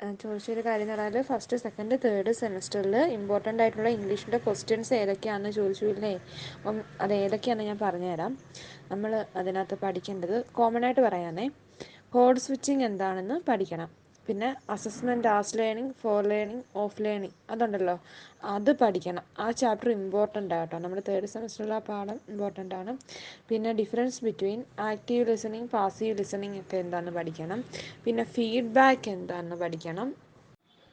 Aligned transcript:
ചോദിച്ചൊരു 0.00 0.60
കാര്യം 0.60 0.82
എന്ന് 0.82 1.02
പറഞ്ഞാൽ 1.02 1.22
ഫസ്റ്റ് 1.22 1.56
സെക്കൻഡ് 1.56 1.98
തേർഡ് 2.04 2.32
സെമസ്റ്ററിൽ 2.32 2.96
ഇമ്പോർട്ടന്റ് 2.96 3.62
ആയിട്ടുള്ള 3.62 3.88
ഇംഗ്ലീഷിന്റെ 3.88 4.38
ക്വസ്റ്റ്യൻസ് 4.38 4.94
ഏതൊക്കെയാണെന്ന് 4.94 5.50
ചോദിച്ചു 5.50 5.84
ഇല്ലേ? 5.84 6.12
അപ്പം 6.56 6.82
അത് 7.00 7.12
ഏതൊക്കെയാണെന്ന് 7.12 7.70
ഞാൻ 7.70 7.78
പറഞ്ഞുതരാം. 7.78 8.38
നമ്മൾ 8.90 9.26
അതിനകത്ത് 9.36 9.74
പഠിക്കേണ്ടത് 9.74 10.46
കോമൺ 10.52 10.84
ആയിട്ട് 10.84 11.00
പറയാനേ 11.00 11.46
കോഡ് 12.10 12.38
സ്വിച്ചിങ് 12.38 12.82
എന്താണെന്ന് 12.82 13.40
പഠിക്കണം. 13.48 13.90
പിന്നെ 14.28 14.56
assessment 14.70 15.28
as 15.28 15.58
learning 15.58 15.94
for 16.02 16.18
learning 16.24 16.64
of 16.76 17.02
learning 17.02 17.34
അതുണ്ടല്ലോ. 17.50 17.96
അത് 18.54 18.70
പഠിക്കണം. 18.82 19.24
ആ 19.38 19.50
ചാപ്റ്റർ 19.50 19.90
ഇമ്പോർട്ടന്റ് 19.90 20.54
ആട്ടോ 20.54 20.78
നമ്മുടെ 20.78 21.02
തേർഡ് 21.08 21.26
സെമസ്റ്ററിലെ 21.26 21.74
ആ 21.74 21.82
പാഠം 21.90 22.18
ഇമ്പോർട്ടന്റ് 22.28 22.74
ആണ്. 22.74 22.92
പിന്നെ 23.48 23.72
difference 23.72 24.24
between 24.24 24.64
active 24.90 25.26
listening 25.30 25.68
passive 25.68 26.18
listening 26.18 26.60
ഒക്കെ 26.60 26.76
എന്താണെന്ന് 26.76 27.12
പഠിക്കണം. 27.18 27.64
പിന്നെ 28.04 28.24
ഫീഡ്ബാക്ക് 28.24 29.10
എന്താണെന്ന് 29.10 29.56
പഠിക്കണം. 29.56 30.08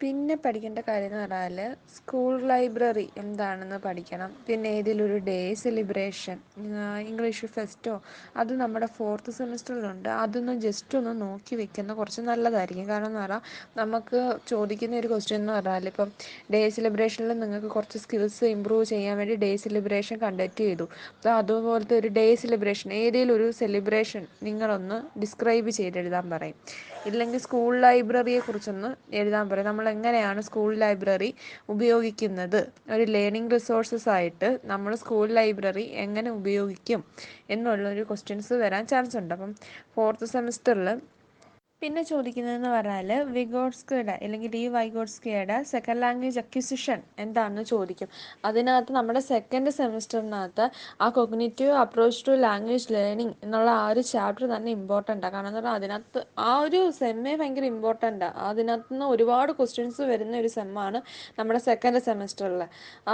പിന്നെ 0.01 0.35
പഠിക്കേണ്ട 0.43 0.79
കാര്യം 0.87 1.11
എന്ന് 1.11 1.19
പറഞ്ഞാൽ 1.21 1.75
സ്കൂൾ 1.95 2.33
ലൈബ്രറി 2.49 3.05
എന്താണെന്ന് 3.21 3.77
പഠിക്കണം. 3.85 4.31
പിന്നെ 4.47 4.69
ഏതെങ്കിലും 4.77 5.21
ഡേ 5.27 5.37
സെലിബ്രേഷൻ 5.61 6.37
ഇംഗ്ലീഷ് 7.09 7.47
ഫെസ്റ്റോ 7.53 7.93
അത് 8.41 8.51
നമ്മുടെ 8.61 8.87
ഫോർത്ത് 8.97 9.33
സെമിസ്റ്ററിലുണ്ട് 9.37 10.09
അതൊന്ന് 10.23 10.53
ജസ്റ്റ് 10.65 10.97
ഒന്ന് 10.99 11.13
നോക്കി 11.21 11.55
വെക്കുന്ന 11.61 11.93
കുറച്ച് 11.99 12.21
നല്ലതായിരിക്കും. 12.29 12.87
കാരണം 12.91 13.09
എന്ന് 13.11 13.21
പറഞ്ഞാൽ 13.21 13.41
നമുക്ക് 13.81 14.19
ചോദിക്കുന്ന 14.51 14.99
ഒരു 15.01 15.07
ക്വസ്റ്റ്യൻ 15.13 15.39
എന്ന് 15.41 15.53
പറഞ്ഞാൽ 15.53 15.87
ഇപ്പം 15.91 16.11
ഡേ 16.55 16.61
സെലിബ്രേഷനിൽ 16.77 17.33
നിങ്ങൾക്ക് 17.43 17.71
കുറച്ച് 17.75 18.01
സ്കിൽസ് 18.05 18.45
ഇമ്പ്രൂവ് 18.55 18.85
ചെയ്യാൻ 18.93 19.17
വേണ്ടി 19.21 19.37
ഡേ 19.45 19.51
സെലിബ്രേഷൻ 19.65 20.19
കണ്ടക്ട് 20.25 20.61
ചെയ്തു. 20.65 20.87
അപ്പോൾ 21.15 21.33
അതുപോലത്തെ 21.41 21.97
ഒരു 22.01 22.11
ഡേ 22.19 22.27
സെലിബ്രേഷൻ 22.43 22.93
ഏതെങ്കിലും 23.01 23.35
ഒരു 23.35 23.47
സെലിബ്രേഷൻ 23.61 24.25
നിങ്ങളൊന്ന് 24.49 24.99
ഡിസ്ക്രൈബ് 25.23 25.69
ചെയ്ത് 25.79 25.99
എഴുതാൻ 26.03 26.27
പറയും. 26.35 26.59
ഇല്ലെങ്കിൽ 27.09 27.39
സ്കൂൾ 27.47 27.73
ലൈബ്രറിയെ 27.87 28.39
കുറിച്ചൊന്ന് 28.45 28.89
എഴുതാൻ 29.21 29.45
പറയും. 29.49 29.67
നമ്മൾ 29.71 29.84
എങ്ങനെയാണ് 29.89 30.41
സ്കൂൾ 30.41 30.75
ലൈബ്രറി 30.75 31.33
ഉപയോഗിക്കുന്നത്? 31.69 32.71
ഒരു 32.93 33.03
ലേണിംഗ് 33.03 33.51
റിസോഴ്സസ് 33.51 34.09
ആയിട്ട് 34.09 34.59
നമ്മൾ 34.65 34.95
സ്കൂൾ 34.95 35.27
ലൈബ്രറി 35.29 35.83
എങ്ങനെ 35.83 36.31
ഉപയോഗിക്കും? 36.31 37.03
എന്നുള്ളൊരു 37.49 38.03
ക്വസ്റ്റ്യൻസ് 38.03 38.53
വരാൻ 38.53 38.87
ചാൻസ് 38.87 39.17
ഉണ്ട്. 39.17 39.33
അപ്പം 39.33 39.55
ഫോർത്ത് 39.95 40.25
സെമിസ്റ്ററിൽ 40.25 41.01
പിന്നെ 41.81 42.01
ചോദിക്കുന്നതെന്ന് 42.03 42.69
പറഞ്ഞാൽ 42.69 43.09
വിഗോഡ്സ്കയുടെ 43.35 44.13
അല്ലെങ്കിൽ 44.17 44.49
ഡി 44.51 44.61
വൈഗോഡ്സ്കയുടെ 44.75 45.57
സെക്കൻഡ് 45.71 46.01
ലാംഗ്വേജ് 46.01 46.39
അക്വിസിഷൻ 46.41 46.99
എന്താണെന്ന് 47.19 47.63
ചോദിക്കും. 47.71 48.09
അതിനകത്ത് 48.45 48.91
നമ്മുടെ 48.97 49.21
സെക്കൻഡ് 49.25 49.71
സെമിസ്റ്ററിനകത്ത് 49.77 50.65
ആ 51.01 51.07
cognitive 51.17 51.73
approach 51.81 52.21
to 52.27 52.35
language 52.43 52.87
learning 52.95 53.35
എന്നുള്ള 53.43 53.69
ആ 53.81 53.89
ഒരു 53.89 54.03
ചാപ്റ്റർ 54.11 54.45
തന്നെ 54.53 54.71
ഇമ്പോർട്ടന്റ് 54.71 55.25
ആണ് 55.27 55.33
കാരണം 55.35 55.49
എന്ന് 55.51 55.61
പറഞ്ഞാൽ 55.61 55.77
അതിനകത്ത് 55.79 56.21
ആ 56.45 56.53
ഒരു 56.63 56.81
സെമ്മേ 56.99 57.33
ഭയങ്കര 57.35 57.67
ഇമ്പോർട്ടന്റ് 57.73 58.25
ആണ് 58.29 58.39
അതിനകത്ത് 58.47 58.89
നിന്ന് 58.91 59.09
ഒരുപാട് 59.15 59.53
ക്വസ്റ്റ്യൻസ് 59.59 60.01
വരുന്ന 60.11 60.41
ഒരു 60.43 60.51
സെമ്മാണ് 60.55 61.01
നമ്മുടെ 61.37 61.61
സെക്കൻഡ് 61.67 62.03
സെമിസ്റ്ററിൽ 62.07 62.63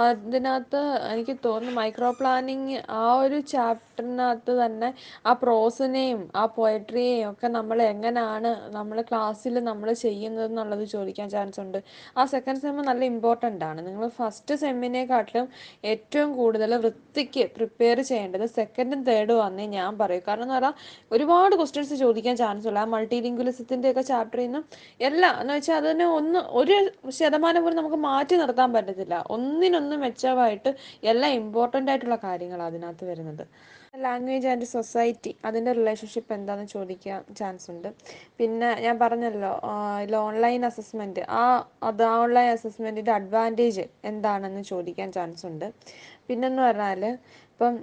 അതിനകത്ത് 0.01 0.83
എനിക്ക് 1.11 1.37
തോന്നുന്നു 1.45 1.75
മൈക്രോ 1.79 2.13
പ്ലാനിങ് 2.19 2.79
ആ 2.99 3.09
ഒരു 3.23 3.39
ചാപ്റ്ററിനകത്ത് 3.51 4.55
തന്നെ 4.61 4.91
ആ 5.25 5.33
പ്രോസിനെയും 5.43 6.23
ആ 6.35 6.45
പോയട്രിയെയും 6.55 7.29
ഒക്കെ 7.31 7.49
നമ്മൾ 7.57 7.77
എങ്ങനെയാണ് 7.91 8.49
നമ്മൾ 8.69 8.97
ക്ലാസ്സിൽ 9.09 9.55
നമ്മൾ 9.69 9.89
ചെയ്യുന്നത് 10.03 10.45
എന്നുള്ളത് 10.49 10.83
ചോദിക്കാൻ 10.93 11.27
ചാൻസ് 11.35 11.59
ഉണ്ട്. 11.63 11.77
ആ 12.17 12.25
സെക്കൻഡ് 12.33 12.61
സെമ്മ് 12.63 12.83
നല്ല 12.89 13.03
ഇമ്പോർട്ടന്റ് 13.11 13.65
ആണ്. 13.69 13.79
നിങ്ങൾ 13.87 14.05
ഫസ്റ്റ് 14.19 14.55
സെമ്മിനെക്കാട്ടിലും 14.63 15.47
ഏറ്റവും 15.91 16.29
കൂടുതൽ 16.39 16.75
വൃത്തിക്ക് 16.85 17.45
പ്രിപ്പയർ 17.57 17.99
ചെയ്യേണ്ടത് 18.11 18.45
സെക്കൻഡും 18.59 19.01
തേർഡും 19.09 19.41
ആണെന്നേ 19.45 19.67
ഞാൻ 19.77 19.97
പറയൂ. 20.01 20.21
കാരണം 20.27 20.45
എന്ന് 20.47 20.57
പറഞ്ഞാൽ 20.57 20.75
ഒരുപാട് 21.15 21.55
ക്വസ്റ്റ്യൻസ് 21.55 21.95
ചോദിക്കാൻ 22.03 22.35
ചാൻസ് 22.43 22.67
ഉള്ള. 22.71 22.79
ആ 22.85 22.89
മൾട്ടി 22.95 23.19
ലിംഗ്വലിസത്തിന്റെ 23.27 23.89
ഒക്കെ 23.93 24.05
ചാപ്റ്ററിൽ 24.11 24.45
നിന്നും 24.45 24.65
എല്ലാം 25.09 25.35
എന്ന് 25.41 25.53
വെച്ചാൽ 25.57 25.77
അതിന് 25.81 26.07
ഒന്ന് 26.19 26.39
ഒരു 26.61 26.77
ശതമാനം 27.19 27.61
പോലും 27.63 27.77
നമുക്ക് 27.81 27.99
മാറ്റി 28.09 28.35
നിർത്താൻ 28.43 28.69
പറ്റത്തില്ല. 28.77 29.15
ഒന്നിനൊന്ന് 29.35 29.97
മെച്ചമായിട്ട് 30.05 30.71
എല്ലാം 31.11 31.31
ഇമ്പോർട്ടന്റ് 31.41 31.91
ആയിട്ടുള്ള 31.91 32.17
കാര്യങ്ങളാണ് 32.27 32.69
അതിനകത്ത് 32.71 33.05
വരുന്നത്. 33.11 33.45
ലാംഗ്വേജ് 33.93 34.47
ആൻഡ് 34.51 34.67
സൊസൈറ്റി 34.73 35.31
അതിന്റെ 35.47 35.71
റിലേഷൻഷിപ്പ് 35.77 36.31
എന്താണെന്ന് 36.35 36.69
ചോദിക്കാൻ 36.73 37.19
ചാൻസ് 37.39 37.65
ഉണ്ട്. 37.73 37.87
പിന്നെ 38.37 38.69
ഞാൻ 38.85 38.95
പറഞ്ഞല്ലോ 39.03 39.51
ഇതിൽ 40.03 40.15
ഓൺലൈൻ 40.27 40.61
അസസ്മെന്റ് 40.69 41.23
ആ 41.39 41.43
അത് 41.89 42.03
ഓൺലൈൻ 42.21 42.49
അസസ്മെന്റിന്റെ 42.57 43.13
അഡ്വാന്റേജ് 43.19 43.85
എന്താണെന്ന് 44.11 44.63
ചോദിക്കാൻ 44.71 45.11
ചാൻസ് 45.17 45.43
ഉണ്ട്. 45.49 45.67
പിന്നെന്ന് 46.29 46.61
പറഞ്ഞാൽ 46.67 47.03
ഇപ്പം 47.51 47.73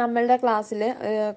നമ്മളുടെ 0.00 0.36
ക്ലാസ്സിൽ 0.42 0.82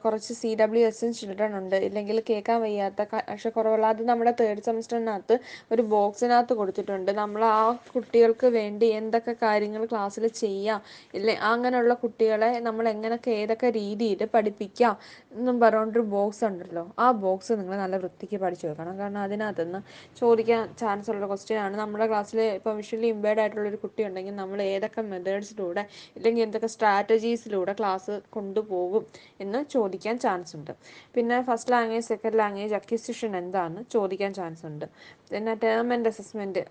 കുറച്ച് 0.01 0.33
സി 0.39 0.49
ഡബ്ല്യു 0.59 0.83
എസ് 0.89 1.07
ചിൽഡ്രൻ 1.17 1.53
ഉണ്ട്. 1.59 1.75
ഇല്ലെങ്കിൽ 1.87 2.17
കേൾക്കാൻ 2.29 2.59
വയ്യാത്ത 2.65 3.01
അക്ഷരക്കുറവുള്ള 3.31 3.85
അത് 3.93 4.01
നമ്മുടെ 4.09 4.31
തേർഡ് 4.41 4.61
സെമിസ്റ്ററിനകത്ത് 4.67 5.35
ഒരു 5.73 5.83
ബോക്സിനകത്ത് 5.93 6.53
കൊടുത്തിട്ടുണ്ട്. 6.59 7.11
നമ്മൾ 7.21 7.41
ആ 7.47 7.63
കുട്ടികൾക്ക് 7.95 8.49
വേണ്ടി 8.57 8.87
എന്തൊക്കെ 8.99 9.33
കാര്യങ്ങൾ 9.41 9.81
ക്ലാസ്സിൽ 9.93 10.27
ചെയ്യാം. 10.43 10.79
ഇല്ലേ 11.17 11.35
അങ്ങനെയുള്ള 11.51 11.95
കുട്ടികളെ 12.03 12.49
നമ്മൾ 12.67 12.87
എങ്ങനെയൊക്കെ 12.93 13.33
ഏതൊക്കെ 13.41 13.69
രീതിയിൽ 13.79 14.23
പഠിപ്പിക്കാം 14.35 14.95
എന്നും 15.35 15.59
പറഞ്ഞുകൊണ്ടൊരു 15.63 16.05
ബോക്സ് 16.15 16.43
ഉണ്ടല്ലോ. 16.49 16.85
ആ 16.99 17.09
ബോക്സ് 17.25 17.53
നിങ്ങൾ 17.59 17.75
നല്ല 17.83 17.95
വൃത്തിക്ക് 18.05 18.39
പഠിച്ചു 18.45 18.65
വെക്കണം. 18.69 18.95
കാരണം 19.01 19.21
അതിനകത്തുനിന്ന് 19.27 19.81
ചോദിക്കാൻ 20.21 20.63
ചാൻസ് 20.83 21.11
ഉള്ള 21.15 21.25
ക്വസ്റ്റ്യൻ 21.33 21.61
ആണ്. 21.65 21.75
നമ്മുടെ 21.83 22.07
ക്ലാസ്സിൽ 22.13 22.41
ഇപ്പോൾ 22.59 22.75
വിഷ്വലി 22.79 23.09
ഇമ്പയർഡ് 23.15 23.43
ആയിട്ടുള്ള 23.43 23.67
ഒരു 23.73 23.81
കുട്ടി 23.83 24.01
ഉണ്ടെങ്കിൽ 24.07 24.35
നമ്മൾ 24.41 24.61
ഏതൊക്കെ 24.71 25.03
മെത്തേഡ്സിലൂടെ 25.11 25.85
ഇല്ലെങ്കിൽ 26.17 26.43
എന്തൊക്കെ 26.47 26.71
സ്ട്രാറ്റജീസിലൂടെ 26.77 27.75
ക്ലാസ് 27.81 28.15
കൊണ്ടുപോകും 28.45 29.03
എന്ന് 29.39 29.59
ചോദിക്കാൻ 29.69 30.15
ചാൻസ് 30.19 30.53
ഉണ്ട് 30.55 30.73
പിന്നെ 31.15 31.37
first 31.41 31.71
language 31.71 32.05
second 32.05 32.39
language 32.39 32.75
acquisition 32.75 33.31
എന്താണെന്ന് 33.35 33.83
ചോദിക്കാൻ 33.91 34.31
ചാൻസ് 34.33 34.65
ഉണ്ട് 34.65 34.85
പിന്നെ 35.31 35.53
ടേം 35.63 35.87
ആൻഡ് 35.93 36.09
അസസ്മെന്റ് 36.11 36.61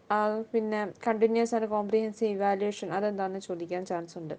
പിന്നെ 0.52 0.80
കണ്ടിന്യൂസ് 1.06 1.52
ആൻഡ് 1.56 1.68
കോംപ്രിഹെൻസീവ് 1.74 2.30
ഇവാലുവേഷൻ 2.36 2.88
അതെന്താണെന്ന് 2.96 3.42
ചോദിക്കാൻ 3.48 3.82
ചാൻസ് 3.90 4.14
ഉണ്ട്. 4.20 4.34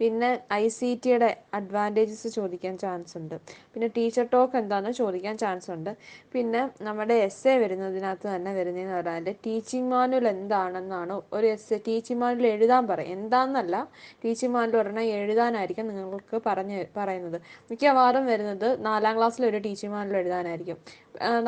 പിന്നെ 0.00 0.28
ഐ 0.60 0.64
സി 0.76 0.88
ടിയുടെ 1.04 1.30
അഡ്വാന്റേജസ് 1.58 2.28
ചോദിക്കാൻ 2.36 2.74
ചാൻസ് 2.84 3.14
ഉണ്ട്. 3.20 3.36
പിന്നെ 3.72 3.88
ടീച്ചർ 3.96 4.24
ടോക്ക് 4.34 4.56
എന്താണെന്ന് 4.62 4.96
ചോദിക്കാൻ 5.02 5.34
ചാൻസ് 5.42 5.68
ഉണ്ട്. 5.76 5.90
പിന്നെ 6.34 6.62
നമ്മുടെ 6.88 7.16
എസ് 7.28 7.46
എ 7.52 7.54
വരുന്നതിനകത്ത് 7.62 8.28
തന്നെ 8.34 8.52
വരുന്നതെന്ന് 8.58 8.96
പറഞ്ഞാൽ 8.98 9.36
ടീച്ചിങ് 9.46 9.90
മാനുവൽ 9.94 10.28
എന്താണെന്നാണ് 10.34 11.16
ഒരു 11.38 11.46
എസ് 11.54 11.72
എ 11.76 11.78
ടീച്ചിങ് 11.88 12.20
മാനുവൽ 12.24 12.48
എഴുതാൻ 12.54 12.84
പറയും. 12.92 13.12
എന്താണെന്നല്ല 13.18 13.76
ടീച്ചിങ് 14.24 14.54
മാനുവൽ 14.56 14.78
പറഞ്ഞാൽ 14.82 15.08
എഴുതാനായിരിക്കും 15.20 15.88
നിങ്ങൾക്ക് 15.92 16.36
പറഞ്ഞ് 16.48 16.80
പറയുന്നത്. 16.98 17.38
മിക്കവാറും 17.70 18.26
വരുന്നത് 18.32 18.68
നാലാം 18.88 19.16
ക്ലാസ്സിൽ 19.18 19.44
ഒരു 19.52 19.60
ടീച്ചിങ് 19.68 19.94
മാനുവൽ 19.96 20.18
എഴുതാനായിരിക്കും. 20.22 20.78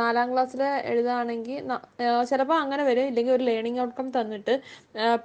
നാലാം 0.00 0.26
ക്ലാസ്സിൽ 0.32 0.60
എഴുതുകയാണെങ്കിൽ 0.91 1.62
ചിലപ്പോൾ 2.31 2.56
അങ്ങനെ 2.62 2.83
വരും. 2.89 3.05
ഇല്ലെങ്കിൽ 3.11 3.34
ഒരു 3.37 3.44
ലേണിംഗ് 3.50 3.81
ഔട്ട്കം 3.84 4.06
തന്നിട്ട് 4.17 4.55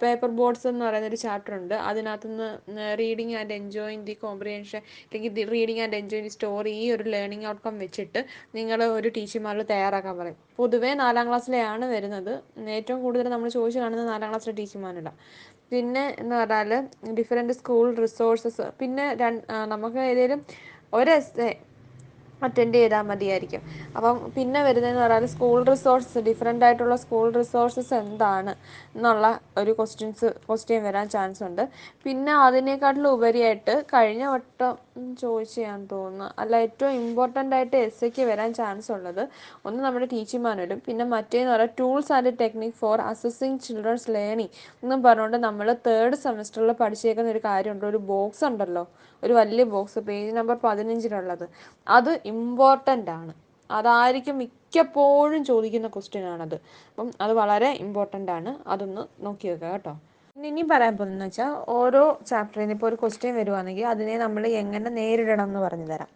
പേപ്പർ 0.01 0.29
ബോർഡ്സ് 0.39 0.65
എന്ന് 0.71 0.83
പറയുന്ന 0.87 1.09
ഒരു 1.11 1.19
ചാപ്റ്റർ 1.25 1.53
ഉണ്ട് 1.59 1.75
അതിനകത്ത് 1.89 2.27
നിന്ന് 2.31 2.49
reading 3.01 3.35
and 3.41 3.55
enjoying 3.59 4.05
the 4.09 4.15
comprehension 4.25 4.81
അല്ലെങ്കിൽ 5.05 5.49
reading 5.55 5.81
and 5.85 5.97
enjoying 6.01 6.27
the 6.29 6.33
story 6.37 6.73
ഈ 6.83 6.85
ഒരു 6.95 7.05
ലേണിംഗ് 7.15 7.47
ഔട്ട്കം 7.51 7.77
വെച്ചിട്ട് 7.83 8.21
നിങ്ങൾ 8.59 8.81
ഒരു 8.97 9.09
ടീച്ചർമാരിൽ 9.17 9.65
തയ്യാറാക്കാൻ 9.73 10.15
പറയും. 10.21 10.37
പൊതുവേ 10.59 10.91
നാലാം 11.03 11.25
ക്ലാസ്സിലെയാണ് 11.29 11.85
വരുന്നത്. 11.95 12.33
ഏറ്റവും 12.77 12.99
കൂടുതൽ 13.05 13.29
നമ്മൾ 13.35 13.49
ചോദിച്ചു 13.57 13.79
കാണുന്നത് 13.83 14.09
നാലാം 14.13 14.29
ക്ലാസ്സിലെ 14.31 14.55
ടീച്ചർമാരുടെ 14.59 15.13
പിന്നെ 15.71 16.03
എന്ന് 16.21 16.35
പറഞ്ഞാൽ 16.39 16.71
ഡിഫറെന്റ് 17.19 17.53
സ്കൂൾ 17.59 17.85
റിസോഴ്സസ് 18.03 18.65
പിന്നെ 18.79 19.05
നമുക്ക് 19.73 19.99
ഏതെങ്കിലും 20.11 20.39
ഒരു 20.97 21.11
എസ് 21.19 21.47
അറ്റൻഡ് 22.45 22.77
ചെയ്താൽ 22.81 23.03
മതിയായിരിക്കും. 23.11 23.61
അപ്പം 23.97 24.15
പിന്നെ 24.35 24.61
വരുന്നതെന്ന് 24.67 25.03
പറഞ്ഞാൽ 25.05 25.31
സ്കൂൾ 25.33 25.57
റിസോഴ്സസ് 25.71 26.23
ഡിഫറെന്റ് 26.29 26.65
ആയിട്ടുള്ള 26.67 26.95
സ്കൂൾ 27.03 27.27
റിസോഴ്സസ് 27.39 27.93
എന്താണ് 28.03 28.53
എന്നുള്ള 28.95 29.25
ഒരു 29.61 29.71
ക്വസ്റ്റ്യൻസ് 29.79 30.29
ക്വസ്റ്റ്യൻ 30.47 30.81
വരാൻ 30.87 31.07
ചാൻസ് 31.15 31.41
ഉണ്ട്. 31.49 31.63
പിന്നെ 32.05 32.33
അതിനേക്കാട്ടിലും 32.47 33.09
ഉപരിയായിട്ട് 33.17 33.75
കഴിഞ്ഞ 33.93 34.23
വട്ടം 34.33 34.73
ചോദിച്ചതാണെന്ന് 35.21 35.87
തോന്നുന്നു. 35.93 36.27
അല്ല 36.41 36.53
ഏറ്റവും 36.65 36.93
ഇമ്പോർട്ടന്റ് 37.01 37.55
ആയിട്ട് 37.57 37.77
എസ് 37.87 38.03
എക്ക് 38.07 38.23
വരാൻ 38.31 38.49
ചാൻസ് 38.59 38.89
ഉള്ളത് 38.95 39.23
ഒന്ന് 39.67 39.79
നമ്മുടെ 39.85 40.07
ടീച്ചിങ് 40.13 40.43
മാനുവലും 40.47 40.81
പിന്നെ 40.87 41.05
മറ്റേന്ന് 41.15 41.51
പറയാം 41.53 41.71
tools 41.79 42.11
and 42.17 42.33
technique 42.41 42.77
for 42.81 42.97
assessing 43.11 43.59
children's 43.67 44.09
learning 44.15 44.53
എന്നും 44.83 44.99
പറഞ്ഞുകൊണ്ട് 45.05 45.37
നമ്മൾ 45.47 45.67
തേർഡ് 45.87 46.17
സെമസ്റ്ററിൽ 46.25 46.71
പഠിച്ചേക്കുന്ന 46.81 47.31
ഒരു 47.35 47.41
കാര്യമുണ്ട്. 47.49 47.85
ഒരു 47.91 48.01
ബോക്സ് 48.11 48.43
ഉണ്ടല്ലോ. 48.49 48.83
ഒരു 49.23 49.33
വലിയ 49.33 49.63
ബോക്സ് 49.63 49.99
പേജ് 49.99 50.35
നമ്പർ 50.35 50.57
പതിനഞ്ചിലുള്ളത് 50.63 51.49
അത് 51.87 52.19
ഇമ്പോർട്ടന്റ് 52.25 53.11
ആണ്. 53.11 53.33
അതായിരിക്കും 53.71 54.37
മിക്കപ്പോഴും 54.37 55.45
ചോദിക്കുന്ന 55.45 55.87
ക്വസ്റ്റ്യൻ 55.87 56.25
ആണത്. 56.25 56.55
അപ്പം 56.55 57.11
അത് 57.21 57.33
വളരെ 57.33 57.69
ഇമ്പോർട്ടന്റ് 57.69 58.31
ആണ്. 58.31 58.69
അതൊന്ന് 58.69 59.25
നോക്കി 59.25 59.47
വെക്കുക 59.47 59.67
കേട്ടോ. 59.67 59.99
ഇനി 60.37 60.61
പറയാൻ 60.61 60.97
പോകുന്നതെന്ന് 60.97 61.25
വെച്ചാൽ 61.25 61.65
ഓരോ 61.67 62.19
ചാപ്റ്ററിൽ 62.27 62.61
നിന്ന് 62.61 62.73
ഇപ്പോൾ 62.73 62.87
ഒരു 62.87 62.95
ക്വസ്റ്റ്യൻ 62.95 63.35
വരുവാണെങ്കിൽ 63.35 63.85
അതിനെ 63.85 64.17
നമ്മൾ 64.17 64.47
എങ്ങനെ 64.47 64.89
നേരിടണം 64.89 65.43
എന്ന് 65.43 65.59
പറഞ്ഞു 65.59 65.85
തരാം. 65.85 66.07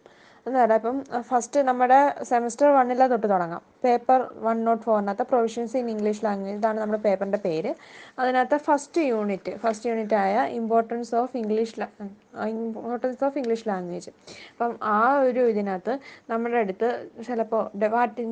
എന്ന് 0.46 0.58
പറയാം. 0.60 0.76
ഇപ്പം 0.76 1.22
ഫസ്റ്റ് 1.22 1.60
നമ്മുടെ 1.60 2.14
സെമിസ്റ്റർ 2.22 2.66
വണ്ണിലെ 2.68 3.06
തൊട്ട് 3.06 3.30
തുടങ്ങാം. 3.30 3.62
പേപ്പർ 3.84 4.34
വൺ 4.36 4.64
നോട്ട് 4.64 4.82
ഫോറിനകത്ത് 4.82 5.22
പ്രൊവിഷൻസ് 5.22 5.76
ഇൻ 5.76 5.90
ഇംഗ്ലീഷ് 5.90 6.24
ലാംഗ്വേജ് 6.24 6.56
ഇതാണ് 6.56 6.80
നമ്മുടെ 6.80 7.02
പേപ്പറിന്റെ 7.02 7.38
പേര്. 7.38 7.74
അതിനകത്ത് 8.18 8.56
ഫസ്റ്റ് 8.56 9.00
യൂണിറ്റ് 9.00 9.56
ഫസ്റ്റ് 9.56 9.90
യൂണിറ്റ് 9.90 10.14
ആയ 10.14 10.46
importance 10.46 11.14
of 11.14 11.36
English 11.36 11.80
importance 12.44 13.24
of 13.24 13.38
English 13.38 13.68
language. 13.68 14.10
അപ്പം 14.52 14.78
ആ 14.82 15.18
ഒരു 15.18 15.40
ഇതിനകത്ത് 15.40 15.98
നമ്മുടെ 16.30 16.56
അടുത്ത് 16.56 17.08
ചിലപ്പോൾ 17.26 17.70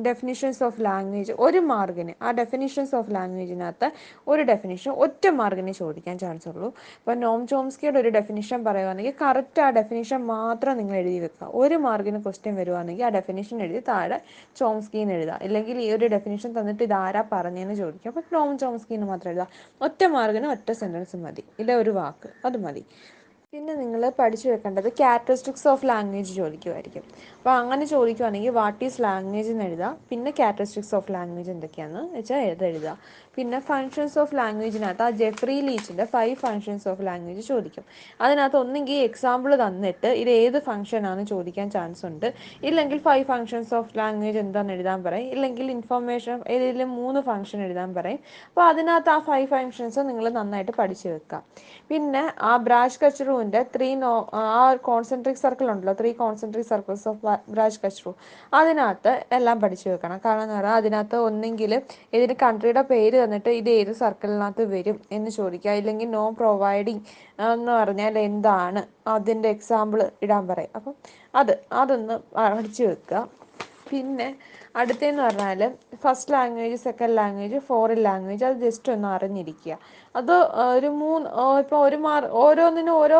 ഡെഫിനിഷൻസ് 0.01 0.63
ഓഫ് 0.63 0.81
ലാംഗ്വേജ് 0.81 1.31
ഒരു 1.31 1.57
മാർഗിന് 1.57 2.23
ആ 2.23 2.31
ഡെഫിനിഷൻസ് 2.31 2.95
ഓഫ് 2.95 3.15
ലാംഗ്വേജിനകത്ത് 3.15 3.91
ഒരു 4.27 4.41
ഡെഫിനിഷൻ 4.41 4.91
ഒറ്റ 4.91 5.27
മാർഗിനെ 5.27 5.71
ചോദിക്കാൻ 5.71 6.17
ചാൻസ് 6.17 6.49
ഉള്ളൂ. 6.49 6.67
ഇപ്പം 6.67 7.19
നോം 7.19 7.47
ചോംസ്കിയുടെ 7.47 7.99
ഒരു 7.99 8.09
ഡെഫിനിഷൻ 8.09 8.63
പറയുവാണെങ്കിൽ 8.63 9.13
കറക്റ്റ് 9.21 9.61
ആ 9.61 9.69
ഡെഫിനിഷൻ 9.69 10.25
മാത്രം 10.25 10.77
നിങ്ങൾ 10.77 10.95
എഴുതി 10.95 11.19
വെക്കുക. 11.19 11.49
ഒരു 11.53 11.75
മാർഗിന് 11.75 12.23
ക്വസ്റ്റ്യൻ 12.23 12.55
വരുവാണെങ്കിൽ 12.55 13.05
ആ 13.05 13.09
ഡെഫിനിഷൻ 13.09 13.61
എഴുതി 13.61 13.79
താഴെ 13.87 14.21
ചോംസ്കിന്ന് 14.55 15.13
എഴുതുക. 15.13 15.39
ഇല്ലെങ്കിൽ 15.41 15.79
ഈ 15.79 15.91
ഒരു 15.91 16.07
ഡെഫിനിഷൻ 16.07 16.59
തന്നിട്ട് 16.59 16.83
ഇതാരാ 16.83 17.23
പറഞ്ഞതെന്ന് 17.31 17.73
ചോദിക്കുക. 17.73 18.09
അപ്പം 18.09 18.23
നോം 18.33 18.57
ചോംസ്കിന്ന് 18.57 19.07
മാത്രം 19.07 19.31
എഴുതുക. 19.31 19.47
ഒറ്റ 19.81 20.03
മാർഗിന് 20.05 20.47
ഒറ്റ 20.47 20.71
സെന്റൻസ് 20.71 21.15
മതി. 21.15 21.43
ഇല്ല 21.59 21.75
ഒരു 21.75 21.89
വാക്ക് 21.89 22.29
അത് 22.45 22.57
മതി. 22.57 22.85
പിന്നെ 23.55 23.73
നിങ്ങൾ 23.81 24.01
പഠിച്ചു 24.17 24.47
വെക്കേണ്ടത് 24.51 24.87
ക്യാരക്ടറിസ്റ്റിക്സ് 24.99 25.67
ഓഫ് 25.73 25.85
ലാംഗ്വേജ് 25.89 26.31
ചോദിക്കുമായിരിക്കും 26.39 27.03
അപ്പോൾ 27.37 27.51
അങ്ങനെ 27.59 27.85
ചോദിക്കുവാണെങ്കിൽ 27.91 28.53
വാട്ട് 28.57 28.81
ഈസ് 28.87 28.99
ലാംഗ്വേജ് 29.05 29.51
എന്ന് 29.53 29.65
എഴുതുക 29.67 29.91
പിന്നെ 30.09 30.31
ക്യാരക്ടറിസ്റ്റിക്സ് 30.39 30.93
ഓഫ് 30.97 31.11
ലാംഗ്വേജ് 31.15 31.51
എന്തൊക്കെയാണെന്ന് 31.53 32.17
വെച്ചാൽ 32.17 32.41
എഴുതുക 32.69 32.91
പിന്നെ 33.35 33.57
ഫങ്ഷൻസ് 33.69 34.17
ഓഫ് 34.21 34.35
ലാംഗ്വേജിനകത്ത് 34.39 35.03
ആ 35.05 35.07
ജെഫ്രി 35.21 35.55
ലീച്ചിന്റെ 35.67 36.05
ഫൈവ് 36.13 36.35
ഫങ്ഷൻസ് 36.41 36.85
ഓഫ് 36.91 37.01
ലാംഗ്വേജ് 37.07 37.41
ചോദിക്കും. 37.49 37.85
അതിനകത്ത് 38.25 38.57
ഒന്നെങ്കിൽ 38.61 38.99
എക്സാമ്പിൾ 39.07 39.51
തന്നിട്ട് 39.63 40.09
ഇത് 40.21 40.31
ഏത് 40.43 40.57
ഫങ്ഷനാണെന്ന് 40.67 41.25
ചോദിക്കാൻ 41.33 41.67
ചാൻസ് 41.75 42.03
ഉണ്ട്. 42.09 42.27
ഇല്ലെങ്കിൽ 42.67 42.99
ഫൈവ് 43.07 43.25
ഫങ്ഷൻസ് 43.31 43.73
ഓഫ് 43.79 43.91
ലാംഗ്വേജ് 43.99 44.39
എന്താണെന്ന് 44.43 44.75
എഴുതാൻ 44.77 45.01
പറയും. 45.07 45.27
ഇല്ലെങ്കിൽ 45.35 45.65
ഇൻഫർമേഷൻ 45.77 46.37
ഏതെങ്കിലും 46.55 46.91
മൂന്ന് 46.99 47.21
ഫങ്ഷൻ 47.29 47.61
എഴുതാൻ 47.67 47.91
പറയും. 47.99 48.21
അപ്പോൾ 48.49 48.65
അതിനകത്ത് 48.71 49.13
ആ 49.15 49.17
ഫൈവ് 49.29 49.49
ഫങ്ഷൻസ് 49.55 49.99
നിങ്ങൾ 50.11 50.27
നന്നായിട്ട് 50.39 50.75
പഠിച്ചു 50.79 51.07
വെക്കുക 51.15 51.41
പിന്നെ 51.91 52.23
ആ 52.51 52.53
ബ്രാഷ് 52.67 52.99
കച്ച്റൂവിന്റെ 53.45 53.61
ത്രീ 53.75 53.87
നോ 54.03 54.11
ആ 54.33 54.69
ഒരു 54.69 54.79
കോൺസെൻട്രിക് 54.89 55.39
സർക്കിൾ 55.43 55.67
ഉണ്ടല്ലോ. 55.73 55.93
Three 55.99 56.11
concentric 56.21 56.69
circles 56.71 57.05
of 57.11 57.19
Braj 57.53 57.79
Kachru 57.83 58.11
അതിനകത്ത് 58.59 59.11
എല്ലാം 59.37 59.57
പഠിച്ചു 59.63 59.87
വെക്കണം. 59.89 60.19
കാരണം 60.25 60.43
എന്ന് 60.45 60.55
പറഞ്ഞാൽ 60.55 60.77
അതിനകത്ത് 60.81 61.17
ഒന്നെങ്കിൽ 61.27 61.71
ഇതിന് 62.17 62.35
കൺട്രിയുടെ 62.43 62.83
പേര് 62.91 63.17
തന്നിട്ട് 63.23 63.51
ഇത് 63.59 63.69
ഏത് 63.79 63.93
സർക്കിളിനകത്ത് 64.01 64.65
വരും 64.73 64.97
എന്ന് 65.11 65.31
ചോദിക്കുക. 65.39 65.77
ഇല്ലെങ്കിൽ 65.81 66.09
നോ 66.17 66.25
പ്രൊവൈഡിങ് 66.39 67.03
എന്ന് 67.51 67.71
പറഞ്ഞാൽ 67.71 68.17
എന്താണ് 68.29 68.83
അതിന്റെ 69.15 69.49
എക്സാമ്പിൾ 69.55 70.01
ഇടാൻ 70.25 70.43
പറയും. 70.51 70.73
അപ്പം 70.77 70.95
അത് 71.41 71.53
അതൊന്ന് 71.81 72.17
പഠിച്ചു 72.35 72.83
വെക്കുക. 72.89 73.23
പിന്നെ 73.89 74.29
അടുത്തതെന്ന് 74.79 75.23
പറഞ്ഞാൽ 75.27 75.61
first 76.03 76.33
language 76.35 76.77
second 76.87 77.15
language 77.19 77.57
foreign 77.69 77.99
language 78.07 78.43
അത് 78.49 78.57
ജസ്റ്റ് 78.65 78.91
ഒന്ന് 78.95 79.09
അറിഞ്ഞിരിക്കുക. 79.15 79.75
അത് 80.19 80.33
ഒരു 80.75 80.89
മൂന്ന് 81.01 81.27
ഇപ്പോൾ 81.63 81.81
ഒരു 81.87 81.99
മാർ 82.05 82.23
ഓരോന്നിനും 82.43 82.95
ഓരോ 83.03 83.19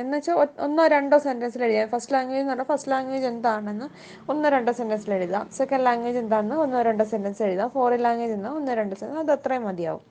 എന്ന് 0.00 0.16
വെച്ചാൽ 0.16 0.36
ഒന്നോ 0.64 0.82
രണ്ടോ 0.94 1.16
സെന്റൻസിൽ 1.26 1.62
എഴുതുക. 1.68 1.86
ഫസ്റ്റ് 1.92 2.12
ലാംഗ്വേജ് 2.16 2.42
എന്ന് 2.42 2.52
പറഞ്ഞാൽ 2.52 2.68
ഫസ്റ്റ് 2.72 2.90
ലാംഗ്വേജ് 2.92 3.26
എന്താണെന്ന് 3.32 3.86
ഒന്നോ 4.32 4.48
രണ്ടോ 4.56 4.72
സെന്റൻസിൽ 4.80 5.12
എഴുതാം 5.16 5.46
സെക്കൻഡ് 5.58 5.84
ലാംഗ്വേജ് 5.88 6.18
എന്താണെന്ന് 6.24 6.58
ഒന്നോ 6.64 6.82
രണ്ടോ 6.88 7.06
സെന്റൻസ് 7.12 7.42
എഴുതാം 7.48 7.70
ഫോറിൻ 7.76 8.02
ലാംഗ്വേജ് 8.06 8.34
എന്നാൽ 8.38 8.54
ഒന്നോ 8.60 8.74
രണ്ടോ 8.80 8.96
സെന്റൻസ് 9.00 9.22
അത് 9.24 9.32
അത്രയും 9.38 9.64
മതിയാവും. 9.70 10.04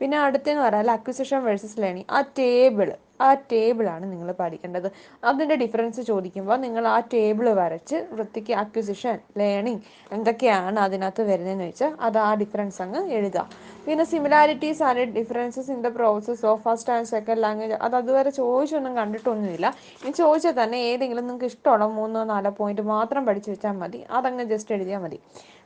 പിന്നെ 0.00 0.16
അടുത്തെന്ന് 0.26 0.62
പറഞ്ഞാൽ 0.66 0.90
അക്വിസിഷൻ 0.98 1.42
വേഴ്സസ് 1.48 1.78
ലേണിംഗ് 1.84 2.08
ആ 2.16 2.20
ടേബിൾ 2.40 2.90
ആ 3.26 3.28
ടേബിളാണ് 3.52 4.04
നിങ്ങൾ 4.10 4.28
പഠിക്കേണ്ടത്. 4.40 4.86
അതിന്റെ 5.28 5.54
ഡിഫറൻസ് 5.62 6.00
ചോദിക്കുമ്പോൾ 6.10 6.58
നിങ്ങൾ 6.64 6.84
ആ 6.92 6.98
ടേബിൾ 7.14 7.46
വരച്ച് 7.60 7.96
വൃത്തിക്ക് 8.16 8.52
അക്വിസിഷൻ 8.62 9.16
ലേണിംഗ് 9.40 9.82
എന്തൊക്കെയാണ് 10.16 10.78
അതിനകത്ത് 10.84 11.22
വരുന്നതെന്ന് 11.30 11.66
വെച്ചാൽ 11.70 11.92
അത് 12.06 12.18
ആ 12.26 12.28
ഡിഫറൻസ് 12.42 12.78
അങ്ങ് 12.84 13.00
എഴുതുക. 13.16 13.42
പിന്നെ 13.86 14.04
similarities 14.12 14.82
and 14.88 15.06
differences 15.18 15.70
in 15.74 15.80
the 15.86 15.90
process 15.96 16.44
of 16.50 16.62
first 16.66 16.92
and 16.96 17.10
second 17.14 17.42
language 17.46 17.78
അത് 17.86 17.96
അതുവരെ 18.00 18.32
ചോദിച്ചൊന്നും 18.40 18.94
കണ്ടിട്ടൊന്നുമില്ല. 19.00 19.66
ഇനി 20.02 20.12
ചോദിച്ചാൽ 20.22 20.54
തന്നെ 20.60 20.80
ഏതെങ്കിലും 20.92 21.26
നിങ്ങൾക്ക് 21.28 21.50
ഇഷ്ടമുള്ള 21.54 21.88
മൂന്നോ 21.98 22.22
നാലോ 22.32 22.52
പോയിന്റ് 22.60 22.84
മാത്രം 22.94 23.24
പഠിച്ചു 23.30 23.50
വെച്ചാൽ 23.54 23.74
മതി. 23.82 24.02
അതങ്ങ് 24.18 24.46
ജസ്റ്റ് 24.52 24.74
എഴുതിയാൽ 24.78 25.02
മതി. 25.06 25.18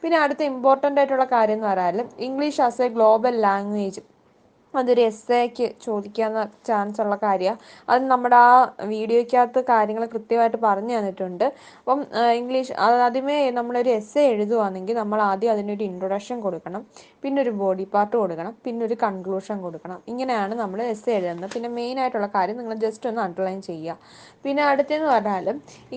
പിന്നെ 0.05 0.19
അടുത്ത 0.25 0.43
ഇമ്പോർട്ടന്റ് 0.53 1.01
ആയിട്ടുള്ള 1.03 1.27
കാര്യം 1.37 1.59
എന്ന് 1.59 1.69
പറഞ്ഞാൽ 1.73 2.01
English 2.29 2.63
as 2.69 2.83
a 2.87 2.91
global 2.97 3.37
language 3.49 4.03
അതൊരു 4.79 5.03
എസ് 5.11 5.39
എക്ക് 5.45 5.67
ചോദിക്കാൻ 5.85 6.33
ചാൻസ് 6.69 7.01
ഉള്ള 7.05 7.17
കാര്യമാണ് 7.25 7.61
അത് 7.93 8.05
നമ്മുടെ 8.13 8.37
ആ 8.47 8.51
വീഡിയോയ്ക്കകത്ത് 8.93 9.61
കാര്യങ്ങൾ 9.73 10.05
കൃത്യമായിട്ട് 10.15 10.59
പറഞ്ഞു 10.67 10.95
തന്നിട്ടുണ്ട്. 10.99 11.47
അപ്പം 11.83 12.01
ഇംഗ്ലീഷ് 12.41 12.75
ആദ്യമേ 12.87 13.39
നമ്മളൊരു 13.59 13.91
എസ് 13.99 14.17
എ 14.23 14.25
എഴുതുവാണെങ്കിൽ 14.33 14.97
നമ്മൾ 15.03 15.21
ആദ്യം 15.31 15.53
അതിനൊരു 15.55 15.85
ഇൻട്രൊഡക്ഷൻ 15.91 16.39
കൊടുക്കണം. 16.47 16.83
പിന്നെ 17.23 17.39
ഒരു 17.45 17.53
ബോഡി 17.63 17.87
പാർട്ട് 17.95 18.15
കൊടുക്കണം. 18.21 18.55
പിന്നെ 18.65 18.83
ഒരു 18.89 18.97
കൺക്ലൂഷൻ 19.05 19.57
കൊടുക്കണം. 19.67 19.99
ഇങ്ങനെയാണ് 20.13 20.55
നമ്മൾ 20.63 20.79
എസ് 20.93 21.09
എ 21.11 21.17
എഴുതുന്നത്. 21.19 21.51
പിന്നെ 21.55 21.71
മെയിൻ 21.79 21.99
ആയിട്ടുള്ള 22.05 22.31
കാര്യം 22.37 22.59
നിങ്ങൾ 22.63 22.75
ജസ്റ്റ് 22.87 23.09
ഒന്ന് 23.13 23.23
അണ്ടർലൈൻ 23.27 23.61
ചെയ്യുക. 23.71 23.99
പിന്നെ 24.45 24.63
അടുത്തെന്ന് 24.71 25.09
പറഞ്ഞാൽ 25.15 25.49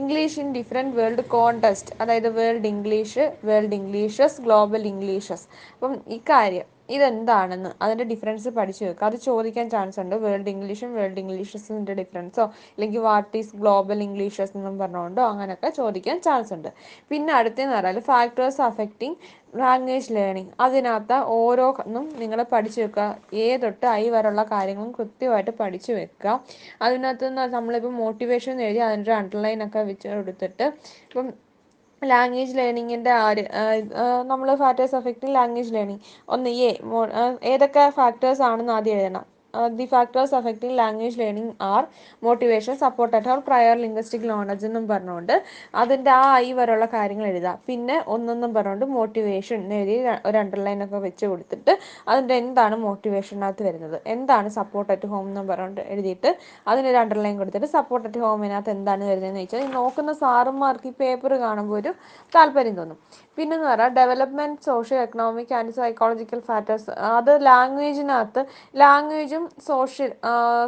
English 0.02 0.38
in 0.44 0.50
different 0.60 0.96
world 1.00 1.26
context 1.36 1.94
അതായത് 2.02 2.30
world 2.40 2.70
English 2.74 3.26
world 3.50 3.76
Englishes 3.80 4.40
global 4.48 4.86
Englishes 4.94 5.46
അപ്പം 5.76 5.94
ഇക്കാര്യം 6.18 6.68
ഇതെന്താണെന്ന് 6.90 7.72
അതിന്റെ 7.84 8.06
ഡിഫറൻസ് 8.12 8.50
പഠിച്ചു 8.58 8.84
വെക്കുക 8.86 9.06
അത് 9.10 9.18
ചോദിക്കാൻ 9.28 9.66
ചാൻസ് 9.74 9.98
ഉണ്ട്. 10.04 10.16
വേൾഡ് 10.26 10.52
ഇംഗ്ലീഷും 10.54 10.92
വേൾഡ് 10.98 11.22
ഇംഗ്ലീഷസിന്റെ 11.24 11.94
ഡിഫറൻസോ 12.02 12.44
അല്ലെങ്കിൽ 12.76 13.02
വാട്ട് 13.10 13.34
ഈസ് 13.42 13.54
ഗ്ലോബൽ 13.62 14.02
ഇംഗ്ലീഷസ് 14.08 14.54
എന്നും 14.58 14.76
പറഞ്ഞുകൊണ്ടോ? 14.82 15.24
അങ്ങനെയൊക്കെ 15.32 15.72
ചോദിക്കാൻ 15.80 16.20
ചാൻസ് 16.28 16.54
ഉണ്ട്. 16.58 16.70
പിന്നെ 17.12 17.34
അടുത്തെന്ന് 17.40 17.76
പറഞ്ഞാൽ 17.78 18.06
ഫാക്ടേഴ്സ് 18.12 18.62
അഫക്റ്റിംഗ് 18.70 19.18
ലാംഗ്വേജ് 19.60 20.14
ലേണിംഗ് 20.16 20.52
അതിനകത്ത് 20.64 21.18
ഓരോന്നും 21.36 22.06
നിങ്ങൾ 22.22 22.40
പഠിച്ചു 22.54 22.80
വെക്കുക 22.82 23.04
ഏ 23.44 23.46
തൊട്ട് 23.64 23.86
ഐ 24.00 24.04
വരെയുള്ള 24.16 24.44
കാര്യങ്ങളും 24.52 24.92
കൃത്യമായിട്ട് 24.98 25.54
പഠിച്ചു 25.62 25.92
വെക്കുക 26.00 26.34
അതിനകത്ത് 26.86 27.30
നമ്മളിപ്പോൾ 27.58 27.94
മോട്ടിവേഷൻ 28.02 28.62
എഴുതി 28.68 28.82
അതിന്റെ 28.90 29.14
അണ്ടർലൈൻ 29.22 29.62
ഒക്കെ 29.68 29.84
വെച്ച് 29.92 30.08
കൊടുത്തിട്ട് 30.16 30.68
ഇപ്പം 31.08 31.28
ലാംഗ്വേജ് 32.02 32.56
ലേണിങ്ങിന്റെ 32.58 33.12
ആര് 33.20 33.44
നമ്മൾ 34.24 34.50
ഫാക്ടേഴ്സ് 34.56 34.96
അഫക്റ്റിംഗ് 34.96 35.36
ലാംഗ്വേജ് 35.36 35.74
ലേണിംഗ് 35.74 36.04
ഒന്ന് 36.30 36.50
എ 36.62 36.72
ഏതൊക്കെ 37.54 37.86
ഫാക്ടേഴ്സ് 38.00 38.44
ആണെന്ന് 38.50 38.74
ആദ്യം 38.74 38.98
എഴുതണം. 38.98 39.26
The 39.80 39.86
factors 39.92 40.36
affecting 40.40 40.78
language 40.80 41.20
learning 41.22 41.54
are 41.70 41.84
motivation 42.24 42.76
support 42.84 43.14
at 43.18 43.30
our 43.32 43.42
prior 43.48 43.76
linguistic 43.84 44.28
knowledge 44.32 44.66
എന്നും 44.70 44.86
പറഞ്ഞുകൊണ്ട് 44.92 45.36
അതിന്റെ 45.82 46.12
ആ 46.20 46.26
ഐ 46.44 46.48
വരെയുള്ള 46.60 46.88
കാര്യങ്ങൾ 46.96 47.28
എഴുതാം 47.32 47.58
പിന്നെ 47.70 47.98
ഒന്നൊന്നും 48.16 48.52
പറഞ്ഞുകൊണ്ട് 48.58 48.88
മോട്ടിവേഷൻ 48.98 49.62
എഴുതി 49.80 49.98
ഒരു 50.30 50.38
അണ്ടർലൈൻ 50.44 50.82
ഒക്കെ 50.86 51.00
വെച്ച് 51.08 51.26
കൊടുത്തിട്ട് 51.32 51.74
അതിന്റെ 52.10 52.36
എന്താണ് 52.44 52.76
മോട്ടിവേഷനകത്ത് 52.86 53.64
വരുന്നത്? 53.68 53.98
എന്താണ് 54.16 54.50
സപ്പോർട്ട് 54.60 54.92
അറ്റ് 54.96 55.10
ഹോം 55.12 55.26
എന്നും 55.32 55.46
പറഞ്ഞുകൊണ്ട് 55.52 55.82
എഴുതിയിട്ട് 55.94 56.30
അതിനൊരു 56.72 57.00
അണ്ടർലൈൻ 57.04 57.36
കൊടുത്തിട്ട് 57.42 57.70
സപ്പോർട്ട് 57.78 58.06
അറ്റ് 58.10 58.22
ഹോമിനകത്ത് 58.26 58.72
എന്താണ് 58.78 59.04
വരുന്നതെന്ന് 59.12 59.44
വെച്ചാൽ 59.44 59.70
നോക്കുന്ന 59.78 60.14
സാറുമാർക്ക് 60.24 60.90
ഈ 60.92 60.96
പേപ്പർ 61.02 61.34
കാണുമ്പോൾ 61.46 61.78
ഒരു 61.82 61.92
താല്പര്യം 62.34 62.76
തോന്നും. 62.82 63.00
പിന്നെന്ന് 63.38 63.68
പറഞ്ഞാൽ 63.70 63.92
development 64.00 64.66
socio 64.68 64.98
economic 65.06 65.54
and 65.58 65.74
psychological 65.78 66.42
factors 66.50 66.90
അത് 67.18 67.32
ലാംഗ്വേജിനകത്ത് 67.48 68.42
ലാംഗ്വേജും 68.82 69.44
സോഷ്യൽ 69.70 70.12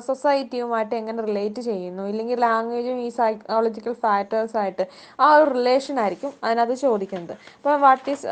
സൊസൈറ്റിയുമായിട്ട് 0.08 0.96
എങ്ങനെ 1.02 1.22
റിലേറ്റ് 1.30 1.62
ചെയ്യുന്നു? 1.70 2.06
ഇല്ലെങ്കിൽ 2.12 2.40
ലാംഗ്വേജും 2.48 3.00
ഈ 3.08 3.10
സൈക്കോളജിക്കൽ 3.20 3.96
ഫാക്ടേഴ്സായിട്ട് 4.06 4.86
ആ 5.26 5.30
ഒരു 5.38 5.50
റിലേഷൻ 5.58 5.98
ആയിരിക്കും 6.06 6.34
അതിനകത്ത് 6.44 6.78
ചോദിക്കുന്നത്. 6.86 7.36
അപ്പോൾ 7.60 7.78
വാട്ട് 7.86 8.08
ഈസ് 8.16 8.26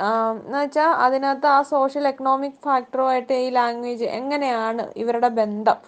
എന്ന് 0.46 0.60
വെച്ചാൽ 0.64 0.92
അതിനകത്ത് 1.06 1.50
ആ 1.58 1.60
സോഷ്യൽ 1.76 2.08
എക്കണോമിക് 2.14 2.60
ഫാക്ടറുമായിട്ട് 2.68 3.36
ഈ 3.46 3.50
ലാംഗ്വേജ് 3.60 4.08
എങ്ങനെയാണ് 4.20 4.86
ഇവരുടെ 5.04 5.32
ബന്ധം? 5.42 5.80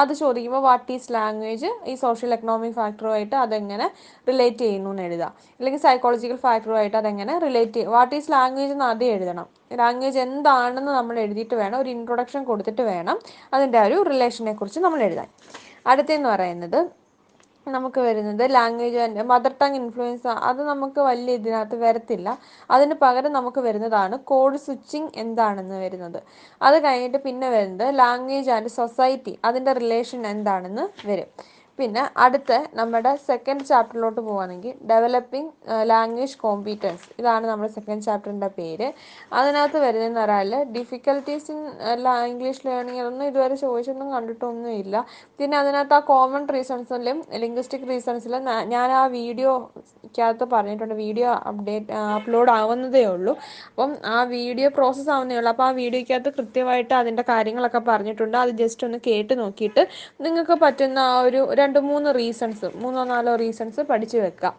അത് 0.00 0.12
ചോദിക്കുമ്പോൾ 0.20 0.62
വാട്ട് 0.68 0.92
ഈസ് 0.94 1.12
ലാംഗ്വേജ് 1.16 1.70
ഈ 1.90 1.94
സോഷ്യൽ 2.04 2.32
എക്കണോമിക് 2.36 2.76
ഫാക്ടറുമായിട്ട് 2.78 3.36
അതെങ്ങനെ 3.44 3.86
റിലേറ്റ് 4.28 4.62
ചെയ്യുന്നു 4.64 4.90
എന്ന് 4.94 5.04
എഴുതുക. 5.08 5.28
അല്ലെങ്കിൽ 5.58 5.80
സൈക്കോളജിക്കൽ 5.86 6.38
ഫാക്ടറുമായിട്ട് 6.46 6.96
അതെങ്ങനെ 7.02 7.34
റിലേറ്റ് 7.46 7.76
ചെയ്യും 7.76 7.92
വാട്ട് 7.96 8.14
ഈസ് 8.18 8.30
ലാംഗ്വേജ് 8.36 8.72
എന്ന് 8.76 8.86
ആദ്യം 8.90 9.12
എഴുതണം. 9.16 9.46
ലാംഗ്വേജ് 9.82 10.18
എന്താണെന്ന് 10.26 10.92
നമ്മൾ 10.98 11.16
എഴുതിയിട്ട് 11.24 11.56
വേണം 11.62 11.78
ഒരു 11.82 11.90
ഇൻട്രൊഡക്ഷൻ 11.96 12.42
കൊടുത്തിട്ട് 12.50 12.84
വേണം 12.92 13.16
അതിന്റെ 13.54 13.78
ആ 13.84 13.86
ഒരു 13.90 13.98
റിലേഷനെ 14.12 14.54
കുറിച്ച് 14.60 14.80
നമ്മൾ 14.86 15.02
എഴുതാൻ. 15.08 15.28
അടുത്തെന്ന് 15.92 16.28
പറയുന്നത് 16.34 16.78
നമുക്ക് 17.76 18.00
വരുന്നത്. 18.00 18.42
ലാംഗ്വേജ് 18.56 19.24
മദർ 19.32 19.52
ടങ് 19.60 19.74
ഇൻഫ്ലുവൻസ് 19.74 20.26
അത് 20.50 20.60
നമുക്ക് 20.70 21.00
വലിയ 21.00 21.34
ഇതിനകത്ത് 21.40 21.76
വരത്തില്ല. 21.84 22.28
അതിന് 22.70 22.94
പകരം 23.04 23.32
നമുക്ക് 23.32 23.60
വരുന്നതാണ് 23.60 24.16
കോഡ് 24.32 24.60
സ്വിച്ചിങ് 24.66 25.10
എന്താണെന്ന് 25.24 25.78
വരുന്നത്. 25.84 26.20
അത് 26.60 26.76
കഴിഞ്ഞിട്ട് 26.84 27.18
പിന്നെ 27.26 27.50
വരുന്നത് 27.56 27.94
ലാംഗ്വേജ് 28.02 28.50
ആൻഡ് 28.50 28.72
സൊസൈറ്റി 28.78 29.34
അതിന്റെ 29.44 29.72
റിലേഷൻ 29.72 30.26
എന്താണെന്ന് 30.26 30.86
വരും. 31.10 31.30
പിന്നെ 31.78 32.02
അടുത്ത 32.24 32.52
നമ്മുടെ 32.78 33.12
സെക്കൻഡ് 33.28 33.64
ചാപ്റ്ററിലോട്ട് 33.70 34.20
പോവുകയാണെങ്കിൽ 34.26 34.74
ഡെവലപ്പിംഗ് 34.90 35.50
ലാംഗ്വേജ് 35.90 36.36
കോമ്പീറ്റൻസ് 36.42 37.06
ഇതാണ് 37.20 37.44
നമ്മുടെ 37.50 37.70
സെക്കൻഡ് 37.76 38.04
ചാപ്റ്ററിന്റെ 38.06 38.50
പേര്. 38.58 38.88
അതിനകത്ത് 39.38 39.78
വരുന്നതെന്ന് 39.84 40.20
പറഞ്ഞാൽ 40.20 40.52
ഡിഫിക്കൽട്ടീസ് 40.76 41.48
ഇൻ 41.54 41.58
ഇംഗ്ലീഷ് 42.32 42.62
ലേണിംഗ് 42.68 43.02
ഒന്നും 43.08 43.24
ഇതുവരെ 43.30 43.56
ചോദിച്ചൊന്നും 43.64 44.08
കണ്ടിട്ടൊന്നും 44.16 44.72
ഇല്ല 44.82 44.94
പിന്നെ 45.38 45.56
അതിനകത്ത് 45.62 45.96
ആ 45.98 46.00
കോമൺ 46.12 46.44
റീസൺസിലും 46.56 47.18
ലിംഗ്വിസ്റ്റിക് 47.44 47.88
റീസൺസിലും 47.92 48.44
ഞാൻ 48.74 48.88
ആ 49.00 49.02
വീഡിയോക്കകത്ത് 49.16 50.46
പറഞ്ഞിട്ടുണ്ട്. 50.54 50.94
വീഡിയോ 51.04 51.28
അപ്ഡേറ്റ് 51.52 51.92
അപ്ലോഡ് 52.18 52.52
ആവുന്നതേ 52.58 53.04
ഉള്ളൂ. 53.14 53.34
അപ്പം 53.72 53.92
ആ 54.14 54.18
വീഡിയോ 54.36 54.70
പ്രോസസ്സ് 54.78 55.12
ആവുന്നേ 55.16 55.36
ഉള്ളൂ. 55.40 55.50
അപ്പോൾ 55.54 55.68
ആ 55.68 55.72
വീഡിയോക്കകത്ത് 55.82 56.32
കൃത്യമായിട്ട് 56.38 56.94
അതിന്റെ 57.02 57.24
കാര്യങ്ങളൊക്കെ 57.32 57.82
പറഞ്ഞിട്ടുണ്ട്. 57.90 58.38
അത് 58.44 58.54
ജസ്റ്റ് 58.62 58.86
ഒന്ന് 58.88 59.00
കേട്ട് 59.10 59.34
നോക്കിയിട്ട് 59.42 59.84
നിങ്ങൾക്ക് 60.26 60.56
പറ്റുന്ന 60.64 60.98
ആ 61.10 61.18
ഒരു 61.28 61.42
രണ്ട് 61.64 61.78
മൂന്ന് 61.88 62.14
റീസൺസ് 62.18 62.68
മൂന്നോ 62.84 63.04
നാലോ 63.04 63.34
റീസൺസ് 63.44 63.80
പഠിച്ചു 63.90 64.18
വെക്കാം. 64.18 64.54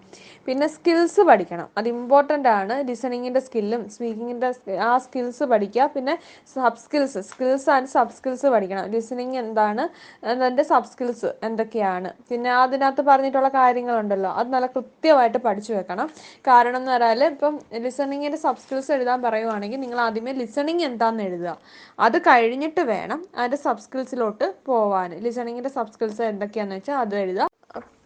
പിന്നെ 0.48 0.68
സ്കിൽസ് 0.68 1.22
പഠിക്കണം. 1.22 1.68
അത് 1.78 1.88
ഇമ്പോർട്ടന്റ് 1.88 2.50
ആണ്. 2.60 2.76
ലിസണിങ്ങിന്റെ 2.88 3.40
സ്കില്ലും 3.40 3.90
സ്പീക്കിങ്ങിന്റെ 3.90 4.50
ആ 4.88 4.98
സ്കിൽസ് 4.98 5.44
പഠിക്കുക. 5.44 5.86
പിന്നെ 5.96 6.14
sub 6.54 6.82
skills 6.86 7.22
skills 7.30 7.70
and 7.70 7.88
sub 7.88 8.14
skills 8.18 8.48
പഠിക്കണം. 8.56 8.86
ലിസണിങ് 8.96 9.38
എന്താണ്? 9.38 9.84
അതിന്റെ 10.26 10.64
സബ് 10.64 10.90
സ്കിൽസ് 10.94 11.30
എന്തൊക്കെയാണ്? 11.44 12.12
പിന്നെ 12.30 12.52
അതിനകത്ത് 12.64 13.02
പറഞ്ഞിട്ടുള്ള 13.02 13.50
കാര്യങ്ങളുണ്ടല്ലോ. 13.50 14.32
അത് 14.42 14.50
നല്ല 14.54 14.68
കൃത്യമായിട്ട് 14.76 15.38
പഠിച്ചു 15.38 15.74
വെക്കണം. 15.74 16.08
കാരണം 16.50 16.78
എന്ന് 16.78 16.92
പറഞ്ഞാൽ 16.92 17.24
ഇപ്പം 17.24 17.60
ലിസണിങ്ങിന്റെ 17.86 18.38
സബ് 18.38 18.62
സ്കിൽസ് 18.66 18.92
എഴുതാൻ 18.92 19.22
പറയുവാണെങ്കിൽ 19.22 19.80
നിങ്ങൾ 19.80 20.00
ആദ്യമേ 20.08 20.32
ലിസണിങ് 20.42 20.86
എന്താണെന്ന് 20.90 21.24
എഴുതുക. 21.24 21.52
അത് 22.00 22.18
കഴിഞ്ഞിട്ട് 22.30 22.82
വേണം 22.94 23.20
അതിന്റെ 23.38 23.58
സബ് 23.58 23.84
സ്കിൽസിലോട്ട് 23.88 24.48
പോവാൻ 24.66 25.12
ലിസണിങ്ങിന്റെ 25.26 25.70
സബ് 25.70 25.94
സ്കിൽസ് 25.96 26.22
എന്തൊക്കെയാണെന്ന് 26.22 26.76
വെച്ചാൽ 26.76 26.95
അത് 27.04 27.16
എഴുതാം. 27.24 27.50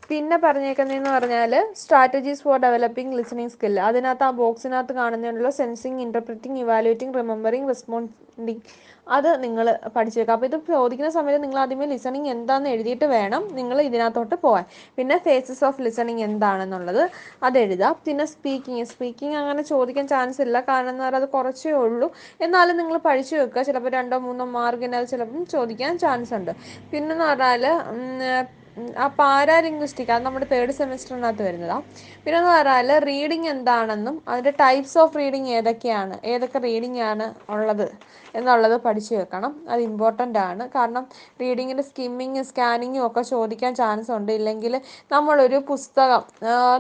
പിന്നെ 0.09 0.37
പറഞ്ഞേക്കുന്നതെന്ന് 0.43 1.11
പറഞ്ഞാൽ 1.15 1.51
strategies 1.81 2.43
for 2.45 2.55
developing 2.63 3.17
listening 3.17 3.51
skill 3.55 3.75
അതിനകത്ത് 3.87 4.25
ആ 4.27 4.29
ബോക്സിനകത്ത് 4.43 4.93
കാണുന്നതിനുള്ള 4.99 5.49
sensing 5.57 6.01
interpreting 6.05 6.61
evaluating 6.63 7.17
remembering 7.19 7.69
responding 7.71 8.63
അത് 9.15 9.27
നിങ്ങൾ 9.43 9.65
പഠിച്ചേക്കുക 9.95 10.33
അപ്പോൾ 10.33 10.47
ഇത് 10.49 10.57
ചോദിക്കുന്ന 10.73 11.11
സമയത്ത് 11.17 11.39
നിങ്ങൾ 11.43 11.59
ആദ്യമേ 11.61 11.85
ലിസണിങ് 11.93 12.29
എന്താണെന്ന് 12.33 12.71
എഴുതിയിട്ട് 12.75 13.07
വേണം 13.13 13.43
നിങ്ങൾ 13.59 13.77
ഇതിനകത്തോട്ട് 13.87 14.35
പോകാൻ 14.43 14.65
പിന്നെ 14.97 15.15
ഫേസസ് 15.27 15.63
ഓഫ് 15.69 15.81
ലിസണിങ് 15.85 16.23
എന്താണെന്നുള്ളത് 16.27 17.01
അത് 17.47 17.57
എഴുതാം. 17.63 17.95
പിന്നെ 18.07 18.25
സ്പീക്കിംഗ് 18.33 18.85
സ്പീക്കിംഗ് 18.91 19.37
അങ്ങനെ 19.41 19.63
ചോദിക്കാൻ 19.71 20.07
ചാൻസ് 20.13 20.41
ഇല്ല. 20.45 20.59
കാരണം 20.69 21.01
അത് 21.21 21.27
കുറച്ചേ 21.35 21.73
ഉള്ളൂ. 21.85 22.09
എന്നാലും 22.47 22.77
നിങ്ങൾ 22.81 22.97
പഠിച്ചു 23.07 23.35
വെക്കുക. 23.41 23.63
ചിലപ്പോൾ 23.69 23.93
രണ്ടോ 23.99 24.19
മൂന്നോ 24.27 24.47
മാർക്കിന് 24.59 24.97
അത് 25.01 25.09
ചിലപ്പം 25.13 25.43
ചോദിക്കാൻ 25.55 25.93
ചാൻസ് 26.05 26.33
ഉണ്ട്. 26.39 26.53
പിന്നെ 26.93 27.13
എന്ന് 27.15 27.27
പറഞ്ഞാൽ 27.31 27.65
ആ 28.97 29.07
പാരാ 29.07 29.59
ലിംഗ്വിസ്റ്റിക് 29.59 30.11
അത് 30.11 30.23
നമ്മുടെ 30.25 30.47
തേർഡ് 30.51 30.71
സെമിസ്റ്ററിനകത്ത് 30.71 31.43
വരുന്നതാ. 31.43 31.77
പിന്നെ 32.23 32.39
എന്ന് 32.39 32.51
പറഞ്ഞാൽ 32.51 32.99
റീഡിങ് 32.99 33.47
എന്താണെന്നും 33.47 34.23
അതിന്റെ 34.27 34.53
ടൈപ്സ് 34.59 34.97
ഓഫ് 35.03 35.17
റീഡിങ് 35.17 35.49
ഏതൊക്കെയാണ് 35.57 36.15
ഏതൊക്കെ 36.25 36.59
റീഡിംഗ് 36.59 36.99
ആണ് 36.99 37.27
ഉള്ളത് 37.51 37.87
എന്നുള്ളത് 38.35 38.75
പഠിച്ചു 38.77 39.15
വെക്കണം. 39.15 39.51
അത് 39.69 39.81
ഇമ്പോർട്ടന്റ് 39.81 40.39
ആണ്. 40.39 40.69
കാരണം 40.75 41.03
റീഡിങ്ങിന്റെ 41.41 41.83
സ്കിമ്മിങ് 41.83 42.43
സ്കാനിങ്ങും 42.49 43.07
ഒക്കെ 43.07 43.21
ചോദിക്കാൻ 43.21 43.75
ചാൻസ് 43.75 44.11
ഉണ്ട്. 44.11 44.31
ഇല്ലെങ്കിൽ 44.31 44.81
നമ്മളൊരു 45.11 45.59
പുസ്തകം 45.71 46.23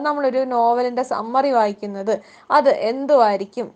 നമ്മളൊരു 0.07 0.43
നോവലിന്റെ 0.55 1.03
സമ്മറി 1.03 1.51
വായിക്കുന്നത് 1.51 2.15
അത് 2.51 2.69
എന്തുമായിരിക്കും 2.69 3.67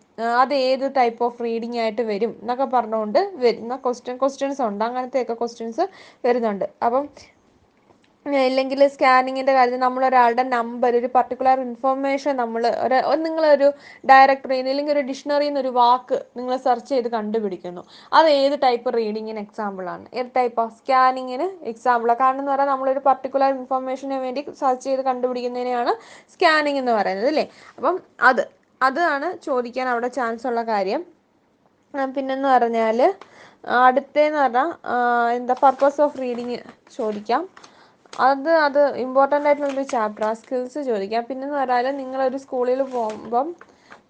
അത് 0.41 0.53
ഏത് 0.53 0.95
ടൈപ്പ് 0.97 1.23
ഓഫ് 1.25 1.43
റീഡിംഗ് 1.43 1.77
ആയിട്ട് 1.77 2.01
വരും? 2.01 2.31
എന്നൊക്കെ 2.41 2.65
പറഞ്ഞുകൊണ്ട് 2.65 3.19
വരുന്ന 3.35 3.75
ക്വസ്റ്റ്യൻ 3.75 4.17
ക്വസ്റ്റ്യൻസ് 4.17 4.61
ഉണ്ട്. 4.61 4.83
അങ്ങനത്തെയൊക്കെ 4.85 5.33
ക്വസ്റ്റ്യൻസ് 5.33 5.85
വരുന്നുണ്ട്. 6.25 6.65
അപ്പം 6.85 7.03
ഇല്ലെങ്കിൽ 8.25 8.81
സ്കാനിങ്ങിന്റെ 8.93 9.53
കാര്യത്തിൽ 9.55 9.81
നമ്മളൊരാളുടെ 9.85 10.43
നമ്പർ 10.53 10.91
ഒരു 10.99 11.09
പർട്ടിക്കുലർ 11.15 11.57
ഇൻഫർമേഷൻ 11.65 12.33
നമ്മൾ 12.41 12.63
ഒരു 12.85 12.97
നിങ്ങളൊരു 13.23 13.67
ഡയറക്ടറിയിൽ 14.11 14.67
അല്ലെങ്കിൽ 14.73 14.93
ഒരു 14.95 15.01
ഡിക്ഷണറിയിൽ 15.09 15.51
നിന്ന് 15.51 15.61
ഒരു 15.63 15.71
വാക്ക് 15.79 16.17
നിങ്ങൾ 16.37 16.53
സെർച്ച് 16.65 16.89
ചെയ്ത് 16.93 17.09
കണ്ടുപിടിക്കുന്നു. 17.15 17.81
അത് 18.17 18.27
ഏത് 18.41 18.55
ടൈപ്പ് 18.65 18.93
റീഡിങ്ങിന് 18.97 19.41
എക്സാമ്പിളാണ് 19.45 20.05
ഏത് 20.19 20.29
ടൈപ്പ് 20.37 20.61
ഓഫ് 20.63 20.75
സ്കാനിങ്ങിന് 20.79 21.47
എക്സാമ്പിളാണ് 21.71 22.19
കാരണം 22.23 22.41
എന്ന് 22.43 22.53
പറഞ്ഞാൽ 22.53 22.71
നമ്മളൊരു 22.73 23.03
പർട്ടിക്കുലർ 23.09 23.49
ഇൻഫർമേഷന് 23.59 24.19
വേണ്ടി 24.25 24.43
സെർച്ച് 24.61 24.85
ചെയ്ത് 24.87 25.03
കണ്ടുപിടിക്കുന്നതിനെയാണ് 25.09 25.93
സ്കാനിങ് 26.35 26.81
എന്ന് 26.83 26.95
പറയുന്നത് 26.99 27.29
അല്ലേ? 27.33 27.45
അപ്പം 27.77 27.97
അത് 28.29 28.43
അതാണ് 28.81 29.27
ചോദിക്കാൻ 29.47 29.87
അവിടെ 29.95 30.11
ചാൻസ് 30.19 30.47
ഉള്ള 30.51 30.63
കാര്യം. 30.71 31.03
പിന്നെന്ന് 32.15 32.47
പറഞ്ഞാൽ 32.55 32.99
അടുത്തേന്ന് 33.87 34.39
പറഞ്ഞാൽ 34.43 34.69
എന്താ 35.37 35.55
പർപ്പസ് 35.65 36.01
ഓഫ് 36.05 36.17
റീഡിങ് 36.23 36.57
ചോദിക്കാം. 36.97 37.43
അത് 38.19 38.49
അത് 38.65 38.81
ഇമ്പോർട്ടന്റ് 39.03 39.47
ആയിട്ടുള്ളൊരു 39.49 39.85
ചാപ്റ്റർ 39.93 40.27
സ്കിൽസ് 40.41 40.79
ചോദിക്കാം. 40.89 41.23
പിന്നെ 41.29 41.43
എന്ന് 41.47 41.57
പറഞ്ഞാൽ 41.61 41.95
നിങ്ങളൊരു 42.01 42.37
സ്കൂളിൽ 42.45 42.81
പോകുമ്പം 42.95 43.47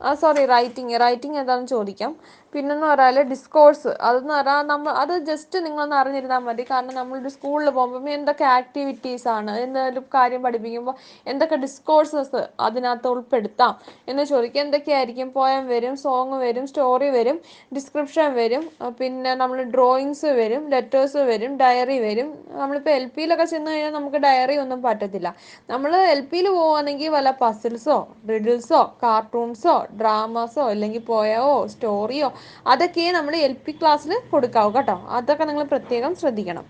ആ 0.02 0.12
സോറി 0.22 0.44
റൈറ്റിംഗ് 0.46 1.00
റൈറ്റിംഗ് 1.04 1.38
എന്താണെന്ന് 1.42 1.72
ചോദിക്കാം. 1.76 2.12
പിന്നെന്ന് 2.54 2.88
പറയാൽ 2.92 3.18
ഡിസ്കോഴ്സ് 3.30 3.92
അതെന്ന് 4.08 4.34
പറഞ്ഞാൽ 4.38 4.66
നമ്മൾ 4.72 4.92
അത് 5.04 5.14
ജസ്റ്റ് 5.30 5.58
നിങ്ങളൊന്ന് 5.66 5.96
അറിഞ്ഞിരുന്നാൽ 6.00 6.42
മതി. 6.48 6.64
കാരണം 6.72 6.96
നമ്മളൊരു 7.00 7.30
സ്കൂളിൽ 7.36 7.70
പോകുമ്പോൾ 7.78 8.12
എന്തൊക്കെ 8.18 8.46
ആക്ടിവിറ്റീസ് 8.58 9.28
ആണ് 9.36 9.54
എന്തെങ്കിലും 9.66 10.06
കാര്യം 10.16 10.42
പഠിപ്പിക്കുമ്പോൾ 10.46 10.96
എന്തൊക്കെ 11.32 11.58
ഡിസ്കോഴ്സസ് 11.64 12.42
അതിനകത്ത് 12.68 13.08
ഉൾപ്പെടുത്താം 13.14 13.74
എന്ന് 14.12 14.26
ചോദിക്കുക 14.32 14.62
എന്തൊക്കെയായിരിക്കും? 14.66 15.30
പോയം 15.40 15.64
വരും 15.74 15.96
സോങ് 16.04 16.38
വരും 16.46 16.68
സ്റ്റോറി 16.72 17.10
വരും 17.18 17.40
ഡിസ്ക്രിപ്ഷൻ 17.78 18.30
വരും 18.42 18.64
പിന്നെ 19.00 19.34
നമ്മൾ 19.42 19.58
ഡ്രോയിങ്സ് 19.76 20.32
വരും 20.42 20.64
ലെറ്റേഴ്സ് 20.74 21.24
വരും 21.32 21.52
ഡയറി 21.64 21.98
വരും. 22.08 22.30
നമ്മളിപ്പോൾ 22.62 22.94
എൽ 23.00 23.08
പിയിലൊക്കെ 23.18 23.48
ചെന്ന് 23.54 23.72
കഴിഞ്ഞാൽ 23.74 23.94
നമുക്ക് 23.98 24.22
ഡയറി 24.28 24.58
ഒന്നും 24.66 24.80
പറ്റത്തില്ല. 24.88 25.28
നമ്മൾ 25.74 25.92
എൽ 26.14 26.24
പിയിൽ 26.32 26.48
പോവുകയാണെങ്കിൽ 26.58 27.12
വല്ല 27.18 27.30
പസിൽസോ 27.44 27.98
റിഡിൽസോ 28.32 28.82
കാർട്ടൂൺസോ 29.04 29.76
ഡ്രാമാസോ 30.00 30.64
അല്ലെങ്കിൽ 30.74 31.04
പോയോ 31.12 31.44
സ്റ്റോറിയോ 31.74 32.30
അതൊക്കെ 32.74 33.06
നമ്മൾ 33.18 33.34
എൽ 33.48 33.56
പി 33.66 33.74
ക്ലാസ്സിൽ 33.80 34.14
കൊടുക്കാവൂ 34.34 34.72
കേട്ടോ. 34.78 34.98
അതൊക്കെ 35.18 35.46
നിങ്ങൾ 35.50 35.66
പ്രത്യേകം 35.74 36.14
ശ്രദ്ധിക്കണം. 36.22 36.66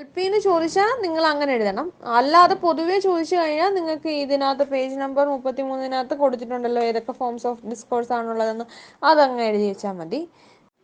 എൽ 0.00 0.06
പി 0.14 0.22
എന്ന് 0.28 0.40
ചോദിച്ചാൽ 0.46 0.90
നിങ്ങൾ 1.04 1.24
അങ്ങനെ 1.32 1.52
എഴുതണം. 1.56 1.86
അല്ലാതെ 2.18 2.54
പൊതുവേ 2.64 2.96
ചോദിച്ചു 3.06 3.36
കഴിഞ്ഞാൽ 3.36 3.70
നിങ്ങൾക്ക് 3.76 4.10
ഇതിനകത്ത് 4.24 4.64
പേജ് 4.72 4.96
നമ്പർ 5.04 5.24
മുപ്പത്തി 5.34 5.62
മൂന്നിനകത്ത് 5.68 6.14
കൊടുത്തിട്ടുണ്ടല്ലോ 6.22 6.82
ഏതൊക്കെ 6.88 7.12
ഫോംസ് 7.20 7.46
ഓഫ് 7.50 7.62
ഡിസ്കോഴ്സ് 7.70 8.12
ആണുള്ളതെന്ന്. 8.18 8.66
അതങ്ങ് 9.10 9.44
എഴുതി 9.50 9.66
വെച്ചാൽ 9.70 9.94
മതി. 10.00 10.20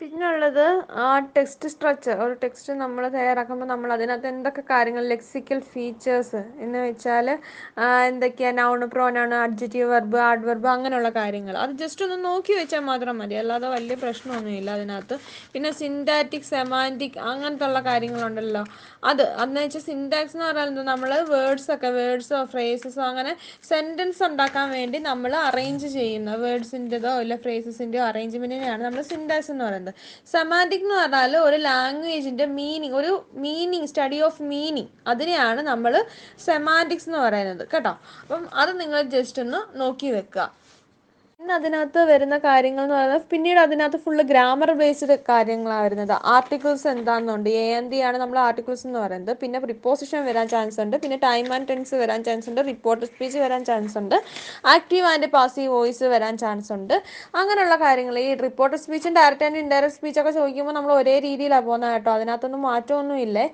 പിന്നുള്ളത് 0.02 0.64
ആ 1.02 1.08
ടെക്സ്റ്റ് 1.34 1.68
സ്ട്രക്ചർ 1.72 2.14
ഒരു 2.24 2.34
ടെക്സ്റ്റ് 2.42 2.72
നമ്മൾ 2.80 3.02
തയ്യാറാക്കുമ്പോൾ 3.16 3.68
നമ്മൾ 3.72 3.90
അതിനകത്ത് 3.96 4.28
എന്തൊക്കെ 4.32 4.62
കാര്യങ്ങൾ 4.70 5.04
ലെക്സിക്കൽ 5.12 5.58
ഫീച്ചേഴ്സ് 5.72 6.40
എന്ന് 6.64 6.78
വെച്ചാൽ 6.86 7.28
എന്തൊക്കെയാണ് 8.08 8.58
noun 8.60 8.86
pronoun 8.94 9.34
adjective 9.44 9.88
verb 9.92 10.18
adverb 10.48 10.68
അങ്ങനെയുള്ള 10.74 11.10
കാര്യങ്ങൾ 11.20 11.56
അത് 11.64 11.74
ജസ്റ്റ് 11.82 12.04
ഒന്ന് 12.06 12.18
നോക്കി 12.28 12.54
വെച്ചാൽ 12.60 12.82
മാത്രം 12.90 13.16
മതി. 13.22 13.36
അല്ലാതെ 13.42 13.70
വലിയ 13.76 13.96
പ്രശ്നമൊന്നുമില്ല 14.04 14.70
അതിനകത്ത്. 14.78 15.18
പിന്നെ 15.54 15.72
സിന്റാറ്റിക് 15.82 16.48
സെമാന്റിക് 16.52 17.20
അങ്ങനത്തെ 17.32 17.66
ഉള്ള 17.70 17.82
കാര്യങ്ങളുണ്ടല്ലോ. 17.90 18.64
അത് 19.04 19.22
അതെന്ന് 19.22 19.60
വെച്ചാൽ 19.60 19.80
സിന്റാക്സ് 19.80 20.36
എന്ന് 20.36 20.46
പറയുന്നത് 20.46 20.86
നമ്മൾ 20.86 21.10
വേർഡ്സ് 21.28 21.72
ഒക്കെ 21.72 21.88
വേർഡ്സോ 21.88 22.44
ഫ്രേസസോ 22.44 23.02
അങ്ങനെ 23.02 23.36
സെന്റൻസ് 23.68 24.22
ഉണ്ടാക്കാൻ 24.24 24.70
വേണ്ടി 24.70 24.98
നമ്മൾ 24.98 25.36
അറേഞ്ച് 25.36 25.86
ചെയ്യുന്ന 25.86 26.34
വേർഡ്സിന്റെതോ 26.34 27.08
അല്ല 27.08 27.36
ഫ്രേസസിന്റെയോ 27.36 28.04
അറേഞ്ച്മെന്റിനെയാണ് 28.04 28.84
നമ്മൾ 28.84 29.02
സിന്റാക്സ് 29.02 29.50
എന്ന് 29.50 29.64
പറയുന്നത്. 29.64 29.94
സമാന്റിക് 30.32 30.80
എന്ന് 30.80 30.94
പറഞ്ഞാൽ 30.94 31.36
ഒരു 31.36 31.56
ലാംഗ്വേജിന്റെ 31.56 32.46
മീനിങ് 32.46 32.94
ഒരു 32.94 33.26
മീനിങ് 33.34 33.86
സ്റ്റഡി 33.86 34.20
ഓഫ് 34.20 34.42
മീനിങ് 34.42 34.88
അതിനെയാണ് 35.06 35.60
നമ്മൾ 35.62 36.04
സെമാന്റിക്സ് 36.46 37.08
എന്ന് 37.08 37.18
പറയുന്നത്. 37.18 37.68
കേട്ടോ? 37.74 37.90
അപ്പം 38.22 38.48
അത് 38.54 38.80
നിങ്ങൾ 38.80 39.02
ജസ്റ്റ് 39.02 39.42
ഒന്ന് 39.42 39.80
നോക്കി 39.80 40.06
വെക്കുക. 40.06 40.62
പിന്നെ 41.42 41.54
അതിനകത്ത് 41.60 42.00
വരുന്ന 42.10 42.36
കാര്യങ്ങൾ 42.44 42.82
എന്ന് 42.84 42.94
പറയുന്നത് 42.96 43.22
പിന്നീട് 43.30 43.60
അതിനകത്ത് 43.62 43.98
ഫുള്ള് 44.02 44.22
ഗ്രാമർ 44.28 44.70
ബേസ്ഡ് 44.80 45.14
കാര്യങ്ങളാണ് 45.28 45.84
വരുന്നത്. 45.86 46.12
ആർട്ടിക്കിൾസ് 46.34 46.86
എന്താണെന്നുണ്ട് 46.92 47.48
എ 47.62 47.64
എൻ 47.78 47.86
ഡി 47.92 47.98
ആണ് 48.08 48.16
നമ്മൾ 48.22 48.38
ആർട്ടിക്കിൾസ് 48.44 48.84
എന്ന് 48.88 48.98
പറയുന്നത്. 49.04 49.32
പിന്നെ 49.40 49.58
പ്രിപ്പോസിഷൻ 49.64 50.20
വരാൻ 50.28 50.46
ചാൻസ് 50.52 50.78
ഉണ്ട് 50.84 50.96
പിന്നെ 51.04 51.16
ടൈം 51.24 51.46
ആൻഡ് 51.56 51.68
ടെൻസ് 51.70 51.94
വരാൻ 52.02 52.20
ചാൻസ് 52.28 52.48
ഉണ്ട് 52.52 52.60
റിപ്പോർട്ട് 52.70 53.08
സ്പീച്ച് 53.10 53.40
വരാൻ 53.44 53.64
ചാൻസ് 53.70 53.96
ഉണ്ട് 54.02 54.16
ആക്റ്റീവ് 54.74 55.08
ആൻഡ് 55.12 55.28
പാസീവ് 55.34 55.72
വോയിസ് 55.76 56.04
വരാൻ 56.14 56.36
ചാൻസ് 56.44 56.70
ഉണ്ട്. 56.76 56.94
അങ്ങനെയുള്ള 57.40 57.78
കാര്യങ്ങൾ. 57.84 58.18
ഈ 58.26 58.28
റിപ്പോർട്ട് 58.46 58.80
സ്പീച്ചും 58.84 59.16
ഡയറക്റ്റ് 59.18 59.46
ആൻഡ് 59.48 59.60
ഇൻഡയറക്റ്റ് 59.64 59.98
സ്പീച്ചൊക്കെ 59.98 60.34
ചോദിക്കുമ്പോൾ 60.38 60.76
നമ്മൾ 60.78 60.92
ഒരേ 61.00 61.16
രീതിയിലാണ് 61.26 61.66
പോകുന്നത് 61.70 61.94
കേട്ടോ. 61.96 62.12
അതിനകത്തൊന്നും 62.18 62.62
മാറ്റമൊന്നും 62.68 63.18
ഇല്ലേ. 63.26 63.46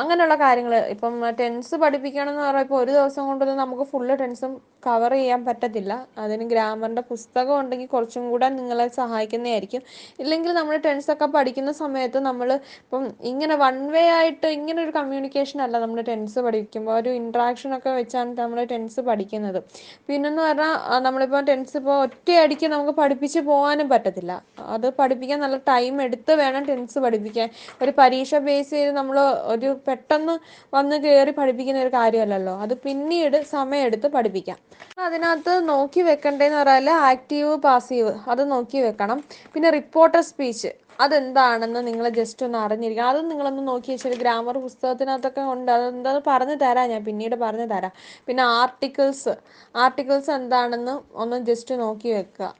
അങ്ങനെയുള്ള 0.00 0.38
കാര്യങ്ങൾ. 0.44 0.76
ഇപ്പം 0.94 1.18
ടെൻസ് 1.42 1.74
പഠിപ്പിക്കണം 1.84 2.32
എന്ന് 2.34 2.46
പറയുമ്പോൾ 2.50 2.80
ഒരു 2.84 2.92
ദിവസം 2.98 3.26
കൊണ്ടൊന്നും 3.30 3.60
നമുക്ക് 3.64 3.86
ഫുള്ള് 3.92 4.16
ടെൻസും 4.22 4.54
കവർ 4.88 5.12
ചെയ്യാൻ 5.18 5.42
പറ്റത്തില്ല. 5.50 5.92
അതിന് 6.22 6.44
ഗ്രാമറിന്റെ 6.54 7.02
പുസ്തകം 7.10 7.30
ഉണ്ടെങ്കിൽ 7.60 7.86
കുറച്ചും 7.86 8.30
കൂടെ 8.30 8.48
നിങ്ങളെ 8.48 8.88
സഹായിക്കുന്നതായിരിക്കും. 8.88 9.82
ഇല്ലെങ്കിൽ 10.22 10.52
നമ്മൾ 10.52 10.76
ടെൻസൊക്കെ 10.86 11.26
പഠിക്കുന്ന 11.26 11.72
സമയത്ത് 11.72 12.18
നമ്മൾ 12.18 12.48
ഇപ്പം 12.52 13.04
ഇങ്ങനെ 13.30 13.54
വൺ 13.64 13.76
വേ 13.92 14.02
ആയിട്ട് 14.18 14.46
ഇങ്ങനെ 14.46 14.82
ഒരു 14.84 14.90
കമ്മ്യൂണിക്കേഷൻ 14.90 15.62
അല്ല 15.62 15.78
നമ്മൾ 15.78 16.00
ടെൻസ് 16.10 16.38
പഠിക്കുമ്പോൾ 16.46 16.94
ഒരു 17.00 17.10
ഇൻട്രാക്ഷൻ 17.20 17.70
ഒക്കെ 17.76 17.90
വെച്ചാണ് 17.90 18.36
നമ്മൾ 18.40 18.64
ടെൻസ് 18.72 19.00
പഠിക്കുന്നത്. 19.00 19.62
പിന്നെന്ന് 20.08 20.42
പറഞ്ഞാൽ 20.42 21.02
നമ്മളിപ്പോൾ 21.06 21.44
ടെൻസ് 21.50 21.76
ഇപ്പോൾ 21.76 21.96
ഒറ്റയടിക്ക് 22.06 22.66
നമുക്ക് 22.66 22.94
പഠിപ്പിച്ച് 23.00 23.40
പോകാനും 23.50 23.88
പറ്റത്തില്ല. 23.88 24.32
അത് 24.74 24.86
പഠിപ്പിക്കാൻ 25.00 25.40
നല്ല 25.40 25.56
ടൈം 25.70 26.02
എടുത്ത് 26.02 26.32
വേണം 26.42 26.64
ടെൻസ് 26.70 26.98
പഠിപ്പിക്കാൻ. 26.98 27.48
ഒരു 27.82 27.92
പരീക്ഷ 27.98 28.34
ബേസ് 28.48 28.70
ചെയ്ത് 28.70 28.92
നമ്മൾ 29.00 29.18
ഒരു 29.54 29.70
പെട്ടെന്ന് 29.88 30.34
വന്ന് 30.76 30.96
കയറി 30.96 31.30
പഠിപ്പിക്കുന്ന 31.30 31.80
ഒരു 31.80 31.92
കാര്യമല്ലല്ലോ. 31.98 32.54
അത് 32.64 32.74
പിന്നീട് 32.86 33.38
സമയമെടുത്ത് 33.54 34.08
പഠിപ്പിക്കാം. 34.16 34.58
അതിനകത്ത് 35.06 35.52
നോക്കി 35.68 36.00
വെക്കേണ്ടതെന്ന് 36.08 36.58
പറഞ്ഞാൽ 36.58 36.90
ആക്റ്റീവ് 37.22 37.56
പാസീവ് 37.64 38.12
അത് 38.32 38.40
നോക്കി 38.52 38.78
വെക്കണം. 38.84 39.18
പിന്നെ 39.54 39.68
റിപ്പോർട്ടർ 39.70 40.20
സ്പീച്ച് 40.28 40.70
അതെന്താണെന്ന് 41.00 41.80
നിങ്ങൾ 41.86 42.06
ജസ്റ്റ് 42.18 42.42
ഒന്ന് 42.46 42.58
അറിഞ്ഞിരിക്കണം. 42.58 43.08
അതും 43.12 43.28
നിങ്ങളൊന്ന് 43.32 43.62
നോക്കി 43.68 43.90
വെച്ചാൽ 43.92 44.14
ഗ്രാമർ 44.22 44.56
പുസ്തകത്തിനകത്തൊക്കെ 44.64 45.42
ഉണ്ട്. 45.52 45.70
അതെന്താ 45.76 46.12
പറഞ്ഞു 46.26 46.56
തരാം 46.64 46.88
ഞാൻ. 46.92 47.02
പിന്നീട് 47.08 47.36
പറഞ്ഞു 47.44 47.66
തരാം. 47.74 47.92
പിന്നെ 48.26 48.42
ആർട്ടിക്കിൾസ് 48.60 49.34
ആർട്ടിക്കിൾസ് 49.74 50.30
എന്താണെന്ന് 50.38 50.94
ഒന്ന് 51.22 51.38
ജസ്റ്റ് 51.50 51.76
നോക്കി 51.84 52.10
വെക്കുക. 52.18 52.50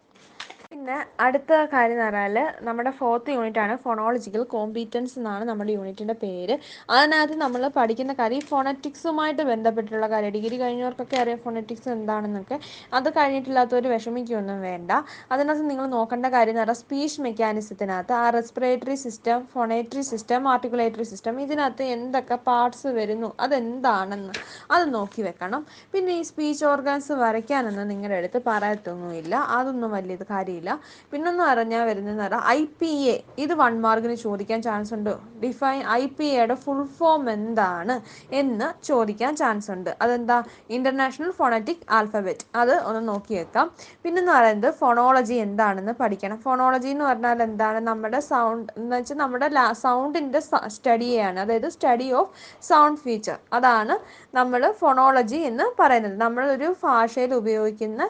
പിന്നെ 0.72 0.94
അടുത്ത 1.24 1.52
കാര്യം 1.72 1.96
എന്ന് 1.96 2.04
പറഞ്ഞാൽ 2.04 2.36
നമ്മുടെ 2.66 2.90
ഫോർത്ത് 2.98 3.30
യൂണിറ്റ് 3.34 3.60
ആണ് 3.62 3.74
ഫോണോളജിക്കൽ 3.82 4.42
കോമ്പീറ്റൻസ് 4.52 5.14
എന്നാണ് 5.18 5.44
നമ്മുടെ 5.48 5.72
യൂണിറ്റിന്റെ 5.76 6.14
പേര്. 6.22 6.54
അതിനകത്ത് 6.94 7.34
നമ്മൾ 7.42 7.62
പഠിക്കുന്ന 7.76 8.12
കാര്യം 8.20 8.44
ഫോണറ്റിക്സുമായിട്ട് 8.50 9.42
ബന്ധപ്പെട്ടിട്ടുള്ള 9.50 10.08
കാര്യം. 10.12 10.32
ഡിഗ്രി 10.36 10.56
കഴിഞ്ഞവർക്കൊക്കെ 10.62 11.16
അറിയാം 11.22 11.40
ഫോണറ്റിക്സ് 11.44 11.90
എന്താണെന്നൊക്കെ 11.96 12.56
അത് 12.98 13.08
കഴിഞ്ഞിട്ടില്ലാത്തവർ 13.18 13.88
വിഷമിക്കുകയൊന്നും 13.94 14.62
വേണ്ട. 14.68 14.90
അതിനകത്ത് 15.34 15.66
നിങ്ങൾ 15.72 15.86
നോക്കേണ്ട 15.96 16.30
കാര്യം 16.36 16.54
എന്ന് 16.54 16.64
പറഞ്ഞാൽ 16.64 16.80
സ്പീച്ച് 16.82 17.20
മെക്കാനിസത്തിനകത്ത് 17.26 18.16
ആ 18.22 18.24
respiratory 18.38 18.96
system 19.04 19.44
phonatory 19.54 20.04
system 20.12 20.48
articulatory 20.54 21.06
system 21.12 21.42
ഇതിനകത്ത് 21.44 21.86
എന്തൊക്കെ 21.98 22.40
പാർട്സ് 22.48 22.88
വരുന്നു 23.00 23.30
അതെന്താണെന്ന് 23.46 24.34
അത് 24.74 24.86
നോക്കി 24.96 25.22
വെക്കണം. 25.28 25.62
പിന്നെ 25.94 26.12
ഈ 26.22 26.24
സ്പീച്ച് 26.32 26.66
ഓർഗാൻസ് 26.72 27.12
വരയ്ക്കാനൊന്നും 27.24 27.86
നിങ്ങളുടെ 27.94 28.18
അടുത്ത് 28.22 28.42
പറയത്തൊന്നുമില്ല. 28.50 29.34
അതൊന്നും 29.58 29.90
വലിയ 29.98 30.18
കാര്യമില്ല 30.34 30.61
പിന്നൊന്ന് 31.10 31.44
പറഞ്ഞാൽ 31.44 31.84
വരുന്നതെന്ന് 31.84 32.22
പറഞ്ഞാൽ 32.22 32.44
ഐ 32.46 32.60
പി 32.80 32.90
എ 33.12 33.16
ഇത് 33.38 33.54
വൺ 33.54 33.80
മാർക്കിന് 33.80 34.14
ചോദിക്കാൻ 34.14 34.62
ചാൻസ് 34.62 34.94
ഉണ്ട്. 34.94 35.10
ഡിഫൈൻ 35.44 35.80
ഐ 35.90 36.06
പി 36.18 36.24
എയുടെ 36.24 36.54
ഫുൾ 36.54 36.82
ഫോം 36.98 37.30
എന്താണ് 37.30 37.94
എന്ന് 38.40 38.68
ചോദിക്കാൻ 38.86 39.36
ചാൻസ് 39.36 39.70
ഉണ്ട്. 39.70 39.90
അതെന്താ? 40.02 40.42
ഇന്റർനാഷണൽ 40.70 41.30
ഫോണറ്റിക് 41.30 41.84
ആൽഫബറ്റ് 41.90 42.46
അത് 42.54 42.74
ഒന്ന് 42.90 43.02
നോക്കിയേക്കാം 43.08 43.66
പിന്നെന്ന് 44.02 44.32
പറയുന്നത് 44.32 44.70
ഫോണോളജി 44.80 45.34
എന്താണെന്ന് 45.46 45.92
പഠിക്കണം. 45.92 46.38
ഫോണോളജി 46.46 46.88
എന്ന് 46.88 47.04
പറഞ്ഞാൽ 47.04 47.42
എന്താണ്? 47.42 47.80
നമ്മുടെ 47.90 48.20
സൗണ്ട് 48.30 48.72
എന്ന് 48.76 48.96
വെച്ചാൽ 48.96 49.16
നമ്മുടെ 49.24 49.48
സൗണ്ടിന്റെ 49.84 50.40
സ്റ്റഡിയാണ് 50.76 51.40
അതായത് 51.40 51.68
സ്റ്റഡി 51.68 52.12
ഓഫ് 52.12 52.30
സൗണ്ട് 52.68 53.00
ഫീച്ചർ 53.00 53.38
അതാണ് 53.52 53.94
നമ്മൾ 54.34 54.62
ഫോണോളജി 54.80 55.36
എന്ന് 55.36 55.64
പറയുന്നത്. 55.80 56.16
നമ്മളൊരു 56.20 56.68
ഭാഷയിൽ 56.84 57.34
ഉപയോഗിക്കുന്ന 57.34 58.02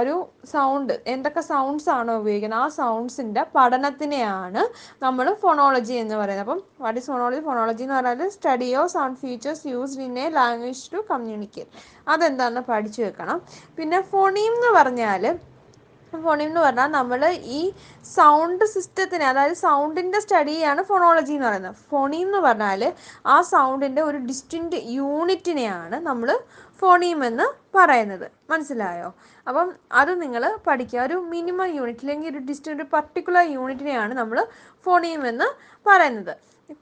ഒരു 0.00 0.14
സൗണ്ട് 0.52 0.92
എന്തൊക്കെ 1.06 1.42
സൗണ്ട്സ് 1.58 1.88
ആണോ 1.96 2.14
ഉപയോഗിക്കുന്നത്. 2.22 2.60
ആ 2.64 2.68
സൗണ്ട്സിന്റെ 2.78 3.42
പഠനത്തിനെയാണ് 3.56 4.62
നമ്മൾ 5.04 5.26
ഫോണോളജി 5.42 5.94
എന്ന് 6.02 6.16
പറയുന്നത്. 6.20 6.44
അപ്പം 6.46 6.60
വാട്ട് 6.84 6.98
ഈസ് 7.00 7.08
ഫോണോളജി 7.12 7.42
ഫോണോളജി 7.48 7.84
എന്ന് 7.86 7.96
പറഞ്ഞാൽ 7.98 8.30
study 8.36 8.70
of 8.80 8.92
sound 8.96 9.20
features 9.24 9.66
used 9.74 10.04
in 10.08 10.16
a 10.24 10.26
language 10.38 10.84
to 10.94 11.00
communicate 11.12 11.70
അതെന്താണെന്ന് 12.14 12.64
പഠിച്ചു 12.72 13.02
വെക്കണം. 13.02 13.38
പിന്നെ 13.78 14.00
ഫോണീം 14.12 14.52
എന്ന് 14.58 14.72
പറഞ്ഞാൽ 14.78 15.24
ഫോണീം 16.12 16.48
എന്ന് 16.50 16.60
പറഞ്ഞാൽ 16.66 16.90
നമ്മൾ 16.98 17.20
ഈ 17.56 17.58
സൗണ്ട് 18.16 18.62
സിസ്റ്റത്തിന് 18.74 19.24
അതായത് 19.30 19.56
സൗണ്ടിന്റെ 19.64 20.20
സ്റ്റഡിയാണ് 20.24 20.82
ഫോണോളജി 20.90 21.34
എന്ന് 21.38 21.46
പറയുന്നത്. 21.48 21.76
ഫോണീം 21.90 22.26
എന്ന് 22.28 22.40
പറഞ്ഞാൽ 22.46 22.82
ആ 23.34 23.36
സൗണ്ടിന്റെ 23.54 24.02
ഒരു 24.02 24.18
ഡിസ്റ്റിന്റ് 24.30 24.78
യൂണിറ്റിനെയാണ് 24.98 25.98
നമ്മൾ 26.08 26.30
ഫോണീം 26.80 27.20
എന്ന് 27.28 27.46
പറയുന്നത്. 27.76 28.26
മനസ്സിലായോ? 28.50 29.08
അപ്പം 29.48 29.68
അത് 30.00 30.12
നിങ്ങൾ 30.22 30.42
പഠിക്കുക. 30.66 31.00
ഒരു 31.08 31.16
മിനിമം 31.32 31.68
യൂണിറ്റ് 31.76 32.04
അല്ലെങ്കിൽ 32.04 32.30
ഒരു 32.32 32.40
ഡിസ്റ്റൻ 32.48 32.72
ഒരു 32.76 32.86
പർട്ടിക്കുലർ 32.94 33.44
യൂണിറ്റിനെയാണ് 33.56 34.14
നമ്മൾ 34.20 34.38
ഫോണിയം 34.86 35.22
എന്ന് 35.28 35.48
പറയുന്നത്. 35.88 36.34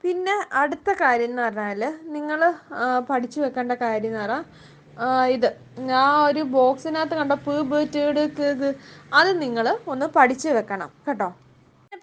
പിന്നെ 0.03 0.35
അടുത്ത 0.61 0.89
കാര്യം 1.01 1.29
എന്ന് 1.29 1.41
പറഞ്ഞാൽ 1.41 1.81
നിങ്ങൾ 2.15 2.39
പഠിച്ചു 3.09 3.39
വെക്കേണ്ട 3.41 3.73
കാര്യം 3.85 4.11
എന്ന് 4.11 4.21
പറഞ്ഞാൽ 4.23 4.43
ഇത്. 5.35 5.49
ആ 6.03 6.05
ഒരു 6.29 6.41
ബോക്സിനകത്ത് 6.57 7.15
കണ്ട 7.21 7.33
പ് 7.47 7.55
ബ് 7.71 7.81
ടേഡ് 7.95 8.23
അത് 9.19 9.31
നിങ്ങൾ 9.43 9.65
ഒന്ന് 9.93 10.07
പഠിച്ചു 10.17 10.49
വെക്കണം. 10.57 10.89
കേട്ടോ? 11.07 11.29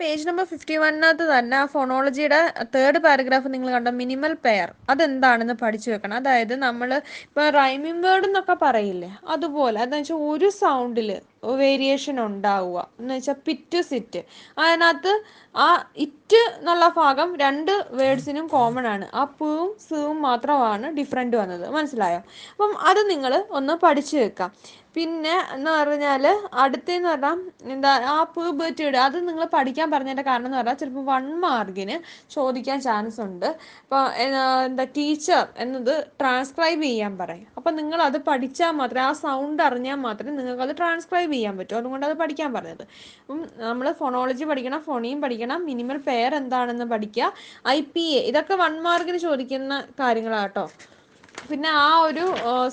പേജ് 0.00 0.28
നമ്പർ 0.28 0.44
ഫിഫ്റ്റി 0.44 0.76
വണ്ണിനകത്ത് 0.76 1.24
തന്നെ 1.32 1.56
ആ 1.56 1.64
ഫോണോളജിയുടെ 1.66 2.38
തേർഡ് 2.74 2.98
പാരഗ്രാഫ് 2.98 3.48
നിങ്ങൾ 3.54 3.68
കണ്ട? 3.70 3.88
മിനിമൽ 4.00 4.32
പെയർ 4.44 4.68
അതെന്താണെന്ന് 4.90 5.54
പഠിച്ചു 5.54 5.90
വെക്കണം. 5.90 6.16
അതായത് 6.16 6.54
നമ്മൾ 6.66 6.90
ഇപ്പൊ 7.26 7.50
റൈമിംഗ് 7.50 8.06
വേർഡ് 8.06 8.24
എന്നൊക്കെ 8.24 8.56
പറയില്ലേ? 8.62 9.10
അതുപോലെ 9.28 9.80
അതെന്ന് 9.80 9.96
വെച്ചാൽ 9.96 10.14
ഒരു 10.14 10.48
സൗണ്ടിൽ 10.48 11.10
വേരിയേഷൻ 11.62 12.20
ഉണ്ടാവുക. 12.20 12.78
എന്ന് 13.00 13.14
വെച്ചാൽ 13.14 13.34
പിറ്റ് 13.46 13.80
സിറ്റ് 13.82 14.20
അതിനകത്ത് 14.58 15.12
ആ 15.56 15.68
ഇറ്റ് 15.96 16.42
എന്നുള്ള 16.58 16.88
ഭാഗം 16.88 17.36
രണ്ട് 17.36 17.72
വേർഡ്സിനും 17.90 18.46
കോമൺ 18.46 18.86
ആണ്. 18.86 19.08
ആ 19.14 19.24
പൂവും 19.24 19.72
സൂവും 19.88 20.22
മാത്രമാണ് 20.22 20.86
ഡിഫറെന്റ് 20.96 21.36
വന്നത്. 21.36 21.70
മനസ്സിലായോ? 21.70 22.20
അപ്പം 22.52 22.72
അത് 22.90 23.10
നിങ്ങൾ 23.10 23.44
ഒന്ന് 23.50 23.74
പഠിച്ചു 23.82 24.16
വെക്കാം. 24.16 24.52
പിന്നെ 24.96 25.34
എന്ന് 25.54 25.70
പറഞ്ഞാൽ 25.78 26.24
അടുത്തെന്ന് 26.62 27.08
പറഞ്ഞാൽ 27.12 27.38
എന്താ 27.74 27.92
ആ 28.12 28.16
പ് 28.34 28.42
ബേറ്റിയുടെ 28.58 28.98
അത് 29.04 29.16
നിങ്ങൾ 29.28 29.44
പഠിക്കാൻ 29.54 29.88
പറഞ്ഞതിന്റെ 29.94 30.24
കാരണം 30.28 30.48
എന്ന് 30.48 30.58
പറഞ്ഞാൽ 30.58 30.78
ചിലപ്പോൾ 30.82 31.04
വൺ 31.12 31.24
മാർക്കിന് 31.44 31.96
ചോദിക്കാൻ 32.34 32.78
ചാൻസ് 32.86 33.18
ഉണ്ട്. 33.26 33.48
ഇപ്പോൾ 33.84 34.02
എന്താ 34.66 34.86
ടീച്ചർ 34.98 35.42
എന്നത് 35.64 35.92
ട്രാൻസ്ക്രൈബ് 36.20 36.82
ചെയ്യാൻ 36.88 37.14
പറയും. 37.22 37.48
അപ്പോൾ 37.58 37.74
നിങ്ങൾ 37.80 38.00
അത് 38.08 38.18
പഠിച്ചാൽ 38.28 38.72
മാത്രമേ 38.80 39.04
ആ 39.08 39.12
സൗണ്ട് 39.24 39.62
അറിഞ്ഞാൽ 39.68 39.98
മാത്രമേ 40.06 40.36
നിങ്ങൾക്ക് 40.38 40.64
അത് 40.68 40.74
ട്രാൻസ്ക്രൈബ് 40.82 41.32
ചെയ്യാൻ 41.36 41.56
പറ്റൂ. 41.60 41.74
അതുകൊണ്ട് 41.80 42.06
അത് 42.10 42.16
പഠിക്കാൻ 42.22 42.50
പറഞ്ഞത്. 42.58 42.84
അപ്പം 43.22 43.40
നമ്മൾ 43.68 43.86
ഫോണോളജി 44.02 44.46
പഠിക്കണം 44.52 44.82
ഫോണിയും 44.88 45.20
പഠിക്കണം 45.26 45.60
മിനിമൽ 45.70 46.00
പെയർ 46.08 46.34
എന്താണെന്ന് 46.42 46.88
പഠിക്കുക 46.94 47.32
ഐ 47.76 47.78
പി 47.94 48.06
എ 48.18 48.22
ഇതൊക്കെ 48.32 48.54
വൺ 48.64 48.74
മാർക്കിന് 48.88 49.20
ചോദിക്കുന്ന 49.28 49.72
കാര്യങ്ങളാട്ടോ. 50.02 50.66
പിന്നെ 51.48 51.70
ആ 51.80 51.88
ഒരു 52.00 52.24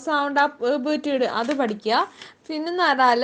സൗണ്ട് 0.03 0.39
ആ 0.39 0.45
ബേറ്റിഡ് 0.85 1.27
അത് 1.39 1.51
പഠിക്കുക 1.53 1.95
പിന്നെന്ന് 2.47 2.83
പറഞ്ഞാൽ 2.83 3.23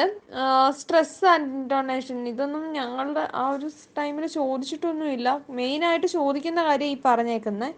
സ്ട്രെസ് 0.79 1.25
ഇന്റോണേഷൻ 1.35 2.17
ഇതൊന്നും 2.27 2.65
ഞങ്ങളുടെ 2.71 3.23
ആ 3.33 3.43
ഒരു 3.55 3.67
ടൈമിൽ 3.97 4.25
ചോദിച്ചിട്ടൊന്നുമില്ല. 4.37 5.29
മെയിനായിട്ട് 5.59 6.07
ചോദിക്കുന്ന 6.17 6.63
കാര്യം 6.63 6.91
ഈ 6.93 6.97
പറഞ്ഞേക്കുന്നത് 7.05 7.73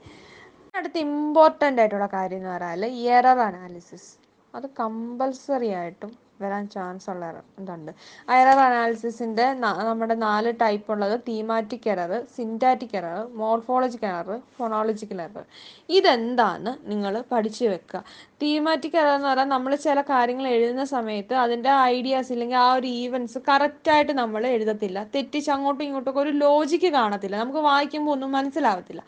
അടുത്ത 0.74 0.98
ഇമ്പോർട്ടന്റ് 1.08 1.82
ആയിട്ടുള്ള 1.82 2.08
കാര്യം 2.14 2.40
എന്ന് 2.40 2.52
പറഞ്ഞാൽ 2.56 2.84
എറർ 3.14 3.40
അനാലിസിസ് 3.48 4.10
അത് 4.54 4.68
കമ്പൽസറി 4.80 5.70
ആയിട്ടും 5.80 6.12
വരാൻ 6.42 6.70
ചാൻസ് 6.70 7.10
ഉള്ള 7.10 7.26
ഇതുണ്ട്. 7.60 7.92
എറർ 8.38 8.60
അനാലിസിസിന്റെ 8.68 9.46
നമ്മുടെ 9.90 10.16
നാല് 10.26 10.54
ടൈപ്പ് 10.62 10.92
ഉള്ളത് 10.92 11.20
thematic 11.28 11.90
error 11.90 12.14
syntactic 12.38 12.96
error 12.98 13.28
morphological 13.42 14.12
error 14.14 14.40
phonological 14.58 15.22
error 15.22 15.46
ഇതെന്താന്ന് 15.90 16.92
നിങ്ങൾ 16.92 17.24
പഠിച്ചു 17.32 17.64
വെക്കുക 17.66 18.04
തീമാറ്റിക് 18.44 18.98
എറർ 18.98 19.14
എന്ന് 19.16 19.28
പറഞ്ഞാൽ 19.28 19.50
നമ്മൾ 19.54 19.76
ചില 19.86 20.02
കാര്യങ്ങൾ 20.02 20.48
എഴുതുന്ന 20.48 20.84
സമയത്ത് 20.86 21.34
അതിന്റെ 21.36 21.72
ഐഡിയാസ് 21.94 22.32
ഇല്ലെങ്കിൽ 22.34 22.58
ആ 22.58 22.74
ഒരു 22.74 22.88
ഈവൻസ് 23.02 23.38
കറക്റ്റായിട്ട് 23.50 24.12
നമ്മൾ 24.12 24.48
എഴുതത്തില്ല. 24.48 25.00
തെറ്റിച്ച് 25.16 25.52
അങ്ങോട്ടും 25.52 25.84
ഇങ്ങോട്ടും 25.84 26.20
ഒരു 26.20 26.30
ലോജിക്ക് 26.44 26.92
കാണത്തില്ല. 26.94 27.36
നമുക്ക് 27.36 27.60
വായിക്കുമ്പോൾ 27.70 28.12
ഒന്നും 28.12 28.32
മനസ്സിലാവത്തില്ല. 28.32 29.02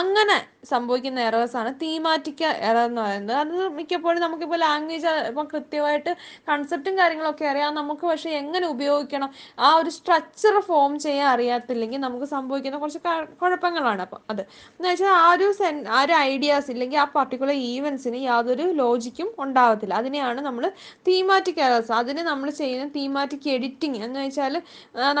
അങ്ങനെ 0.00 0.36
സംഭവിക്കുന്ന 0.64 1.20
എറേഴ്സ് 1.20 1.56
ആണ് 1.56 1.74
തീമാറ്റിക് 1.82 2.44
എറർ 2.68 2.84
എന്ന് 2.90 3.00
പറയുന്നത്. 3.00 3.36
അത് 3.42 3.54
മിക്കപ്പോഴും 3.78 4.20
നമുക്കിപ്പോൾ 4.20 4.60
ലാംഗ്വേജ് 4.66 5.06
ഇപ്പം 5.30 5.48
കൃത്യമായിട്ട് 5.54 6.12
കൺസെപ്റ്റും 6.48 6.72
കാര്യങ്ങളൊക്കെ 7.00 7.44
അറിയാം. 7.52 7.70
നമുക്ക് 7.80 8.04
പക്ഷെ 8.10 8.30
എങ്ങനെ 8.40 8.66
ഉപയോഗിക്കണം? 8.74 9.30
ആ 9.66 9.68
ഒരു 9.80 9.90
സ്ട്രക്ചർ 9.96 10.54
ഫോം 10.68 10.92
ചെയ്യാൻ 11.06 11.28
അറിയാത്തില്ലെങ്കിൽ 11.34 12.00
നമുക്ക് 12.06 12.26
സംഭവിക്കുന്ന 12.34 12.78
കുറച്ച് 12.82 13.00
കുഴപ്പങ്ങളാണ് 13.42 14.02
അപ്പം 14.06 14.20
അത്. 14.32 14.42
എന്ന് 14.78 14.88
വെച്ചാൽ 14.90 15.12
ആ 15.24 15.26
ഒരു 15.34 15.48
സെൻ 15.60 15.76
ആ 15.96 16.00
ഒരു 16.06 16.14
ഐഡിയാസ് 16.30 16.70
ഇല്ലെങ്കിൽ 16.74 16.98
ആ 17.04 17.06
പർട്ടിക്കുലർ 17.16 17.56
ഈവൻസിന് 17.72 18.20
യാതൊരു 18.28 18.66
ലോജിക്കും 18.82 19.28
ഉണ്ടാവത്തില്ല. 19.44 19.94
അതിനെയാണ് 20.02 20.40
നമ്മൾ 20.48 20.64
തീമാറ്റിക് 21.08 21.60
എറേഴ്സ് 21.66 21.92
അതിന് 22.00 22.24
നമ്മൾ 22.30 22.48
ചെയ്യുന്ന 22.60 22.86
തീമാറ്റിക് 22.98 23.48
എഡിറ്റിംഗ് 23.56 24.00
എന്ന് 24.06 24.18
വെച്ചാൽ 24.26 24.54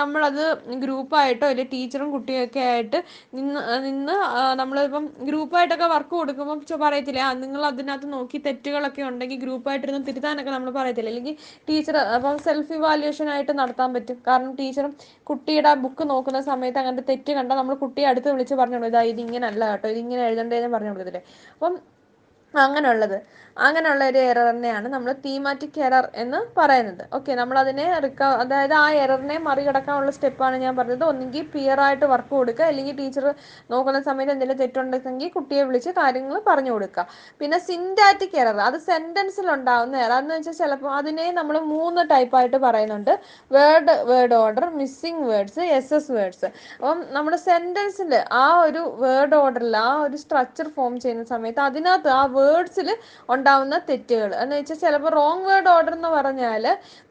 നമ്മളത് 0.00 0.44
ഗ്രൂപ്പായിട്ടോ 0.84 1.46
അല്ലെങ്കിൽ 1.50 1.72
ടീച്ചറും 1.74 2.08
കുട്ടിയൊക്കെ 2.14 2.62
ആയിട്ട് 2.72 2.98
നിന്ന് 3.38 3.60
നിന്ന് 3.86 4.16
നമ്മളിപ്പം 4.60 5.04
ഗ്രൂപ്പായിട്ടൊക്കെ 5.28 5.86
വർക്ക് 5.94 6.14
കൊടുക്കുമ്പോൾ 6.20 6.78
പറയത്തില്ല? 6.84 7.20
നിങ്ങൾ 7.42 7.62
അതിനകത്ത് 7.70 8.06
നോക്കി 8.12 8.38
തെറ്റുകളൊക്കെ 8.46 9.02
ഉണ്ടെങ്കിൽ 9.10 9.38
ഗ്രൂപ്പായിട്ടിരുന്ന് 9.44 10.02
തിരുത്താനൊക്കെ 10.08 10.52
നമ്മൾ 10.56 10.70
പറയത്തില്ല? 10.78 11.10
അല്ലെങ്കിൽ 11.14 11.34
ടീച്ചർ 11.68 11.96
അപ്പം 12.16 12.36
സെൽഫ് 12.46 12.72
ഇവാലുവേഷൻ 12.78 13.28
ആയിട്ട് 13.34 13.54
നടത്താൻ 13.60 13.88
പറ്റും. 13.96 14.18
കാരണം 14.28 14.52
ടീച്ചറും 14.60 14.92
കുട്ടിയുടെ 15.30 15.72
ബുക്ക് 15.84 16.04
നോക്കുന്ന 16.12 16.40
സമയത്ത് 16.50 16.80
അങ്ങനത്തെ 16.82 17.06
തെറ്റ് 17.12 17.32
കണ്ടാൽ 17.38 17.58
നമ്മൾ 17.60 17.76
കുട്ടിയെ 17.84 18.06
അടുത്ത് 18.12 18.28
വിളിച്ച് 18.34 18.56
പറഞ്ഞു 18.60 18.78
കൊടുക്കും 18.78 18.92
ഇതാ 18.94 19.02
ഇത് 19.12 19.20
ഇങ്ങനെ 19.26 19.46
അല്ല 19.50 19.64
കേട്ടോ 19.72 19.88
ഇത് 19.94 20.00
ഇങ്ങനെ 20.04 20.22
എഴുതണ്ടേന്ന് 20.28 20.70
പറഞ്ഞു 20.76 20.92
കൊടുക്കത്തില്ലേ 20.92 21.22
അപ്പം 21.54 21.74
അങ്ങനെയുള്ളത്. 22.54 23.16
അങ്ങനെയുള്ള 23.56 24.04
ഒരു 24.10 24.20
എറർ 24.28 24.46
തന്നെയാണ് 24.50 24.86
നമ്മൾ 24.94 25.10
തീമാറ്റിക് 25.24 25.78
എറർ 25.86 26.06
എന്ന് 26.22 26.38
പറയുന്നത്. 26.58 27.02
ഓക്കെ 27.16 27.32
നമ്മൾ 27.40 27.56
അതിനെ 27.62 27.84
റിക്ക 28.04 28.22
അതായത് 28.42 28.74
ആ 28.80 28.86
എററിനെ 29.02 29.36
മറികടക്കാനുള്ള 29.48 30.12
സ്റ്റെപ്പാണ് 30.16 30.56
ഞാൻ 30.64 30.72
പറഞ്ഞത്. 30.78 31.04
ഒന്നുകിൽ 31.10 31.44
പിയർ 31.52 31.80
ആയിട്ട് 31.86 32.06
വർക്ക് 32.12 32.32
കൊടുക്കുക 32.38 32.64
അല്ലെങ്കിൽ 32.70 32.96
ടീച്ചർ 33.00 33.26
നോക്കുന്ന 33.72 34.00
സമയത്ത് 34.08 34.32
എന്തെങ്കിലും 34.34 34.60
തെറ്റുണ്ടെങ്കിൽ 34.62 35.30
കുട്ടിയെ 35.36 35.62
വിളിച്ച് 35.68 35.92
കാര്യങ്ങൾ 36.00 36.36
പറഞ്ഞു 36.50 36.72
കൊടുക്കുക. 36.74 37.06
പിന്നെ 37.40 37.60
സിൻഡാറ്റിക് 37.68 38.36
എറർ 38.42 38.58
അത് 38.68 38.78
സെന്റൻസിൽ 38.88 39.48
ഉണ്ടാകുന്ന 39.56 40.02
എറർ 40.06 40.18
എന്ന് 40.22 40.34
വെച്ചാൽ 40.38 40.56
ചിലപ്പോൾ 40.62 40.92
അതിനെ 40.98 41.26
നമ്മൾ 41.38 41.58
മൂന്ന് 41.74 42.04
ടൈപ്പായിട്ട് 42.12 42.60
പറയുന്നുണ്ട്. 42.66 43.12
Word 43.50 43.96
word 44.10 44.36
order 44.42 44.66
missing 44.80 45.24
words 45.30 45.62
S 45.78 45.94
S 46.00 46.12
words 46.18 46.46
അപ്പം 46.80 47.00
നമ്മുടെ 47.16 47.38
സെന്റൻസിൽ 47.48 48.12
ആ 48.42 48.46
ഒരു 48.66 48.82
വേർഡ് 49.04 49.36
ഓർഡറിൽ 49.42 49.74
ആ 49.86 49.90
ഒരു 50.06 50.16
സ്ട്രക്ചർ 50.24 50.66
ഫോം 50.76 50.92
ചെയ്യുന്ന 51.04 51.24
സമയത്ത് 51.34 51.62
അതിനകത്ത് 51.68 52.10
ആ 52.18 52.22
വേർഡ്സിൽ 52.36 52.90
ഉണ്ടാവുന്ന 53.44 53.76
തെറ്റുകൾ. 53.88 54.30
എന്ന് 54.42 54.54
വെച്ചാൽ 54.58 54.76
ചിലപ്പോൾ 54.82 55.10
റോങ് 55.20 55.42
വേർഡ് 55.48 55.68
ഓർഡർ 55.72 55.92
എന്ന് 55.96 56.10
പറഞ്ഞാൽ 56.14 56.64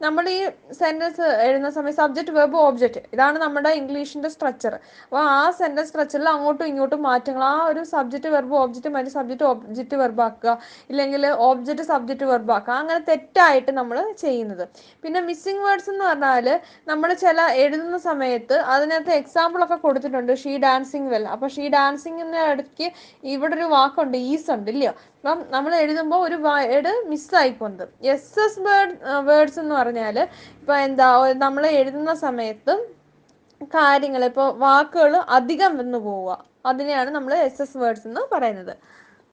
നമ്മൾ 0.05 0.23
ഈ 0.35 0.39
സെന്റൻസ് 0.79 1.25
എഴുതുന്ന 1.45 1.69
സമയത്ത് 1.75 1.99
സബ്ജക്ട് 2.01 2.31
വെബ് 2.37 2.57
ഓബ്ജക്റ്റ് 2.67 3.01
ഇതാണ് 3.15 3.37
നമ്മുടെ 3.43 3.71
ഇംഗ്ലീഷിന്റെ 3.79 4.29
സ്ട്രക്ചർ 4.35 4.73
അപ്പോൾ 5.03 5.19
ആ 5.33 5.41
സെന്റൻസ് 5.59 5.89
സ്ട്രക്ചറിൽ 5.91 6.29
അങ്ങോട്ടും 6.33 6.65
ഇങ്ങോട്ടും 6.71 7.01
മാറ്റങ്ങൾ. 7.09 7.43
ആ 7.51 7.57
ഒരു 7.71 7.81
സബ്ജക്റ്റ് 7.91 8.31
വെർബ് 8.35 8.55
ഓബ്ജക്റ്റ് 8.61 8.91
മാറ്റി 8.95 9.13
സബ്ജക്റ്റ് 9.17 9.45
ഓബ്ജക്റ്റ് 9.51 9.99
വെർബാക്കുക 10.03 10.55
ഇല്ലെങ്കിൽ 10.93 11.27
ഓബ്ജക്റ്റ് 11.49 11.85
സബ്ജക്റ്റ് 11.91 12.27
വെർബാക്കുക 12.31 12.73
അങ്ങനെ 12.79 12.99
തെറ്റായിട്ട് 13.11 13.71
നമ്മൾ 13.79 13.99
ചെയ്യുന്നത്. 14.23 14.65
പിന്നെ 15.05 15.21
മിസ്സിംഗ് 15.29 15.63
വേർഡ്സ് 15.67 15.91
എന്ന് 15.93 16.05
പറഞ്ഞാൽ 16.09 16.49
നമ്മൾ 16.91 17.09
ചില 17.25 17.47
എഴുതുന്ന 17.65 17.99
സമയത്ത് 18.09 18.57
അതിനകത്ത് 18.75 19.13
എക്സാമ്പിളൊക്കെ 19.21 19.79
കൊടുത്തിട്ടുണ്ട്. 19.85 20.33
ഷീ 20.43 20.55
ഡാൻസിങ് 20.67 21.11
വെൽ 21.15 21.27
അപ്പോൾ 21.35 21.51
ഷീ 21.57 21.67
ഡാൻസിങ്ങിന് 21.77 22.43
ഇടയ്ക്ക് 22.51 22.89
ഇവിടെ 23.35 23.55
ഒരു 23.59 23.69
വാക്കുണ്ട് 23.77 24.19
ഈസ് 24.33 24.49
ഉണ്ട് 24.57 24.71
ഇല്ലയോ? 24.75 24.95
അപ്പം 25.23 25.41
നമ്മൾ 25.55 25.71
എഴുതുമ്പോൾ 25.81 26.21
ഒരു 26.25 26.37
വേർഡ് 26.47 26.91
മിസ്സായി 27.11 27.53
പോകുന്നത് 27.59 27.87
എസ് 28.15 28.39
എസ് 28.45 28.61
വേർഡ് 28.67 28.95
വേർഡ്സ് 29.29 29.59
എന്ന് 29.63 29.75
പറഞ്ഞാൽ 29.75 30.17
ഇപ്പോൾ 30.61 30.75
എന്താ 30.87 31.09
നമ്മൾ 31.45 31.65
എഴുതുന്ന 31.79 32.13
സമയത്ത് 32.25 32.75
കാര്യങ്ങൾ 33.75 34.23
ഇപ്പോൾ 34.31 34.49
വാക്കുകൾ 34.65 35.13
അധികം 35.37 35.71
വന്നു 35.81 35.99
പോവുക. 36.07 36.31
അതിനെയാണ് 36.69 37.09
നമ്മൾ 37.15 37.33
എസ് 37.47 37.61
എസ് 37.65 37.77
വേർഡ്സ് 37.81 38.05
എന്ന് 38.09 38.21
പറയുന്നത്. 38.33 38.73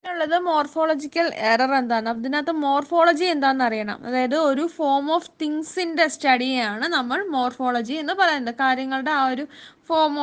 ഉള്ളത് 0.05 0.37
മോർഫോളജിക്കൽ 0.51 1.27
എറർ 1.53 1.73
എന്താണ്? 1.79 2.09
അതിനകത്ത് 2.13 2.53
മോർഫോളജി 2.67 3.27
എന്താണെന്ന് 3.35 3.65
അറിയണം. 3.65 3.99
അതായത് 4.09 4.37
ഒരു 4.51 4.65
ഫോം 4.77 5.07
ഓഫ് 5.17 5.31
തിങ്സിന്റെ 5.43 6.07
സ്റ്റഡിയാണ് 6.15 6.87
നമ്മൾ 6.97 7.19
മോർഫോളജി 7.37 7.95
എന്ന് 8.03 8.15
പറയുന്നത്. 8.21 8.57
കാര്യങ്ങളുടെ 8.63 9.13
ആ 9.19 9.25
ഒരു 9.33 9.45
ഫോം 9.91 10.15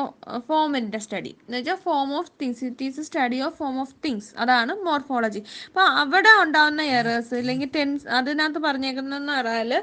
ഫോമിന്റെ 0.48 1.00
സ്റ്റഡി 1.06 1.32
എന്ന് 1.40 1.58
വെച്ചാൽ 1.58 1.80
form 1.86 2.10
of 2.20 2.32
things 2.42 2.62
it 2.68 2.86
is 2.88 3.06
study 3.08 3.40
of 3.46 3.56
form 3.58 3.78
of 3.84 3.96
things 4.06 4.30
അതാണ് 4.38 4.74
മോർഫോളജി 4.88 5.42
അപ്പോൾ 5.68 5.88
അവിടെ 6.02 6.34
ഉണ്ടാകുന്ന 6.44 6.84
എറേഴ്സ് 6.98 7.34
അല്ലെങ്കിൽ 7.36 7.72
ടെൻസ് 7.76 8.06
അതിനകത്ത് 8.18 8.62
പറഞ്ഞേക്കുന്നതെന്ന് 8.68 9.34
പറഞ്ഞാൽ 9.40 9.74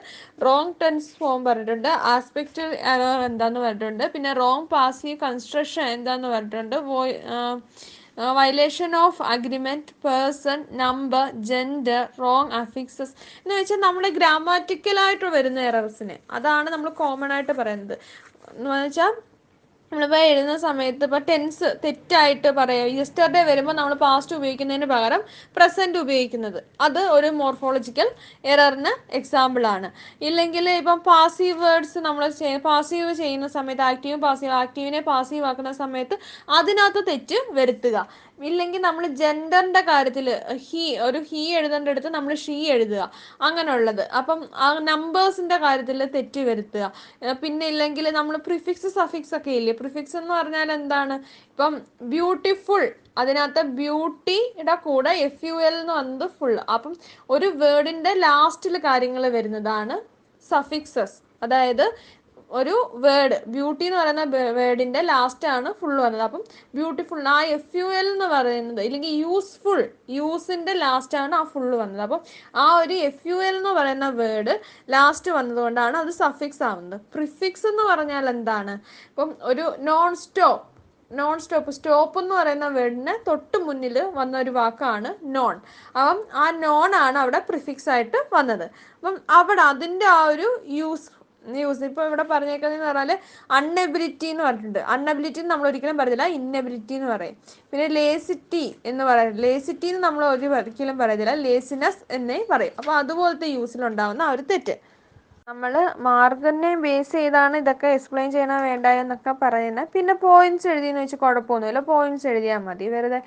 റോങ് 0.45 0.75
ടെൻസ് 0.83 1.11
ഫോം 1.19 1.43
പറഞ്ഞിട്ടുണ്ട് 1.45 1.91
ആസ്പെക്റ്റ് 2.13 2.63
എറർ 2.93 3.21
എന്താന്ന് 3.27 3.61
പറഞ്ഞിട്ടുണ്ട് 3.61 4.07
പിന്നെ 4.15 4.33
റോങ് 4.41 4.69
പാസീവ് 4.73 5.19
കൺസ്ട്രക്ഷൻ 5.25 5.87
എന്താന്ന് 5.89 6.29
പറഞ്ഞിട്ടുണ്ട് 6.29 6.79
വോയ് 6.89 7.15
violation 8.35 8.91
of 8.97 9.23
agreement 9.33 9.95
person 10.05 10.59
number 10.77 11.25
gender 11.49 12.03
wrong 12.21 12.53
affixes 12.61 13.15
എന്ന് 13.41 13.55
വെച്ചാൽ 13.55 13.81
നമ്മുടെ 13.81 14.11
ഗ്രാമാറ്റിക്കലായിട്ട് 14.19 15.29
വരുന്ന 15.37 15.61
എറർസിനെ 15.71 16.19
അതാണ് 16.31 16.69
നമ്മൾ 16.71 16.91
കോമൺ 17.01 17.33
ആയിട്ട് 17.33 17.55
പറയുന്നത്. 17.61 17.97
എന്ന് 18.53 18.71
വെച്ചാൽ 18.77 19.13
നമ്മളിപ്പോൾ 19.95 20.23
എഴുതുന്ന 20.29 20.55
സമയത്ത് 20.65 21.05
ഇപ്പോൾ 21.07 21.21
ടെൻസ് 21.29 21.67
തെറ്റായിട്ട് 21.83 22.51
പറയാം. 22.57 22.87
യെസ്റ്റർഡേ 23.01 23.41
വരുമ്പോൾ 23.49 23.75
നമ്മൾ 23.79 23.93
പാസ്റ്റ് 24.05 24.35
ഉപയോഗിക്കുന്നതിന് 24.39 24.87
പകരം 24.93 25.21
പ്രസന്റ് 25.57 25.99
ഉപയോഗിക്കുന്നത്. 26.05 26.59
അത് 26.87 26.99
ഒരു 27.17 27.29
മോർഫോളജിക്കൽ 27.41 28.09
എററിന് 28.53 28.93
എക്സാമ്പിളാണ് 29.19 29.89
ഇല്ലെങ്കിൽ 30.29 30.69
ഇപ്പം 30.81 30.99
പാസീവ് 31.11 31.59
വേർഡ്സ് 31.65 32.01
നമ്മൾ 32.09 32.25
പാസീവ് 32.67 33.13
ചെയ്യുന്ന 33.23 33.49
സമയത്ത് 33.57 33.85
ആക്റ്റീവ് 33.91 34.19
പാസീവ് 34.27 34.55
ആക്റ്റീവിനെ 34.63 35.03
പാസീവ് 35.11 35.47
ആക്കുന്ന 35.51 35.75
സമയത്ത് 35.83 36.19
അതിനകത്ത് 36.59 37.03
തെറ്റ് 37.11 37.39
വരുത്തുക. 37.59 37.97
ഇല്ലെങ്കിൽ 38.39 38.81
നമ്മൾ 38.81 39.05
ജെൻഡറിന്റെ 39.21 39.81
കാര്യത്തിൽ 39.81 40.27
ഹി 40.67 40.85
ഒരു 41.01 41.19
ഹി 41.31 41.43
എഴുതേണ്ട 41.59 41.89
അടുത്ത് 41.89 42.11
നമ്മൾ 42.15 42.35
ഷീ 42.45 42.57
എഴുതുക. 42.75 43.03
അങ്ങനെയുള്ളത്. 43.41 44.03
അപ്പം 44.21 44.41
ആ 44.65 44.69
നമ്പേഴ്സിന്റെ 44.91 45.57
കാര്യത്തിൽ 45.57 46.05
തെറ്റ് 46.17 46.41
വരുത്തുക. 46.41 46.87
പിന്നെ 47.43 47.67
ഇല്ലെങ്കിൽ 47.67 48.09
നമ്മൾ 48.19 48.37
പ്രിഫിക്സ് 48.49 48.91
സഫിക്സ് 48.99 49.35
ഒക്കെ 49.35 49.51
ഇല്ലേ? 49.51 49.75
പ്രിഫിക്സ് 49.83 50.17
എന്ന് 50.17 50.35
പറഞ്ഞാൽ 50.35 50.73
എന്താണ്? 50.73 51.17
ഇപ്പം 51.51 51.75
ബ്യൂട്ടിഫുൾ 52.15 52.85
അതിനകത്ത് 53.19 53.63
ബ്യൂട്ടിയുടെ 53.81 54.75
കൂടെ 54.87 55.11
എഫ് 55.27 55.45
യു 55.45 55.57
എൽ 55.69 55.75
എന്ന് 55.81 55.93
വന്നത് 55.93 56.27
ഫുൾ 56.39 56.57
അപ്പം 56.77 56.95
ഒരു 57.31 57.49
വേർഡിന്റെ 57.63 58.15
ലാസ്റ്റിൽ 58.15 58.77
കാര്യങ്ങൾ 58.89 59.25
വരുന്നതാണ് 59.37 59.97
സഫിക്സസ് 60.51 61.17
അതായത് 61.43 61.87
ഒരു 62.51 62.75
വേർഡ് 63.05 63.37
ബ്യൂട്ടി 63.55 63.85
എന്ന് 63.87 63.99
പറയുന്ന 64.01 64.25
വേർഡിന്റെ 64.59 65.01
ലാസ്റ്റ് 65.11 65.47
ആണ് 65.55 65.69
ഫുൾ 65.81 65.95
വന്നത്. 66.05 66.25
അപ്പം 66.29 66.43
ബ്യൂട്ടിഫുൾ 66.77 67.23
ആ 67.35 67.39
എഫ് 67.57 67.77
യു 67.81 67.87
എൽ 68.01 68.09
എന്ന് 68.15 68.29
പറയുന്നത് 68.35 68.81
ഇല്ലെങ്കിൽ 68.89 69.15
യൂസ്ഫുൾ 69.25 69.83
യൂസിന്റെ 70.19 70.75
ലാസ്റ്റ് 70.85 71.19
ആണ് 71.23 71.35
ആ 71.41 71.43
ഫുള്ള് 71.55 71.77
വന്നത്. 71.83 72.03
അപ്പം 72.07 72.21
ആ 72.65 72.67
ഒരു 72.83 72.97
എഫ് 73.09 73.27
യു 73.31 73.39
എൽ 73.49 73.57
എന്ന് 73.61 73.73
പറയുന്ന 73.79 74.09
വേർഡ് 74.21 74.55
ലാസ്റ്റ് 74.97 75.33
വന്നതുകൊണ്ടാണ് 75.39 75.99
അത് 76.03 76.13
സഫിക്സ് 76.23 76.63
ആവുന്നത്. 76.69 77.01
പ്രിഫിക്സ് 77.17 77.67
എന്ന് 77.73 77.87
പറഞ്ഞാൽ 77.93 78.29
എന്താണ്? 78.37 78.77
ഇപ്പം 79.11 79.33
ഒരു 79.53 79.67
non 79.91 80.13
stop 80.25 80.63
non 81.11 81.39
stop 81.43 81.73
stop 81.77 82.17
എന്ന് 82.21 82.35
പറയുന്ന 82.35 82.67
വേർഡിന് 82.77 83.15
തൊട്ട് 83.27 83.59
മുന്നിൽ 83.65 83.97
വന്ന 84.19 84.35
ഒരു 84.39 84.53
വാക്കാണ് 84.59 85.11
നോൺ 85.37 85.57
അപ്പം 85.97 86.21
ആ 86.43 86.45
നോൺ 86.65 86.91
ആണ് 87.03 87.19
അവിടെ 87.23 87.41
പ്രിഫിക്സ് 87.51 87.89
ആയിട്ട് 87.95 88.19
വന്നത്. 88.37 88.65
അപ്പം 88.97 89.17
അവിടെ 89.39 89.63
അതിന്റെ 89.73 90.07
ആ 90.17 90.23
ഒരു 90.33 90.49
യൂസ് 90.79 91.09
യൂസ് 91.63 91.85
ഇപ്പോൾ 91.91 92.05
ഇവിടെ 92.09 92.25
പറഞ്ഞേക്കുന്നതെന്ന് 92.33 92.89
പറഞ്ഞാൽ 92.91 93.19
അൺഎബിലിറ്റി 93.59 94.29
എന്ന് 94.33 94.45
പറഞ്ഞിട്ടുണ്ട്. 94.45 94.79
അൺഎബിലിറ്റി 94.95 95.43
നമ്മൾ 95.53 95.69
ഒരിക്കലും 95.71 95.99
പറയത്തില്ല. 96.01 96.27
ഇന്നബിലിറ്റി 96.39 96.95
എന്ന് 96.95 97.11
പറയും. 97.15 97.37
പിന്നെ 97.71 97.87
ലേസിറ്റി 97.99 98.65
എന്ന് 98.85 99.05
പറയും. 99.11 99.37
ലേസിറ്റി 99.47 99.89
എന്ന് 99.93 100.03
നമ്മൾ 100.09 100.25
ഒരിക്കലും 100.33 100.99
പറയത്തില്ല. 101.03 101.35
ലേസിനെസ് 101.47 102.03
എന്നേ 102.19 102.41
പറയും. 102.55 102.75
അപ്പോൾ 102.81 102.95
അതുപോലത്തെ 103.03 103.49
യൂസിലുണ്ടാവുന്ന 103.59 104.25
ഒരു 104.35 104.45
തെറ്റ്. 104.53 104.77
നമ്മൾ 105.49 105.73
മാർക്കിനെ 106.07 106.71
ബേസ് 106.85 107.13
ചെയ്താണ് 107.13 107.57
ഇതൊക്കെ 107.63 107.89
എക്സ്പ്ലെയിൻ 107.97 108.29
ചെയ്യണോ 108.35 108.55
വേണ്ട 108.67 108.87
എന്നൊക്കെ 109.01 109.33
പറയുന്നത് 109.43 109.89
പിന്നെ 109.95 110.15
പോയിന്റ്സ് 110.23 110.69
എഴുതിയെന്ന് 110.75 111.03
വെച്ചാൽ 111.03 111.21
കുഴപ്പമൊന്നുമില്ല. 111.25 111.81
പോയിന്റ്സ് 111.91 112.27
എഴുതിയാൽ 112.31 112.61
മതി. 112.69 112.87
വെറുതെ 112.95 113.21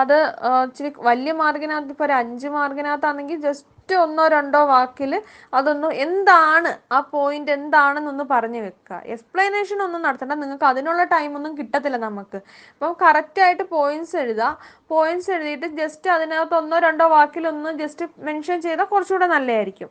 അത് 0.00 0.16
ഇച്ചിരി 0.66 0.90
വലിയ 1.10 1.32
മാർക്കിനകത്ത് 1.42 1.94
ഇപ്പോൾ 1.94 2.06
ഒരു 2.08 2.16
അഞ്ച് 2.22 2.48
മാർക്കിനകത്താണെങ്കിൽ 2.56 3.38
ജസ്റ്റ് 3.46 3.68
ഒന്നോ 3.96 4.28
രണ്ടോ 4.28 4.60
വാക്കിൽ 4.64 5.12
അതൊന്ന് 5.58 5.88
എന്താണ് 6.04 6.70
ആ 6.92 7.00
പോയിന്റ് 7.14 7.50
എന്താണെന്നൊന്ന് 7.50 8.24
പറഞ്ഞു 8.30 8.60
വെക്കുക. 8.66 9.00
എക്സ്പ്ലനേഷൻ 9.14 9.82
ഒന്നും 9.86 10.02
നടത്തണ്ട. 10.06 10.32
നിങ്ങൾക്ക് 10.42 10.64
അതിനുള്ള 10.64 11.04
ടൈം 11.14 11.30
ഒന്നും 11.38 11.58
കിട്ടത്തില്ല 11.58 11.96
നമുക്ക്. 12.06 12.40
അപ്പം 12.74 12.96
കറക്റ്റായിട്ട് 13.04 13.64
പോയിന്റ്സ് 13.76 14.16
എഴുതുക. 14.16 14.50
പോയിന്റ്സ് 14.88 15.30
എഴുതിയിട്ട് 15.36 15.66
ജസ്റ്റ് 15.82 16.10
അതിനകത്ത് 16.10 16.56
ഒന്നോ 16.62 16.78
രണ്ടോ 16.88 17.08
വാക്കിലൊന്ന് 17.16 17.72
ജസ്റ്റ് 17.82 18.06
മെൻഷൻ 18.28 18.60
ചെയ്താൽ 18.66 18.88
കുറച്ചുകൂടെ 18.94 19.26
നല്ലതായിരിക്കും. 19.36 19.90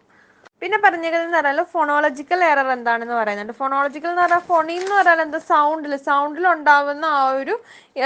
പിന്നെ 0.62 0.78
പറഞ്ഞേക്കുന്നത് 0.86 1.36
പറഞ്ഞാൽ 1.36 1.60
ഫോണോളജിക്കൽ 1.74 2.39
എറർ 2.50 2.67
എന്താണെന്ന് 2.76 3.15
പറയുന്നുണ്ട്. 3.19 3.54
ഫോണോളജിക്കൽ 3.60 4.10
എന്ന് 4.12 4.24
പറഞ്ഞാൽ 4.24 4.43
ഫോണിൽ 4.50 4.82
എന്ന് 4.84 4.95
പറഞ്ഞാൽ 4.98 5.22
എന്താ? 5.26 5.39
സൗണ്ടിൽ 5.52 5.93
സൗണ്ടിൽ 6.08 6.45
ഉണ്ടാവുന്ന 6.56 7.06
ആ 7.19 7.24
ഒരു 7.39 7.56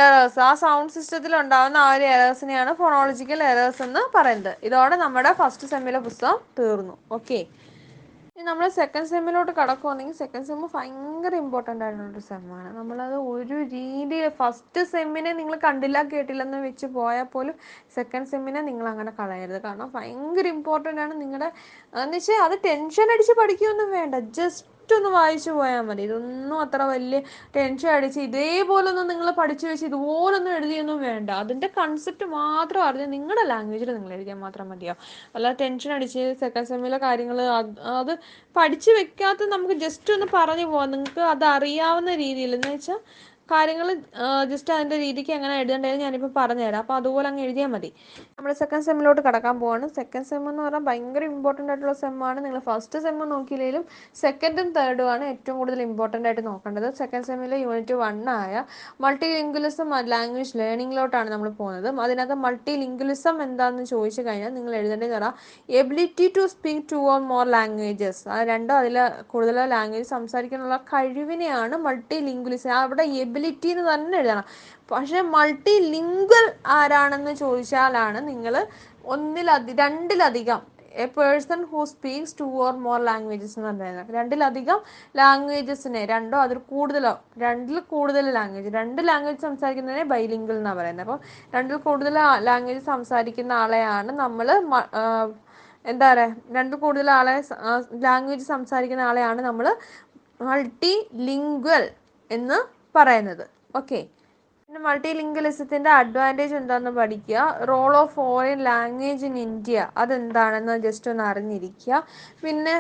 എറേഴ്സ് 0.03 0.39
ആ 0.47 0.51
സൗണ്ട് 0.63 0.93
സിസ്റ്റത്തിൽ 0.97 1.33
ഉണ്ടാവുന്ന 1.41 1.77
ആ 1.85 1.89
ഒരു 1.95 2.05
എറേഴ്സിനെയാണ് 2.15 2.73
ഫോണോളജിക്കൽ 2.81 3.41
എറേഴ്സ് 3.51 3.81
എന്ന് 3.87 4.03
പറയുന്നത്. 4.17 4.53
ഇതോടെ 4.69 4.97
നമ്മുടെ 5.05 5.33
ഫസ്റ്റ് 5.41 5.69
സെമ്മിലെ 5.73 6.01
പുസ്തകം 6.07 6.39
തീർന്നു. 6.59 6.95
ഓക്കെ 7.17 7.39
ഇനി 8.35 8.43
നമ്മൾ 8.49 8.67
സെക്കൻഡ് 8.77 9.09
സെമ്മിലോട്ട് 9.09 9.51
കടക്കുവാണെങ്കിൽ 9.57 10.15
സെക്കൻഡ് 10.21 10.47
സെമ്മ് 10.47 10.67
ഭയങ്കര 10.75 11.33
ഇമ്പോർട്ടന്റ് 11.41 11.83
ആയിട്ടുള്ളൊരു 11.85 12.21
സെമ്മാണ് 12.29 12.69
നമ്മളത് 12.77 13.17
ഒരു 13.31 13.57
രീതിയിൽ 13.73 14.25
ഫസ്റ്റ് 14.39 14.81
സെമ്മിനെ 14.93 15.31
നിങ്ങൾ 15.39 15.55
കണ്ടില്ല 15.65 16.01
കേട്ടില്ലെന്ന് 16.13 16.59
വെച്ച് 16.65 16.87
പോയാൽ 16.97 17.27
പോലും 17.35 17.55
സെക്കൻഡ് 17.97 18.29
സെമ്മിനെ 18.31 18.61
നിങ്ങൾ 18.69 18.87
അങ്ങനെ 18.93 19.11
കളയരുത്. 19.19 19.59
കാരണം 19.67 19.91
ഭയങ്കര 19.97 20.47
ഇമ്പോർട്ടന്റ് 20.55 21.03
ആണ് 21.05 21.15
നിങ്ങളുടെ 21.21 21.49
എന്ന് 22.03 22.17
വെച്ചാൽ 22.19 22.41
അത് 22.47 22.55
ടെൻഷൻ 22.67 23.07
അടിച്ച് 23.15 23.35
പഠിക്കുകയൊന്നും 23.41 23.91
വേണ്ട. 23.99 24.15
ജസ്റ്റ് 24.39 24.67
ഒന്ന് 24.91 25.09
വായിച്ചു 25.09 25.51
പോയാൽ 25.51 25.81
മതി. 25.87 26.01
ഇതൊന്നും 26.07 26.57
അത്ര 26.63 26.81
വലിയ 26.91 27.19
ടെൻഷൻ 27.55 27.89
അടിച്ച് 27.95 28.19
ഇതേപോലൊന്നും 28.19 29.07
നിങ്ങൾ 29.11 29.31
പഠിച്ചു 29.39 29.65
വെച്ച് 29.67 29.85
ഇതുപോലൊന്നും 29.85 30.51
എഴുതിയൊന്നും 30.57 30.99
വേണ്ട. 31.01 31.29
അതിന്റെ 31.43 31.67
കൺസെപ്റ്റ് 31.77 32.25
മാത്രം 32.25 32.83
അറിഞ്ഞ് 32.87 33.07
നിങ്ങളുടെ 33.13 33.45
ലാംഗ്വേജിൽ 33.53 33.93
നിങ്ങൾ 33.97 34.13
എഴുതിയാൽ 34.17 34.39
മാത്രം 34.45 34.67
മതിയോ 34.73 34.95
അല്ല 35.35 35.51
ടെൻഷൻ 35.61 35.91
അടിച്ച് 35.97 36.23
സെക്കൻഡ് 36.43 36.69
സെമ്മിലെ 36.71 36.99
കാര്യങ്ങൾ 37.07 37.39
അത് 38.01 38.13
പഠിച്ചു 38.55 38.91
വെക്കാത്ത 38.99 39.49
നമുക്ക് 39.55 39.73
ജസ്റ്റ് 39.85 40.13
ഒന്ന് 40.13 40.27
പറഞ്ഞു 40.33 40.65
പോവാം. 40.65 40.91
നിങ്ങൾക്ക് 40.91 41.23
അത് 41.33 41.45
അറിയാവുന്ന 41.55 42.15
രീതിയിൽ 42.23 42.53
എന്ന് 42.55 42.71
വെച്ചാൽ 42.75 42.99
കാര്യങ്ങൾ 43.51 43.87
ജസ്റ്റ് 44.51 44.71
അതിന്റെ 44.75 44.97
രീതിക്ക് 45.03 45.31
എങ്ങനെ 45.37 45.53
എഴുതേണ്ടതെന്ന് 45.61 46.03
ഞാനിപ്പോൾ 46.05 46.31
പറഞ്ഞുതരാം. 46.37 46.81
അപ്പോൾ 46.83 46.95
അതുപോലെ 46.99 47.27
അങ്ങ് 47.29 47.41
എഴുതിയാൽ 47.45 47.69
മതി. 47.73 47.89
നമ്മൾ 48.37 48.51
സെക്കൻഡ് 48.61 48.85
സെമ്മിലോട്ട് 48.87 49.21
കടക്കാൻ 49.27 49.55
പോവാണ്. 49.63 49.85
സെക്കൻഡ് 49.97 50.27
സെം 50.29 50.43
എന്ന് 50.51 50.61
പറഞ്ഞാൽ 50.65 50.83
ഭയങ്കര 50.89 51.23
ഇമ്പോർട്ടന്റ് 51.33 51.71
ആയിട്ടുള്ള 51.73 51.95
സെമ്മാണ് 52.03 52.39
നിങ്ങൾ 52.45 52.61
ഫസ്റ്റ് 52.69 52.99
സെമ്മ് 53.05 53.25
നോക്കിയില്ലെങ്കിലും 53.33 53.83
സെക്കൻഡും 54.21 54.69
തേർഡും 54.77 55.09
ആണ് 55.13 55.25
ഏറ്റവും 55.33 55.57
കൂടുതൽ 55.61 55.81
ഇമ്പോർട്ടന്റ് 55.87 56.27
ആയിട്ട് 56.29 56.43
നോക്കേണ്ടത്. 56.49 56.87
സെക്കൻഡ് 57.01 57.27
സെമ്മിലെ 57.29 57.59
യൂണിറ്റ് 57.65 57.97
വൺ 58.03 58.17
ആയ 58.37 58.63
മൾട്ടി 59.05 59.29
ലിംഗ്വലിസം 59.35 59.89
ലാംഗ്വേജ് 60.13 60.53
ലേണിങ്ങിലോട്ടാണ് 60.61 61.29
നമ്മൾ 61.35 61.49
പോകുന്നത്. 61.59 61.89
അതിനകത്ത് 62.05 62.37
മൾട്ടി 62.45 62.73
ലിംഗ്വലിസം 62.83 63.35
എന്താണെന്ന് 63.47 63.85
ചോദിച്ചു 63.93 64.21
കഴിഞ്ഞാൽ 64.27 64.51
നിങ്ങൾ 64.57 64.73
എഴുതേണ്ടത് 64.79 65.13
പറ 65.17 65.27
ability 65.81 66.27
to 66.37 66.45
speak 66.53 66.85
two 66.91 66.99
or 67.11 67.19
more 67.31 67.45
languages 67.55 68.23
രണ്ടോ 68.51 68.73
അതിൽ 68.81 68.97
കൂടുതലോ 69.31 69.65
ലാംഗ്വേജ് 69.75 70.09
സംസാരിക്കാനുള്ള 70.15 70.77
കഴിവിനെയാണ് 70.93 71.75
മൾട്ടി 71.85 72.17
ലിംഗ്വലിസം 72.29 72.73
അവിടെ 72.79 73.05
എബിലിറ്റി 73.33 73.69
എന്ന് 73.73 73.85
തന്നെ 73.91 74.17
എഴുതണം. 74.21 74.45
പക്ഷെ 74.91 75.19
മൾട്ടി 75.35 75.73
ലിംഗ്വൽ 75.93 76.47
ആരാണെന്ന് 76.77 77.33
ചോദിച്ചാലാണ് 77.43 78.19
നിങ്ങൾ 78.29 78.55
ഒന്നിലധി 79.13 79.73
രണ്ടിലധികം 79.83 80.61
a 81.03 81.05
person 81.15 81.61
who 81.69 81.79
speaks 81.91 82.35
two 82.39 82.47
or 82.63 82.73
more 82.85 82.99
languages 83.07 83.55
എന്ന് 83.59 83.69
പറയുന്നത് 83.69 84.09
രണ്ടിലധികം 84.17 84.79
ലാംഗ്വേജസിനെ 85.19 86.01
രണ്ടോ 86.11 86.37
അതിൽ 86.45 86.57
കൂടുതലോ 86.71 87.13
രണ്ടിൽ 87.43 87.79
കൂടുതൽ 87.93 88.25
ലാംഗ്വേജ് 88.35 88.73
രണ്ട് 88.77 89.01
ലാംഗ്വേജ് 89.09 89.41
സംസാരിക്കുന്നതിനെ 89.47 90.03
ബൈലിംഗിൾ 90.13 90.53
എന്നാണ് 90.59 90.79
പറയുന്നത്. 90.81 91.05
അപ്പോൾ 91.07 91.19
രണ്ടിൽ 91.55 91.79
കൂടുതൽ 91.87 92.17
ലാംഗ്വേജ് 92.49 92.83
സംസാരിക്കുന്ന 92.91 93.53
ആളെയാണ് 93.63 94.13
നമ്മൾ 94.23 94.49
എന്താ 95.85 96.09
പറയുക 96.11 96.55
രണ്ടിൽ 96.57 96.79
കൂടുതൽ 96.85 97.09
ആളെ 97.17 97.35
ലാംഗ്വേജ് 98.05 98.45
സംസാരിക്കുന്ന 98.53 99.03
ആളെയാണ് 99.09 99.41
നമ്മൾ 99.49 99.67
മൾട്ടി 100.49 100.93
ലിംഗ്വൽ 101.29 101.85
എന്ന് 102.31 102.59
പറയുന്നത്. 102.95 103.45
ഓക്കെ 103.75 103.99
പിന്നെ 104.73 104.85
മൾട്ടി 104.85 105.09
ലിംഗലിസത്തിന്റെ 105.17 105.89
അഡ്വാന്റേജ് 105.93 106.53
എന്താണെന്ന് 106.59 106.91
പഠിക്കുക 106.93 107.41
role 107.69 107.91
of 107.99 108.13
foreign 108.13 108.59
language 108.67 109.25
in 109.27 109.35
India 109.43 109.83
അതെന്താണെന്ന് 110.01 110.75
ജസ്റ്റ് 110.85 111.09
ഒന്ന് 111.11 111.23
അറിഞ്ഞിരിക്കുക 111.31 111.97
പിന്നെ 112.43 112.73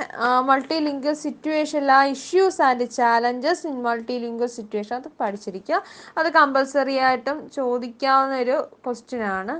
മൾട്ടി 0.47 0.77
ലിംഗ്വൽ 0.87 1.15
സിറ്റുവേഷൻ 1.21 1.83
ആ 1.95 2.09
issues 2.13 2.61
and 2.67 2.85
challenges 2.95 3.65
in 3.71 3.77
multilingual 4.23 4.49
situation 4.55 4.95
അത് 4.97 5.09
പഠിച്ചിരിക്കുക 5.21 5.81
അത് 6.17 6.29
കമ്പൽസറി 6.37 6.95
ആയിട്ടും 7.09 7.37
ചോദിക്കാവുന്ന 7.57 8.39
ഒരു 8.45 8.55
ക്വസ്റ്റ്യൻ 8.85 9.23
ആണ് 9.37 9.55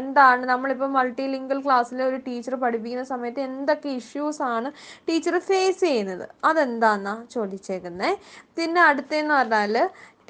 എന്താണ്? 0.00 0.42
നമ്മളിപ്പോൾ 0.52 0.90
മൾട്ടി 0.98 1.26
ലിംഗ്വൽ 1.34 1.62
ക്ലാസ്സിൽ 1.66 2.02
ഒരു 2.08 2.20
ടീച്ചർ 2.26 2.56
പഠിപ്പിക്കുന്ന 2.64 3.06
സമയത്ത് 3.12 3.42
എന്തൊക്കെ 3.48 3.92
ഇഷ്യൂസ് 4.00 4.42
ആണ് 4.50 4.70
ടീച്ചർ 5.08 5.36
ഫേസ് 5.48 5.80
ചെയ്യുന്നത്? 5.86 6.26
അതെന്താണെന്നാണ് 6.50 7.24
ചോദിച്ചേക്കുന്നത് 7.36 8.12
പിന്നെ 8.58 8.80
അടുത്തതെന്ന് 8.88 9.34
പറഞ്ഞാൽ 9.38 9.74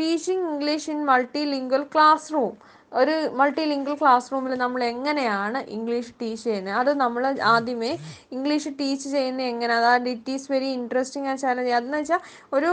teaching 0.00 0.46
English 0.50 0.90
in 0.90 1.00
multilingual 1.44 1.82
classroom 2.32 2.52
ഒരു 2.92 3.14
മൾട്ടി 3.38 3.62
ലിംഗ്വൽ 3.70 3.96
ക്ലാസ് 4.01 4.29
റൂമിൽ 4.33 4.53
നമ്മൾ 4.62 4.81
എങ്ങനെയാണ് 4.90 5.59
ഇംഗ്ലീഷ് 5.77 6.12
ടീച്ച് 6.20 6.42
ചെയ്യുന്നത് 6.44 6.77
അത് 6.81 6.90
നമ്മൾ 7.01 7.22
ആദ്യമേ 7.53 7.90
ഇംഗ്ലീഷ് 8.37 8.70
ടീച്ച് 8.81 9.09
ചെയ്യുന്നത് 9.14 9.46
എങ്ങനെ? 9.53 9.72
അതായത് 9.79 10.09
it 10.12 10.33
is 10.35 10.46
very 10.53 10.68
interesting 10.79 11.29
and 11.31 11.42
challenge 11.44 11.72
അതെന്ന് 11.79 11.99
വെച്ചാൽ 12.01 12.20
ഒരു 12.57 12.70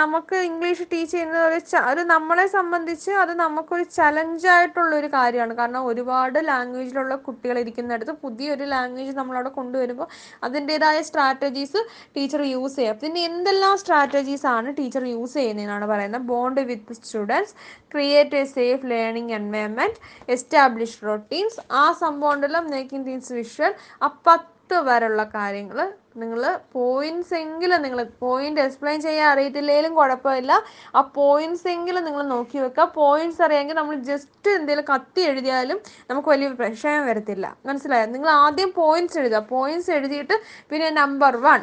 നമുക്ക് 0.00 0.36
ഇംഗ്ലീഷ് 0.50 0.86
ടീച്ച് 0.92 1.12
ചെയ്യുന്നത് 1.14 1.42
ഒരു 1.48 1.58
ഒരു 1.92 2.02
നമ്മളെ 2.12 2.46
സംബന്ധിച്ച് 2.56 3.12
അത് 3.22 3.32
നമുക്കൊരു 3.42 3.86
ചലഞ്ചായിട്ടുള്ള 3.98 4.92
ഒരു 5.00 5.08
കാര്യമാണ്. 5.16 5.54
കാരണം 5.60 5.82
ഒരുപാട് 5.90 6.38
ലാംഗ്വേജിലുള്ള 6.50 7.16
കുട്ടികൾ 7.26 7.58
ഇരിക്കുന്നിടത്ത് 7.64 8.14
പുതിയൊരു 8.24 8.66
ലാംഗ്വേജ് 8.74 9.14
നമ്മളവിടെ 9.20 9.52
കൊണ്ടുവരുമ്പോൾ 9.58 10.08
അതിന്റേതായ 10.48 11.00
സ്ട്രാറ്റജീസ് 11.10 11.82
ടീച്ചർ 12.16 12.42
യൂസ് 12.54 12.76
ചെയ്യുക 12.80 13.00
പിന്നെ 13.02 13.22
എന്തെല്ലാം 13.30 13.76
സ്ട്രാറ്റജീസ് 13.84 14.46
ആണ് 14.56 14.68
ടീച്ചർ 14.80 15.04
യൂസ് 15.14 15.36
ചെയ്യുന്നതെന്നാണ് 15.40 15.88
പറയുന്നത്? 15.94 16.26
Bond 16.32 16.62
with 16.70 16.96
students 17.00 17.54
create 17.94 18.36
a 18.38 18.44
safe 18.56 18.86
learning 18.92 19.32
environment 19.54 20.00
establish 20.28 21.06
routines 21.06 21.60
ആ 21.72 21.92
സംഭവം 21.92 22.32
ഉണ്ടല്ലോ 22.34 22.60
മേക്കിംഗ് 22.60 23.06
തിങ്സ് 23.06 23.32
വിഷ്വൽ 23.32 23.74
ആ 24.02 24.06
പത്ത് 24.26 24.76
വരെയുള്ള 24.88 25.24
കാര്യങ്ങൾ 25.24 25.78
നിങ്ങൾ 26.16 26.58
പോയിന്റ്സ് 26.72 27.34
എങ്കിലും 27.34 27.82
നിങ്ങൾ 27.82 28.02
പോയിന്റ് 28.02 28.60
എക്സ്പ്ലെയിൻ 28.60 29.00
ചെയ്യാൻ 29.00 29.28
അറിയത്തില്ലെങ്കിലും 29.32 29.94
കുഴപ്പമില്ല. 29.94 30.52
ആ 30.94 31.00
പോയിന്റ്സ് 31.00 31.68
എങ്കിലും 31.68 32.04
നിങ്ങൾ 32.04 32.22
നോക്കി 32.22 32.58
വെക്കുക. 32.58 32.84
പോയിന്റ്സ് 32.84 33.42
അറിയാമെങ്കിൽ 33.42 33.74
നമ്മൾ 33.74 33.94
ജസ്റ്റ് 33.96 34.50
എന്തെങ്കിലും 34.50 34.94
കത്തി 34.94 35.20
എഴുതിയാലും 35.20 35.80
നമുക്ക് 36.10 36.28
വലിയ 36.28 36.48
പ്രശ്നം 36.48 37.06
വരത്തില്ല. 37.06 37.56
മനസ്സിലായോ? 37.66 38.06
നിങ്ങൾ 38.06 38.30
ആദ്യം 38.30 38.72
പോയിന്റ്സ് 38.76 39.18
എഴുതുക. 39.18 39.38
പോയിന്റ്സ് 39.54 39.90
എഴുതിയിട്ട് 39.90 40.38
പിന്നെ 40.70 40.90
number 40.90 41.36
one 41.36 41.62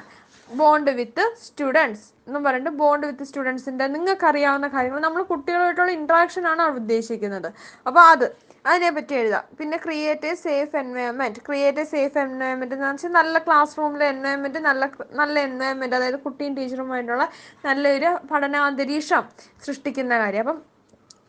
bond 0.50 0.92
with 0.92 1.26
students 1.46 2.06
എന്ന് 2.28 2.40
പറഞ്ഞിട്ട് 2.46 2.78
ബോണ്ട് 2.82 3.06
വിത്ത് 3.08 3.26
സ്റ്റുഡൻസിന്റെ 3.30 3.86
നിങ്ങൾക്ക് 3.88 4.26
അറിയാവുന്ന 4.32 4.68
കാര്യങ്ങൾ. 4.76 5.00
നമ്മൾ 5.08 5.22
കുട്ടികളുമായിട്ടുള്ള 5.32 5.92
ഇന്ററാക്ഷൻ 6.00 6.46
ആണ് 6.52 6.62
അവർ 6.66 6.76
ഉദ്ദേശിക്കുന്നത്. 6.82 7.50
അപ്പോൾ 7.88 8.04
അത് 8.14 8.26
അതിനെപ്പറ്റി 8.72 9.14
എഴുതാം. 9.20 9.46
പിന്നെ 9.60 9.78
create 9.86 10.28
a 10.32 10.34
safe 10.46 10.76
environment 10.82 11.40
create 11.48 11.82
a 11.84 11.86
safe 11.94 12.20
environment 12.24 12.76
എന്ന് 12.76 12.88
വെച്ചാൽ 12.90 13.14
നല്ല 13.20 13.38
ക്ലാസ് 13.48 13.78
റൂമിലെ 13.80 14.06
എൻവയോൺമെന്റ് 14.14 14.60
നല്ല 14.70 14.90
നല്ല 15.22 15.36
എൻവയോൺമെന്റ് 15.50 15.96
അതായത് 16.00 16.20
കുട്ടിയും 16.26 16.56
ടീച്ചറുമായിട്ടുള്ള 16.60 17.26
നല്ലൊരു 17.66 18.12
പഠനാന്തരീക്ഷം 18.32 19.24
സൃഷ്ടിക്കുന്ന 19.68 20.14
കാര്യം. 20.24 20.44
അപ്പം 20.46 20.60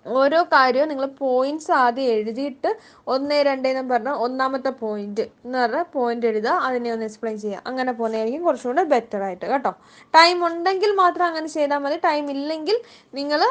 ഓരോ 0.06 0.38
കാര്യവും 0.52 0.88
നിങ്ങൾ 0.90 1.06
പോയിന്റ്സ് 1.20 1.70
ആദ്യം 1.80 2.08
എഴുതിയിട്ട് 2.14 2.70
ഒന്ന് 3.14 3.36
രണ്ട് 3.48 3.66
എന്ന് 3.70 3.82
പറഞ്ഞാൽ 3.92 4.16
ഒന്നാമത്തെ 4.26 4.70
പോയിന്റ് 4.82 5.24
എന്ന് 5.44 5.58
പറഞ്ഞാൽ 5.62 5.84
പോയിന്റ് 5.96 6.26
എഴുതുക 6.30 6.54
അതിനെ 6.68 6.88
ഒന്ന് 6.94 7.06
എക്സ്പ്ലെയിൻ 7.08 7.36
ചെയ്യുക. 7.44 7.62
അങ്ങനെ 7.70 7.92
പോകുന്നതായിരിക്കും 7.98 8.42
കുറച്ചുകൂടെ 8.48 8.84
ബെറ്റർ 8.92 9.22
ആയിട്ട് 9.28 9.44
കേട്ടോ. 9.52 9.72
ടൈം 10.14 10.38
ഉണ്ടെങ്കിൽ 10.48 10.92
മാത്രം 11.02 11.26
അങ്ങനെ 11.30 11.50
ചെയ്താൽ 11.56 11.80
മതി. 11.84 11.98
ടൈം 12.08 12.24
ഇല്ലെങ്കിൽ 12.36 12.78
നിങ്ങൾ 13.20 13.42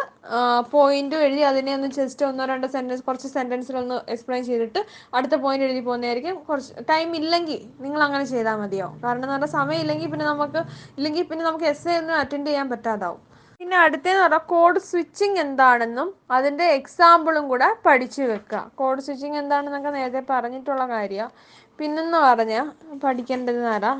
പോയിന്റ് 0.76 1.18
എഴുതി 1.28 1.44
അതിനെ 1.52 1.74
ഒന്ന് 1.78 1.90
ജസ്റ്റ് 2.00 2.26
ഒന്നോ 2.30 2.46
രണ്ടോ 2.54 2.70
സെന്റൻസ് 2.76 3.06
കുറച്ച് 3.08 3.30
സെന്റൻസിലൊന്ന് 3.38 3.98
എക്സ്പ്ലെയിൻ 4.16 4.44
ചെയ്തിട്ട് 4.52 4.82
അടുത്ത 5.18 5.36
പോയിന്റ് 5.46 5.68
എഴുതി 5.70 5.82
പോകുന്നതായിരിക്കും. 5.90 6.38
കുറച്ച് 6.50 6.74
ടൈം 6.92 7.10
ഇല്ലെങ്കിൽ 7.22 7.62
നിങ്ങൾ 7.86 8.02
അങ്ങനെ 8.10 8.26
ചെയ്താൽ 8.36 8.58
മതിയോ 8.64 8.90
കാരണം 9.04 9.24
എന്ന് 9.24 9.36
പറഞ്ഞാൽ 9.36 9.54
സമയം 9.60 9.82
ഇല്ലെങ്കിൽ 9.86 10.10
പിന്നെ 10.14 10.28
നമുക്ക് 10.34 10.62
ഇല്ലെങ്കിൽ 11.00 11.26
പിന്നെ 11.32 11.46
നമുക്ക് 11.50 11.68
എസ് 11.74 11.92
ഒന്നും 12.02 12.16
അറ്റൻഡ് 12.22 12.50
ചെയ്യാൻ 12.52 12.70
പറ്റാതാവും. 12.76 13.22
പിന്നെ 13.62 13.76
അടുത്തതെന്ന് 13.78 14.22
പറഞ്ഞാൽ 14.22 14.44
കോഡ് 14.52 14.80
സ്വിച്ചിങ് 14.82 15.40
എന്താണെന്നും 15.42 16.08
അതിന്റെ 16.32 16.68
എക്സാമ്പിളും 16.78 17.44
കൂടെ 17.50 17.68
പഠിച്ചു 17.84 18.22
വെക്കുക 18.24 18.62
കോഡ് 18.76 19.04
സ്വിച്ചിങ് 19.06 19.38
എന്താണെന്നൊക്കെ 19.38 19.92
നേരത്തെ 19.98 20.22
പറഞ്ഞിട്ടുള്ള 20.30 20.86
കാര്യമാണ് 20.90 21.34
പിന്നെന്ന് 21.80 22.20
പറഞ്ഞാൽ 22.26 22.66
പഠിക്കേണ്ടതെന്ന് 23.04 23.68
പറഞ്ഞാൽ 23.70 24.00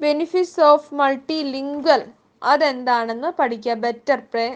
ബെനിഫിറ്റ്സ് 0.00 0.60
ഓഫ് 0.70 0.88
മൾട്ടി 0.94 1.38
ലിംഗ്വൽ 1.52 2.02
അതെന്താണെന്ന് 2.42 3.30
പഠിക്കുക 3.38 3.76
better 3.84 4.20
pray 4.32 4.46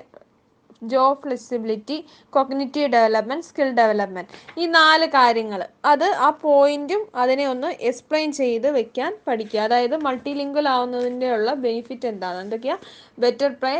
job 0.82 1.22
flexibility 1.22 1.96
cognitive 2.32 2.90
development 2.92 3.46
skill 3.46 3.70
development 3.74 4.30
ഈ 4.58 4.66
നാല് 4.74 5.06
കാര്യങ്ങൾ 5.16 5.60
അത് 5.84 6.06
ആ 6.20 6.30
പോയിന്റും 6.42 7.02
അതിനെ 7.22 7.46
ഒന്ന് 7.48 7.70
എക്സ്പ്ലെയിൻ 7.88 8.30
ചെയ്ത് 8.38 8.68
വെക്കാൻ 8.76 9.12
പഠിക്കുക 9.26 9.60
അതായത് 9.60 9.96
മൾട്ടി 10.06 10.32
ലിംഗ്വൽ 10.34 10.68
ആവുന്നതിന്റെ 10.74 11.30
ഉള്ള 11.34 11.52
ബെനിഫിറ്റ് 11.64 12.08
എന്താണ്? 12.12 12.38
എന്തൊക്കെയാണ് 12.44 12.82
better 13.18 13.52
pray 13.62 13.74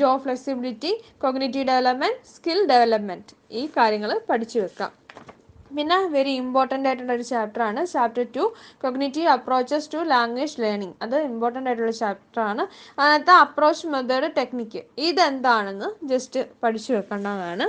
job 0.00 0.20
flexibility 0.24 0.90
cognitive 1.22 1.66
development 1.70 2.20
skill 2.32 2.58
development 2.72 3.32
ഈ 3.60 3.62
കാര്യങ്ങൾ 3.76 4.10
പഠിച്ചു 4.30 4.58
വെക്കാം. 4.62 4.92
പിന്നെ 5.76 5.96
വെരി 6.14 6.32
ഇമ്പോർട്ടന്റ് 6.42 6.88
ആയിട്ടുള്ള 6.88 7.12
ഒരു 7.18 7.24
ചാപ്റ്ററാണ് 7.30 7.80
chapter 7.92 8.24
two 8.34 8.44
cognitive 8.82 9.28
approaches 9.34 9.90
to 9.94 10.00
language 10.12 10.58
learning 10.64 10.96
അത് 11.04 11.16
ഇമ്പോർട്ടന്റ് 11.30 11.68
ആയിട്ടുള്ള 11.70 11.94
ചാപ്റ്റർ 12.00 12.42
ആണ്. 12.50 12.64
അതിനകത്ത് 12.98 13.32
അപ്രോച്ച് 13.44 13.86
മെത്തേഡ് 13.94 14.28
ടെക്നിക്ക് 14.38 14.82
ഇതെന്താണെന്ന് 15.08 15.88
ജസ്റ്റ് 16.12 16.42
പഠിച്ചു 16.64 16.92
വെക്കേണ്ടതാണ്. 16.96 17.66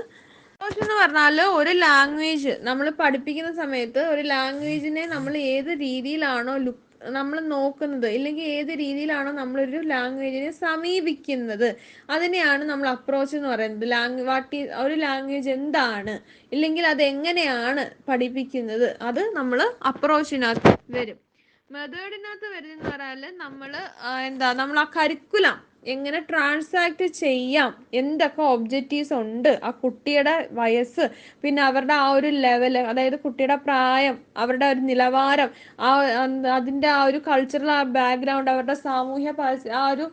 അപ്രോച്ച് 0.54 0.82
എന്ന് 0.84 0.96
പറഞ്ഞാൽ 1.02 1.40
ഒരു 1.60 1.72
ലാംഗ്വേജ് 1.86 2.52
നമ്മൾ 2.68 2.86
പഠിപ്പിക്കുന്ന 3.02 3.54
സമയത്ത് 3.62 4.02
ഒരു 4.14 4.26
ലാംഗ്വേജിനെ 4.34 5.06
നമ്മൾ 5.16 5.34
ഏത് 5.56 5.72
രീതിയിലാണോ 5.86 6.56
ലുക്ക് 6.66 6.83
നമ്മൾ 7.10 7.40
നോക്കുന്നത് 7.40 8.08
ഇല്ലെങ്കിൽ 8.08 8.46
ഏത് 8.58 8.72
രീതിയിലാണോ 8.82 9.32
നമ്മളൊരു 9.32 9.80
ലാംഗ്വേജിനെ 9.82 10.52
സമീപിക്കുന്നത്. 10.52 11.76
അതിനെയാണ് 12.10 12.64
നമ്മൾ 12.64 12.88
അപ്രോച്ച് 12.88 13.36
എന്ന് 13.36 13.50
പറയുന്നത്. 13.50 13.88
ലാംഗ് 13.90 14.22
വാട്ട് 14.22 14.56
ഒരു 14.56 14.94
ലാംഗ്വേജ് 14.94 15.50
എന്താണ്? 15.50 16.16
ഇല്ലെങ്കിൽ 16.52 16.88
അത് 16.88 17.04
എങ്ങനെയാണ് 17.04 17.92
പഠിപ്പിക്കുന്നത്? 18.10 18.98
അത് 19.02 19.22
നമ്മൾ 19.36 19.62
അപ്രോച്ചിനകത്ത് 19.92 20.74
വരും. 20.98 21.20
മെത്തേഡിനകത്ത് 21.70 22.48
വരുന്നതെന്ന് 22.56 22.90
പറഞ്ഞാൽ 22.92 23.38
നമ്മൾ 23.38 23.72
എന്താ 24.26 24.54
നമ്മൾ 24.54 24.80
ആ 24.80 24.88
കരിക്കുലം 24.98 25.58
എങ്ങനെ 25.84 26.20
ട്രാൻസാക്ട് 26.30 27.06
ചെയ്യാം? 27.20 27.70
എന്തൊക്കെ 27.94 28.42
ഒബ്ജക്റ്റീവ്സ് 28.52 29.14
ഉണ്ട്? 29.14 29.60
ആ 29.64 29.70
കുട്ടിയുടെ 29.82 30.48
വയസ്സ് 30.52 31.06
പിന്നെ 31.42 31.62
അവരുടെ 31.64 31.94
ആ 31.94 32.08
ഒരു 32.10 32.28
ലെവൽ 32.40 32.78
അതായത് 32.84 33.20
കുട്ടിയുടെ 33.20 33.56
പ്രായം 33.66 34.16
അവരുടെ 34.38 34.66
ഒരു 34.66 34.82
നിലവാരം 34.82 35.50
ആ 35.80 35.90
അതിന്റെ 36.56 36.90
ആ 36.90 37.04
ഒരു 37.04 37.22
കൾച്ചറൽ 37.28 37.72
ആ 37.72 37.82
ബാക്ക്ഗ്രൗണ്ട് 37.98 38.52
അവരുടെ 38.52 38.74
സാമൂഹ്യ 38.84 39.34
ആ 39.74 39.84
ഒരു 39.90 40.08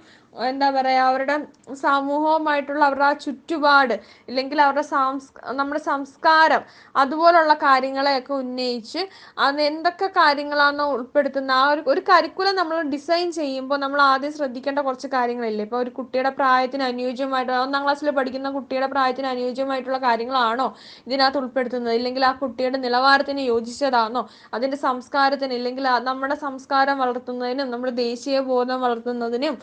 എന്താ 0.48 0.70
പറയുക 0.70 1.06
അവരുടെ 1.10 1.36
സമൂഹവുമായിട്ടുള്ള 1.82 2.82
അവരുടെ 2.84 3.04
ആ 3.04 3.12
ചുറ്റുപാട് 3.24 3.94
ഇല്ലെങ്കിൽ 4.28 4.58
അവരുടെ 4.62 4.82
സാംസ് 4.82 5.28
നമ്മുടെ 5.52 5.80
സംസ്കാരം 5.80 6.62
അതുപോലുള്ള 6.94 7.54
കാര്യങ്ങളെയൊക്കെ 7.54 8.32
ഉന്നയിച്ച് 8.34 9.02
അത് 9.38 9.60
എന്തൊക്കെ 9.62 10.08
കാര്യങ്ങളാണ് 10.16 10.82
ഉൾപ്പെടുത്തുന്ന 10.94 11.52
ആ 11.52 11.64
ഒരു 11.72 11.82
ഒരു 11.92 12.02
കരിക്കുലം 12.10 12.54
നമ്മൾ 12.56 12.76
ഡിസൈൻ 12.94 13.28
ചെയ്യുമ്പോൾ 13.32 13.78
നമ്മൾ 13.84 14.00
ആദ്യം 14.02 14.32
ശ്രദ്ധിക്കേണ്ട 14.32 14.80
കുറച്ച് 14.86 15.08
കാര്യങ്ങളില്ലേ? 15.14 15.64
ഇപ്പോൾ 15.64 15.80
ഒരു 15.84 15.90
കുട്ടിയുടെ 15.90 16.30
പ്രായത്തിന് 16.30 16.84
അനുയോജ്യമായിട്ട് 16.90 17.52
ഒന്നാം 17.64 17.82
ക്ലാസ്സിൽ 17.84 18.10
പഠിക്കുന്ന 18.18 18.50
കുട്ടിയുടെ 18.56 18.88
പ്രായത്തിന് 18.94 19.28
അനുയോജ്യമായിട്ടുള്ള 19.34 19.98
കാര്യങ്ങളാണോ 19.98 20.68
ഇതിനകത്ത് 21.06 21.38
ഉൾപ്പെടുത്തുന്നത്? 21.42 21.94
ഇല്ലെങ്കിൽ 22.00 22.24
ആ 22.30 22.32
കുട്ടിയുടെ 22.42 22.78
നിലവാരത്തിന് 22.86 23.44
യോജിച്ചതാണോ? 23.52 24.22
അതിന്റെ 24.54 24.76
സംസ്കാരത്തിന് 24.86 25.54
ഇല്ലെങ്കിൽ 25.60 25.86
നമ്മുടെ 26.10 26.34
സംസ്കാരം 26.34 26.98
വളർത്തുന്നതിനും 26.98 27.70
നമ്മുടെ 27.72 27.94
ദേശീയ 28.04 28.40
ബോധം 28.50 28.80
വളർത്തുന്നതിനും 28.80 29.56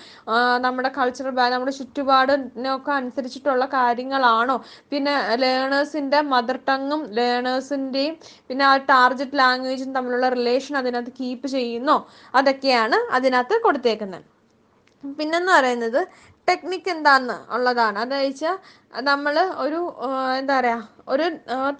നമ്മുടെ 0.68 0.90
കൾച്ചറൽ 0.98 1.34
ബാ 1.40 1.46
നമ്മുടെ 1.54 1.74
ചുറ്റുപാടിനൊക്കെ 1.80 2.92
അനുസരിച്ചിട്ടുള്ള 3.00 3.66
കാര്യങ്ങളാണോ? 3.76 4.58
പിന്നെ 4.92 5.16
ലേണേഴ്സിന്റെ 5.44 6.22
മദർ 6.34 6.60
ടങ്ങും 6.70 7.04
ലേണേഴ്സിന്റെയും 7.18 8.16
പിന്നെ 8.50 8.66
ആ 8.72 8.74
ടാർജറ്റ് 8.92 9.40
ലാംഗ്വേജും 9.42 9.92
തമ്മിലുള്ള 9.98 10.30
റിലേഷൻ 10.38 10.76
അതിനകത്ത് 10.82 11.14
കീപ്പ് 11.22 11.50
ചെയ്യുന്നോ? 11.58 11.98
അതൊക്കെയാണ് 12.40 13.00
അതിനകത്ത് 13.18 13.58
കൊടുത്തേക്കുന്നത് 13.68 14.26
പിന്നെന്ന് 15.04 15.52
പറയുന്നത് 15.58 16.02
ടെക്നിക്ക് 16.48 16.90
എന്താന്ന് 16.94 17.36
ഉള്ളതാണ്. 17.56 17.98
അത് 18.04 18.14
വെച്ചാൽ 18.20 18.56
നമ്മൾ 19.08 19.36
ഒരു 19.64 19.80
എന്താ 20.40 20.56
പറയുക 20.58 20.84
ഒരു 21.14 21.26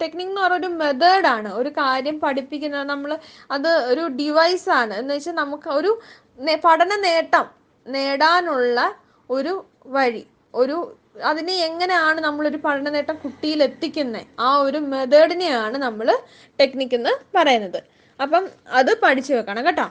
ടെക്നിക്ക് 0.00 0.30
എന്ന് 0.30 0.42
പറഞ്ഞ 0.42 0.58
ഒരു 0.60 0.68
മെത്തേഡാണ് 0.80 1.50
ഒരു 1.60 1.70
കാര്യം 1.78 2.16
പഠിപ്പിക്കുന്നത് 2.24 2.86
നമ്മൾ 2.92 3.10
അത് 3.56 3.70
ഒരു 3.92 4.04
ഡിവൈസാണ് 4.20 4.92
എന്ന് 5.00 5.14
വെച്ചാൽ 5.16 5.36
നമുക്ക് 5.42 5.70
ഒരു 5.78 5.90
പഠന 6.66 6.92
നേട്ടം 7.06 7.46
നേടാനുള്ള 7.88 8.78
ഒരു 9.30 9.52
വഴി 9.86 10.22
ഒരു 10.54 10.76
അതിനെ 11.24 11.54
എങ്ങനെയാണ് 11.58 12.20
നമ്മളൊരു 12.20 12.56
പഠന 12.56 12.88
നേട്ടം 12.88 13.16
കുട്ടിയിൽ 13.22 13.62
എത്തിക്കുന്നത് 13.62 14.26
ആ 14.40 14.50
ഒരു 14.58 14.78
മെത്തേഡിനെയാണ് 14.92 15.76
നമ്മൾ 15.76 16.08
ടെക്നിക്ക് 16.58 16.94
എന്ന് 16.94 17.12
പറയുന്നത്. 17.38 17.80
അപ്പം 18.20 18.44
അത് 18.72 18.92
പഠിച്ചു 19.02 19.32
വെക്കണം 19.34 19.64
കേട്ടോ. 19.66 19.86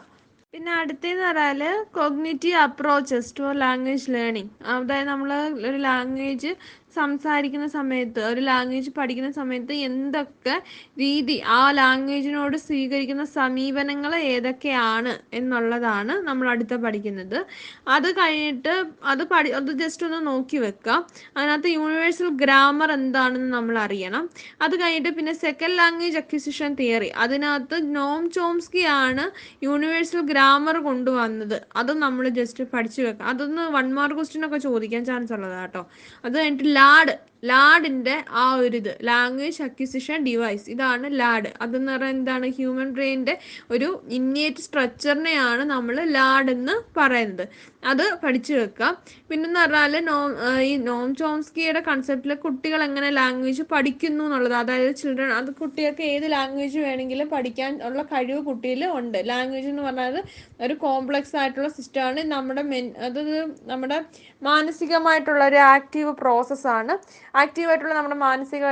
പിന്നെ 0.54 0.72
അടുത്തെന്ന് 0.72 1.24
പറഞ്ഞാൽ 1.24 1.62
cognitive 1.92 2.58
approaches 2.58 3.34
to 3.38 3.52
language 3.62 4.12
learning 4.12 4.52
അതായത് 4.74 5.08
നമ്മൾ 5.08 5.32
ഒരു 5.70 5.78
ലാംഗ്വേജ് 5.88 6.52
സംസാരിക്കുന്ന 6.98 7.68
സമയത്ത് 7.78 8.22
ഒരു 8.32 8.42
ലാംഗ്വേജ് 8.50 8.92
പഠിക്കുന്ന 9.00 9.30
സമയത്ത് 9.40 9.74
എന്തൊക്കെ 9.88 10.56
രീതി 11.02 11.36
ആ 11.58 11.62
ലാംഗ്വേജിനോട് 11.80 12.58
സ്വീകരിക്കുന്ന 12.68 13.24
സമീപനങ്ങൾ 13.38 14.14
ഏതൊക്കെയാണ് 14.34 15.14
എന്നുള്ളതാണ് 15.40 16.14
നമ്മൾ 16.28 16.46
അടുത്ത 16.54 16.74
പഠിക്കുന്നത്. 16.86 17.38
അത് 17.96 18.10
കഴിഞ്ഞിട്ട് 18.20 18.74
അത് 19.14 19.24
പഠി 19.34 19.50
അത് 19.60 19.72
ജസ്റ്റ് 19.82 20.06
ഒന്ന് 20.08 20.20
നോക്കി 20.30 20.58
വെക്കാം. 20.66 21.00
അതിനകത്ത് 21.38 21.70
യൂണിവേഴ്സൽ 21.78 22.30
ഗ്രാമർ 22.44 22.92
എന്താണെന്ന് 22.98 23.52
നമ്മൾ 23.58 23.76
അറിയണം. 23.86 24.24
അത് 24.66 24.76
കഴിഞ്ഞിട്ട് 24.82 25.12
പിന്നെ 25.20 25.34
സെക്കൻഡ് 25.46 25.78
ലാംഗ്വേജ് 25.82 26.20
അക്വിസിഷൻ 26.24 26.72
തിയറി 26.82 27.10
അതിനകത്ത് 27.26 27.78
നോം 27.98 28.24
ചോംസ്കി 28.38 28.84
ആണ് 29.04 29.26
യൂണിവേഴ്സൽ 29.68 30.22
ഗ്രാമർ 30.32 30.78
കൊണ്ടുവന്നത്. 30.90 31.58
അതും 31.80 32.00
നമ്മൾ 32.06 32.26
ജസ്റ്റ് 32.40 32.64
പഠിച്ചു 32.74 33.02
വെക്കാം. 33.08 33.28
അതൊന്ന് 33.34 33.64
വൺ 33.78 33.88
മാർക്ക് 33.98 34.18
ക്വസ്റ്റ്യൻ 34.18 34.44
ഒക്കെ 34.48 34.60
ചോദിക്കാൻ 34.68 35.02
ചാൻസ് 35.10 35.34
ഉള്ളതാണ് 35.38 35.64
കേട്ടോ. 35.66 35.84
അത് 36.26 36.34
കഴിഞ്ഞിട്ട് 36.40 36.68
ലാഡ് 36.88 37.14
ലാഡിന്റെ 37.44 38.16
ആ 38.32 38.44
ഒരു 38.56 38.78
ഇത് 38.78 38.98
ലാംഗ്വേജ് 39.10 39.62
അക്വിസിഷൻ 39.64 40.18
ഡിവൈസ് 40.24 40.66
ഇതാണ് 40.70 41.08
ലാഡ്. 41.20 41.50
അതെന്ന് 41.62 41.92
പറയുന്നത് 41.92 42.16
എന്താണ്? 42.18 42.48
ഹ്യൂമൻ 42.58 42.90
ബ്രെയിനിന്റെ 42.98 43.36
ഒരു 43.72 43.90
ഇന്നേറ്റ് 44.10 44.64
സ്ട്രക്ചറിനെയാണ് 44.66 45.64
നമ്മൾ 45.74 45.96
ലാഡ് 46.18 46.52
എന്ന് 46.52 46.76
പറയുന്നത്. 47.00 47.46
അത് 47.84 48.04
പഠിച്ചു 48.24 48.54
വെക്കുക 48.54 48.88
പിന്നെന്ന് 49.30 49.60
പറഞ്ഞാൽ 49.60 50.06
നോം 50.06 50.32
ഈ 50.70 50.72
നോം 50.88 51.16
ചോംസ്കിയുടെ 51.16 51.82
കൺസെപ്റ്റിൽ 51.90 52.34
കുട്ടികൾ 52.46 52.80
എങ്ങനെ 52.88 53.10
ലാംഗ്വേജ് 53.10 53.64
പഠിക്കുന്നു 53.74 54.24
എന്നുള്ളത്. 54.24 54.54
അതായത് 54.54 54.96
ചിൽഡ്രൻ 54.96 55.32
അത് 55.32 55.52
കുട്ടികൾക്ക് 55.62 56.04
ഏത് 56.14 56.28
ലാംഗ്വേജ് 56.32 56.80
വേണമെങ്കിലും 56.80 57.30
പഠിക്കാൻ 57.30 57.80
ഉള്ള 57.84 58.02
കഴിവ് 58.04 58.42
കുട്ടിയിൽ 58.46 58.86
ഉണ്ട്. 58.86 59.20
ലാംഗ്വേജ് 59.26 59.68
എന്ന് 59.68 59.84
പറഞ്ഞാൽ 59.84 60.18
ഒരു 60.62 60.74
കോംപ്ലക്സ് 60.74 61.36
ആയിട്ടുള്ള 61.36 61.70
സിസ്റ്റമാണ് 61.78 62.24
നമ്മുടെ 62.24 62.62
മെൻ 62.62 62.94
അത് 63.08 63.22
നമ്മുടെ 63.66 64.00
മാനസികമായിട്ടുള്ള 64.44 65.44
ഒരു 65.46 65.56
ആക്റ്റീവ് 65.56 66.12
പ്രോസസ്സാണ് 66.12 66.94
ആക്റ്റീവായിട്ടുള്ള 67.42 67.94
നമ്മുടെ 67.98 68.18
മാനസിക 68.26 68.66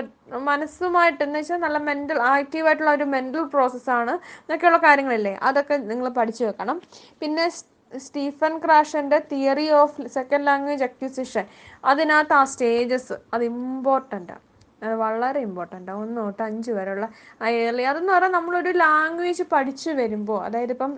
മനസ്സുമായിട്ട് 0.50 1.22
എന്ന് 1.24 1.40
വെച്ചാൽ 1.40 1.60
നല്ല 1.60 1.80
മെന്റൽ 1.90 2.20
ആക്റ്റീവായിട്ടുള്ള 2.32 2.92
ഒരു 2.92 3.06
മെന്റൽ 3.16 3.44
പ്രോസസ്സാണ് 3.54 4.14
എന്നൊക്കെയുള്ള 4.40 4.80
കാര്യങ്ങളില്ലേ? 4.88 5.34
അതൊക്കെ 5.42 5.78
നിങ്ങൾ 5.92 6.08
പഠിച്ചു 6.20 6.44
വെക്കണം. 6.48 6.78
പിന്നെ 7.22 7.46
Stephen 7.92 8.54
ക്രാഷന്റെ 8.60 9.20
theory 9.32 9.68
of 9.82 10.08
second 10.08 10.48
language 10.48 10.84
acquisition 10.84 11.46
അതിനകത്ത് 11.84 12.36
ആ 12.40 12.44
സ്റ്റേജസ് 12.54 13.16
അത് 13.34 13.44
ഇമ്പോർട്ടന്റ് 13.54 14.36
അത് 14.82 14.96
വളരെ 15.04 15.40
ഇമ്പോർട്ടന്റ് 15.40 15.90
ആണ് 15.92 16.00
ഒന്ന് 16.02 16.20
തൊട്ട് 16.22 16.42
അഞ്ച് 16.44 16.72
വരെയുള്ള 16.72 17.06
ആ 17.42 17.52
ഏർലി 17.62 17.84
അതെന്ന് 17.84 18.12
പറഞ്ഞാൽ 18.14 18.34
നമ്മളൊരു 18.38 18.72
ലാംഗ്വേജ് 18.84 19.44
പഠിച്ചു 19.54 19.92
വരുമ്പോൾ 20.00 20.40
അതായത് 20.46 20.74
ഇപ്പം 20.76 20.92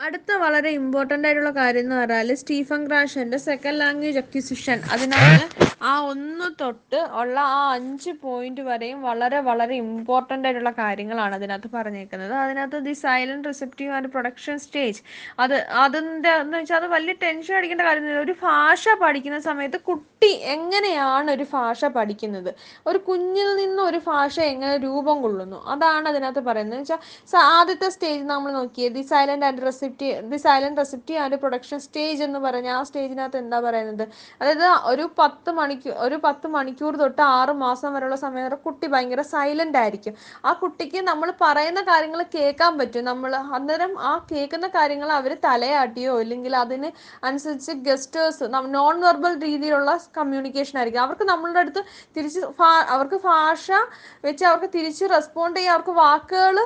അടുത്ത 0.00 0.32
വളരെ 0.32 0.70
ഇമ്പോർട്ടന്റ് 0.70 1.26
ആയിട്ടുള്ള 1.28 1.50
കാര്യം 1.50 1.80
എന്ന് 1.80 1.96
പറഞ്ഞാൽ 1.96 2.34
സ്റ്റീഫൻ 2.34 2.80
ക്രാഷന്റെ 2.86 3.38
സെക്കൻഡ് 3.38 3.80
ലാംഗ്വേജ് 3.80 4.18
അക്വിസിഷൻ 4.18 4.78
അതിനകത്ത് 4.92 5.64
ആ 5.82 5.92
ഒന്ന് 6.00 6.46
തൊട്ട് 6.60 7.00
ഉള്ള 7.20 7.36
ആ 7.54 7.72
അഞ്ച് 7.72 8.10
പോയിന്റ് 8.22 8.60
വരെയും 8.60 8.98
വളരെ 9.02 9.38
വളരെ 9.40 9.74
ഇമ്പോർട്ടന്റ് 9.74 10.46
ആയിട്ടുള്ള 10.48 10.70
കാര്യങ്ങളാണ് 10.70 11.34
അതിനകത്ത് 11.34 11.68
പറഞ്ഞേക്കുന്നത്. 11.74 12.32
അതിനകത്ത് 12.34 12.78
the 12.84 12.92
silent 12.92 13.48
receptive 13.48 13.92
and 13.92 14.08
production 14.08 14.58
stage. 14.58 15.00
അത് 15.38 15.54
അതിന്റെ 15.54 16.30
എന്ന് 16.34 16.58
വെച്ചാൽ 16.58 16.76
അത് 16.76 16.86
വലിയ 16.86 17.14
ടെൻഷൻ 17.22 17.54
അടിക്കേണ്ട 17.56 17.82
കാര്യമൊന്നുമില്ല. 17.82 18.24
ഒരു 18.24 18.34
ഭാഷ 18.42 18.88
പഠിക്കുന്ന 19.02 19.38
സമയത്ത് 19.38 19.80
കുട്ടി 19.80 20.30
എങ്ങനെയാണ് 20.54 21.30
ഒരു 21.30 21.46
ഭാഷ 21.52 21.84
പഠിക്കുന്നത്? 21.98 22.50
ഒരു 22.86 22.98
കുഞ്ഞിൽ 22.98 23.56
നിന്ന് 23.56 23.82
ഒരു 23.82 24.00
ഭാഷ 24.06 24.40
എങ്ങനെ 24.40 24.76
രൂപം 24.76 25.22
കൊള്ളുന്നു? 25.22 25.60
അതാണ് 25.66 26.08
അതിനകത്ത് 26.08 26.40
പറയുന്നത്. 26.40 26.80
വെച്ചാൽ 26.80 27.38
ആദ്യത്തെ 27.58 27.88
സ്റ്റേജ് 27.88 28.24
നമ്മൾ 28.24 28.52
നോക്കിയത് 28.52 28.92
the 28.92 29.04
silent 29.12 29.46
and 29.46 29.62
receptive 29.84 30.18
the 30.32 30.38
silent 30.44 30.78
receptive 30.80 31.14
and 31.22 31.36
production 31.42 31.78
stage 31.86 32.20
എന്ന് 32.26 32.38
പറഞ്ഞ 32.44 32.68
ആ 32.76 32.80
സ്റ്റേജിനകത്ത് 32.88 33.38
എന്താ 33.42 33.58
പറയുന്നത്? 33.66 34.04
അതായത് 34.40 34.66
ഒരു 34.90 35.04
പത്ത് 35.18 35.50
മണിക്കൂർ 35.58 35.94
ഒരു 36.06 36.16
പത്ത് 36.26 36.46
മണിക്കൂർ 36.54 36.92
തൊട്ട് 37.02 37.22
ആറ് 37.22 37.52
മാസം 37.64 37.90
വരെയുള്ള 37.94 38.16
സമയം 38.22 38.44
വരെ 38.48 38.58
കുട്ടി 38.66 38.86
ഭയങ്കര 38.94 39.22
സൈലന്റ് 39.32 39.78
ആയിരിക്കും. 39.82 40.14
ആ 40.48 40.52
കുട്ടിക്ക് 40.62 41.00
നമ്മൾ 41.10 41.28
പറയുന്ന 41.42 41.80
കാര്യങ്ങൾ 41.90 42.20
കേൾക്കാൻ 42.36 42.72
പറ്റും. 42.78 43.04
നമ്മൾ 43.10 43.34
അന്നേരം 43.58 43.92
ആ 44.10 44.12
കേൾക്കുന്ന 44.30 44.68
കാര്യങ്ങൾ 44.78 45.10
അവർ 45.18 45.34
തലയാട്ടിയോ 45.46 46.14
അല്ലെങ്കിൽ 46.22 46.56
അതിന് 46.62 46.90
അനുസരിച്ച് 47.30 47.74
ഗസ്റ്റേഴ്സ് 47.88 48.48
നോൺ 48.76 48.94
വെർബൽ 49.06 49.34
രീതിയിലുള്ള 49.46 49.90
കമ്മ്യൂണിക്കേഷൻ 50.20 50.78
ആയിരിക്കും. 50.80 51.02
അവർക്ക് 51.06 51.26
നമ്മളുടെ 51.32 51.62
അടുത്ത് 51.64 51.84
തിരിച്ച് 52.16 52.40
അവർക്ക് 52.96 53.20
ഭാഷ 53.28 53.66
വെച്ച് 54.28 54.44
അവർക്ക് 54.52 54.70
തിരിച്ച് 54.78 55.04
റെസ്പോണ്ട് 55.16 55.58
ചെയ്യാൻ 55.60 55.72
അവർക്ക് 55.76 55.94
വാക്കുകൾ 56.02 56.56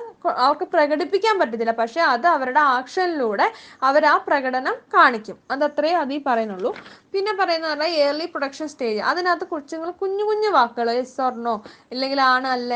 അവർക്ക് 0.46 0.66
പ്രകടിപ്പിക്കാൻ 0.76 1.34
പറ്റത്തില്ല. 1.40 1.74
പക്ഷേ 1.82 2.00
അത് 2.14 2.26
അവരുടെ 2.36 2.62
ആക്ഷനിലൂടെ 3.08 3.46
അവർ 3.82 4.04
ആ 4.04 4.16
പ്രകടനം 4.26 4.76
കാണിക്കും. 4.94 5.36
അതത്രേ 5.50 5.90
അതീ 5.94 6.18
പറയുന്നുള്ളൂ. 6.26 6.70
പിന്നെ 7.14 7.32
പറയുന്ന 7.40 7.66
പറഞ്ഞാൽ 7.68 7.92
ഏർലി 8.04 8.26
പ്രൊഡക്ഷൻ 8.32 8.66
സ്റ്റേജ് 8.72 9.00
അതിനകത്ത് 9.10 9.46
കൊച്ചുങ്ങൾ 9.52 9.90
കുഞ്ഞു 10.00 10.24
കുഞ്ഞു 10.28 10.50
വാക്കുകൾ 10.56 10.88
എസ് 11.02 11.20
ഓർണോ 11.26 11.54
ഇല്ലെങ്കിൽ 11.92 12.20
ആണ് 12.32 12.48
അല്ല 12.54 12.72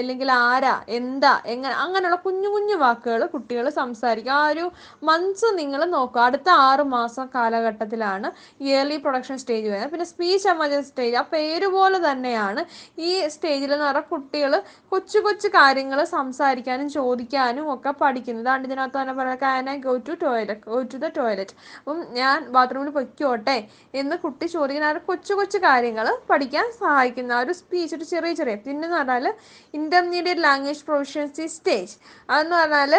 ഇല്ലെങ്കിൽ 0.00 0.30
ആരാ? 0.32 0.74
എന്താ? 0.98 1.32
എങ്ങനെ 1.54 1.74
അങ്ങനെയുള്ള 1.84 2.18
കുഞ്ഞു 2.26 2.48
കുഞ്ഞു 2.54 2.76
വാക്കുകൾ 2.84 3.22
കുട്ടികൾ 3.34 3.66
സംസാരിക്കും. 3.80 4.32
ആ 4.38 4.42
ഒരു 4.52 4.64
മന്ത്സ് 5.08 5.50
നിങ്ങൾ 5.60 5.80
നോക്കുക. 5.96 6.22
അടുത്ത 6.28 6.48
ആറ് 6.68 6.84
മാസം 6.96 7.26
കാലഘട്ടത്തിലാണ് 7.34 8.30
ഇയർലി 8.66 8.96
പ്രൊഡക്ഷൻ 9.04 9.38
സ്റ്റേജ് 9.42 9.68
വരുന്നത്. 9.72 9.92
പിന്നെ 9.94 10.06
സ്പീച്ച് 10.12 10.48
എമർജൻസി 10.54 10.90
സ്റ്റേജ് 10.90 11.16
ആ 11.22 11.24
പേര് 11.34 11.68
പോലെ 11.76 12.00
തന്നെയാണ് 12.08 12.64
ഈ 13.08 13.12
സ്റ്റേജിൽ 13.34 13.70
എന്ന് 13.76 13.86
പറഞ്ഞാൽ 13.88 14.08
കുട്ടികൾ 14.14 14.52
കൊച്ചു 14.94 15.18
കൊച്ചു 15.26 15.48
കാര്യങ്ങൾ 15.58 15.98
സംസാരിക്കാനും 16.16 16.88
ചോദിക്കാനും 16.98 17.66
ഒക്കെ 17.76 17.94
പഠിക്കുന്നത്. 18.02 18.44
അതാണ് 18.46 18.64
ഇതിനകത്ത് 18.68 18.98
തന്നെ 19.00 19.14
പറയുന്നത് 19.20 19.42
can 19.46 19.70
I 19.70 19.76
go 19.86 19.96
to 20.08 20.14
toilet 20.24 20.66
go 20.72 20.80
to 20.92 20.98
the 21.04 21.06
toilet 21.20 21.54
അപ്പം 21.78 22.00
ഞാൻ 22.20 22.38
ബാത്റൂമിൽ 22.56 22.90
പൊയ്ക്കോട്ടെ. 22.98 23.58
എന്ന് 23.94 24.16
കുട്ടി 24.18 24.46
ചോദിക്കുന്ന 24.46 24.88
ആ 24.88 24.92
ഒരു 24.92 25.00
കൊച്ചു 25.06 25.34
കൊച്ചു 25.34 25.58
കാര്യങ്ങൾ 25.58 26.08
പഠിക്കാൻ 26.30 26.66
സഹായിക്കുന്ന 26.78 27.32
ആ 27.32 27.40
ഒരു 27.40 27.54
സ്പീച്ച് 27.54 27.94
ഒരു 27.96 28.06
ചെറിയ 28.06 28.32
ചെറിയ 28.32 28.56
പിന്നെന്ന് 28.64 28.98
പറഞ്ഞാൽ 28.98 29.26
ഇന്റർമീഡിയറ്റ് 29.74 30.42
ലാംഗ്വേജ് 30.42 30.84
പ്രൊഫഷൻസി 30.84 31.46
സ്റ്റേജ് 31.56 31.94
അതെന്ന് 32.28 32.56
പറഞ്ഞാൽ 32.56 32.94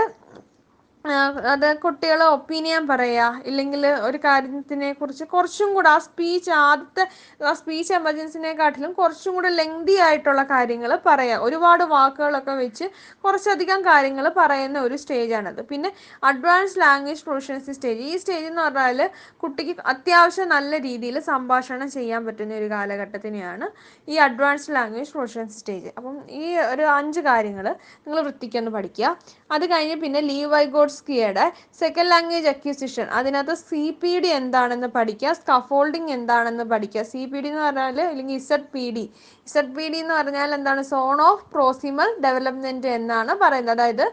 അത് 1.54 1.68
കുട്ടികളെ 1.84 2.26
ഒപ്പീനിയൻ 2.36 2.84
പറയാ. 2.92 3.28
ഇല്ലെങ്കിൽ 3.50 3.84
ഒരു 4.08 4.20
കാര്യത്തിനെ 4.26 4.90
കുറിച്ച് 4.94 5.26
കുറച്ചും 5.34 5.70
കൂടെ 5.76 5.90
ആ 5.90 5.98
സ്പീച്ച് 6.08 6.52
ആദ്യത്തെ 6.52 7.04
ആ 7.50 7.54
സ്പീച്ച് 7.60 7.94
എമർജൻസിനെക്കാട്ടിലും 7.94 8.92
കുറച്ചും 9.00 9.36
കൂടെ 9.36 9.50
ലെങ്തി 9.60 9.96
ആയിട്ടുള്ള 10.08 10.44
കാര്യങ്ങൾ 10.54 10.94
പറയാം. 11.06 11.40
ഒരുപാട് 11.48 11.84
വാക്കുകളൊക്കെ 11.96 12.56
വെച്ച് 12.64 12.86
കുറച്ചധികം 13.26 13.82
കാര്യങ്ങൾ 13.90 14.28
പറയുന്ന 14.40 14.78
ഒരു 14.88 14.98
സ്റ്റേജാണത് 15.04 15.62
പിന്നെ 15.72 15.92
അഡ്വാൻസ് 16.32 16.80
ലാംഗ്വേജ് 16.84 17.24
പ്രൊഫഷൻസി 17.28 17.76
സ്റ്റേജ് 17.78 18.02
ഈ 18.12 18.18
സ്റ്റേജ് 18.18 18.48
എന്ന് 18.52 18.64
പറഞ്ഞാൽ 18.68 19.02
കുട്ടിക്ക് 19.44 19.76
അത്യാവശ്യം 19.94 20.50
നല്ല 20.56 20.78
രീതിയിൽ 20.88 21.18
സംഭാഷണം 21.32 21.90
ചെയ്യാൻ 21.98 22.22
പറ്റുന്ന 22.26 22.54
ഒരു 22.62 22.70
കാലഘട്ടത്തിനെയാണ് 22.76 23.68
ഈ 24.08 24.18
അഡ്വാൻസ് 24.28 24.72
ലാംഗ്വേജ് 24.78 25.12
പ്രൊഫഷൻസി 25.12 25.58
സ്റ്റേജ് 25.60 25.90
അപ്പം 25.98 26.16
ഈ 26.42 26.46
ഒരു 26.74 26.86
അഞ്ച് 26.98 27.22
കാര്യങ്ങൾ 27.30 27.66
നിങ്ങൾ 28.06 28.20
വൃത്തിക്കൊന്ന് 28.28 28.72
പഠിക്കുക. 28.76 29.10
അത് 29.56 29.66
കഴിഞ്ഞ് 29.72 29.96
പിന്നെ 30.04 30.22
ലീവ് 30.30 30.50
വൈഗോഡ്സ്കിയുടെ 30.98 31.46
സെക്കൻഡ് 31.80 32.12
ലാംഗ്വേജ് 32.12 32.50
അക്യൂസിഷൻ 32.54 33.06
അതിനകത്ത് 33.18 33.56
സി 33.70 33.82
പി 34.02 34.12
ഡി 34.20 34.30
എന്താണെന്ന് 34.42 34.90
പഠിക്കുക 34.96 35.32
സ്കഫോൾഡിങ് 35.40 36.12
എന്താണെന്ന് 36.18 36.66
പഠിക്കുക. 36.72 37.02
സി 37.12 37.22
പി 37.32 37.38
ഡി 37.44 37.50
എന്ന് 37.52 37.62
പറഞ്ഞാൽ 37.62 38.00
അല്ലെങ്കിൽ 38.12 38.36
Z 38.42 38.68
P 38.74 38.86
D 38.96 39.04
Z 39.48 39.74
P 39.76 39.86
D 39.92 39.98
എന്ന് 40.04 40.14
പറഞ്ഞാൽ 40.20 40.50
എന്താണ്? 40.58 40.82
സോൺ 40.92 41.18
ഓഫ് 41.28 41.44
പ്രോസിമൽ 41.54 42.10
ഡെവലപ്മെന്റ് 42.26 42.90
എന്നാണ് 42.98 43.34
പറയുന്നത്. 43.44 43.74
അതായത് 43.78 44.06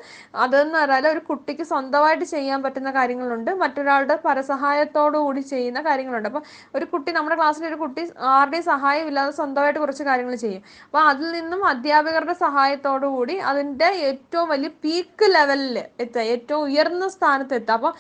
അതെന്ന് 0.45 0.77
പറഞ്ഞാൽ 0.83 1.07
ഒരു 1.15 1.23
കുട്ടിക്ക് 1.31 1.65
സ്വന്തമായിട്ട് 1.73 2.27
ചെയ്യാൻ 2.35 2.59
പറ്റുന്ന 2.65 2.91
കാര്യങ്ങളുണ്ട്. 2.99 3.51
മറ്റൊരാളുടെ 3.63 4.17
പരസഹായത്തോടു 4.27 5.19
കൂടി 5.25 5.43
ചെയ്യുന്ന 5.53 5.81
കാര്യങ്ങളുണ്ട്. 5.89 6.29
അപ്പോൾ 6.31 6.45
ഒരു 6.77 6.87
കുട്ടി 6.93 7.11
നമ്മുടെ 7.19 7.37
ക്ലാസ്സിലെ 7.41 7.69
ഒരു 7.73 7.79
കുട്ടി 7.85 8.03
ആരുടെയും 8.35 8.67
സഹായം 8.73 9.07
ഇല്ലാതെ 9.11 9.33
സ്വന്തമായിട്ട് 9.41 9.81
കുറച്ച് 9.85 10.05
കാര്യങ്ങൾ 10.11 10.35
ചെയ്യും. 10.45 10.63
അപ്പോൾ 10.87 11.03
അതിൽ 11.11 11.29
നിന്നും 11.39 11.61
അധ്യാപകരുടെ 11.73 12.37
സഹായത്തോടു 12.45 13.09
കൂടി 13.17 13.37
അതിന്റെ 13.53 13.89
ഏറ്റവും 14.11 14.47
വലിയ 14.53 14.71
പീക്ക് 14.85 15.27
ലെവലിൽ 15.37 15.77
എത്തുക 16.05 16.25
ഏറ്റവും 16.35 16.63
ഉയർന്ന 16.69 17.09
സ്ഥാനത്ത് 17.17 17.55
എത്തുക. 17.61 17.75
അപ്പോൾ 17.79 17.93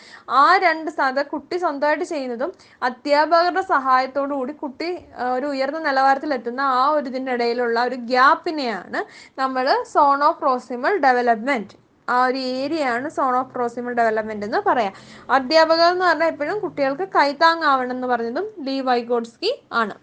ആ 0.42 0.44
രണ്ട് 0.66 0.90
സ്ഥാനത്ത് 0.94 1.26
കുട്ടി 1.34 1.56
സ്വന്തമായിട്ട് 1.64 2.06
ചെയ്യുന്നതും 2.14 2.52
അധ്യാപകരുടെ 2.88 3.64
സഹായത്തോടു 3.74 4.32
കൂടി 4.40 4.54
കുട്ടി 4.64 4.90
ഒരു 5.34 5.46
ഉയർന്ന 5.54 5.80
നിലവാരത്തിൽ 5.88 6.30
എത്തുന്ന 6.38 6.62
ആ 6.78 6.82
ഒരു 6.96 7.08
ഇടയിലുള്ള 7.30 7.84
ഒരു 7.84 7.94
ഗ്യാപ്പിനെയാണ് 7.94 9.00
നമ്മൾ 9.40 9.82
സോണോ 9.94 10.30
പ്രോസിമൽ 10.30 10.94
ഡെവലപ്മെന്റ് 10.98 11.76
ആ 12.08 12.26
ഒരു 12.26 12.38
ഏരിയയാണ് 12.38 13.08
സോൺ 13.08 13.36
ഓഫ് 13.36 13.52
പ്രോസിമൽ 13.52 13.92
ഡെവലപ്മെന്റ് 13.92 14.46
എന്ന് 14.46 14.60
പറയാം. 14.66 14.94
അധ്യാപകർ 15.30 15.92
എന്ന് 15.92 16.04
പറഞ്ഞാൽ 16.04 16.28
എപ്പോഴും 16.28 16.60
കുട്ടികൾക്ക് 16.60 17.08
കൈത്താങ്ങാവണം 17.18 17.94
എന്ന് 17.96 18.06
പറഞ്ഞതും 18.06 18.48
ലീ 18.66 18.80
വൈഗോഡ്സ്കി 18.80 19.52
ആണ്. 19.72 19.94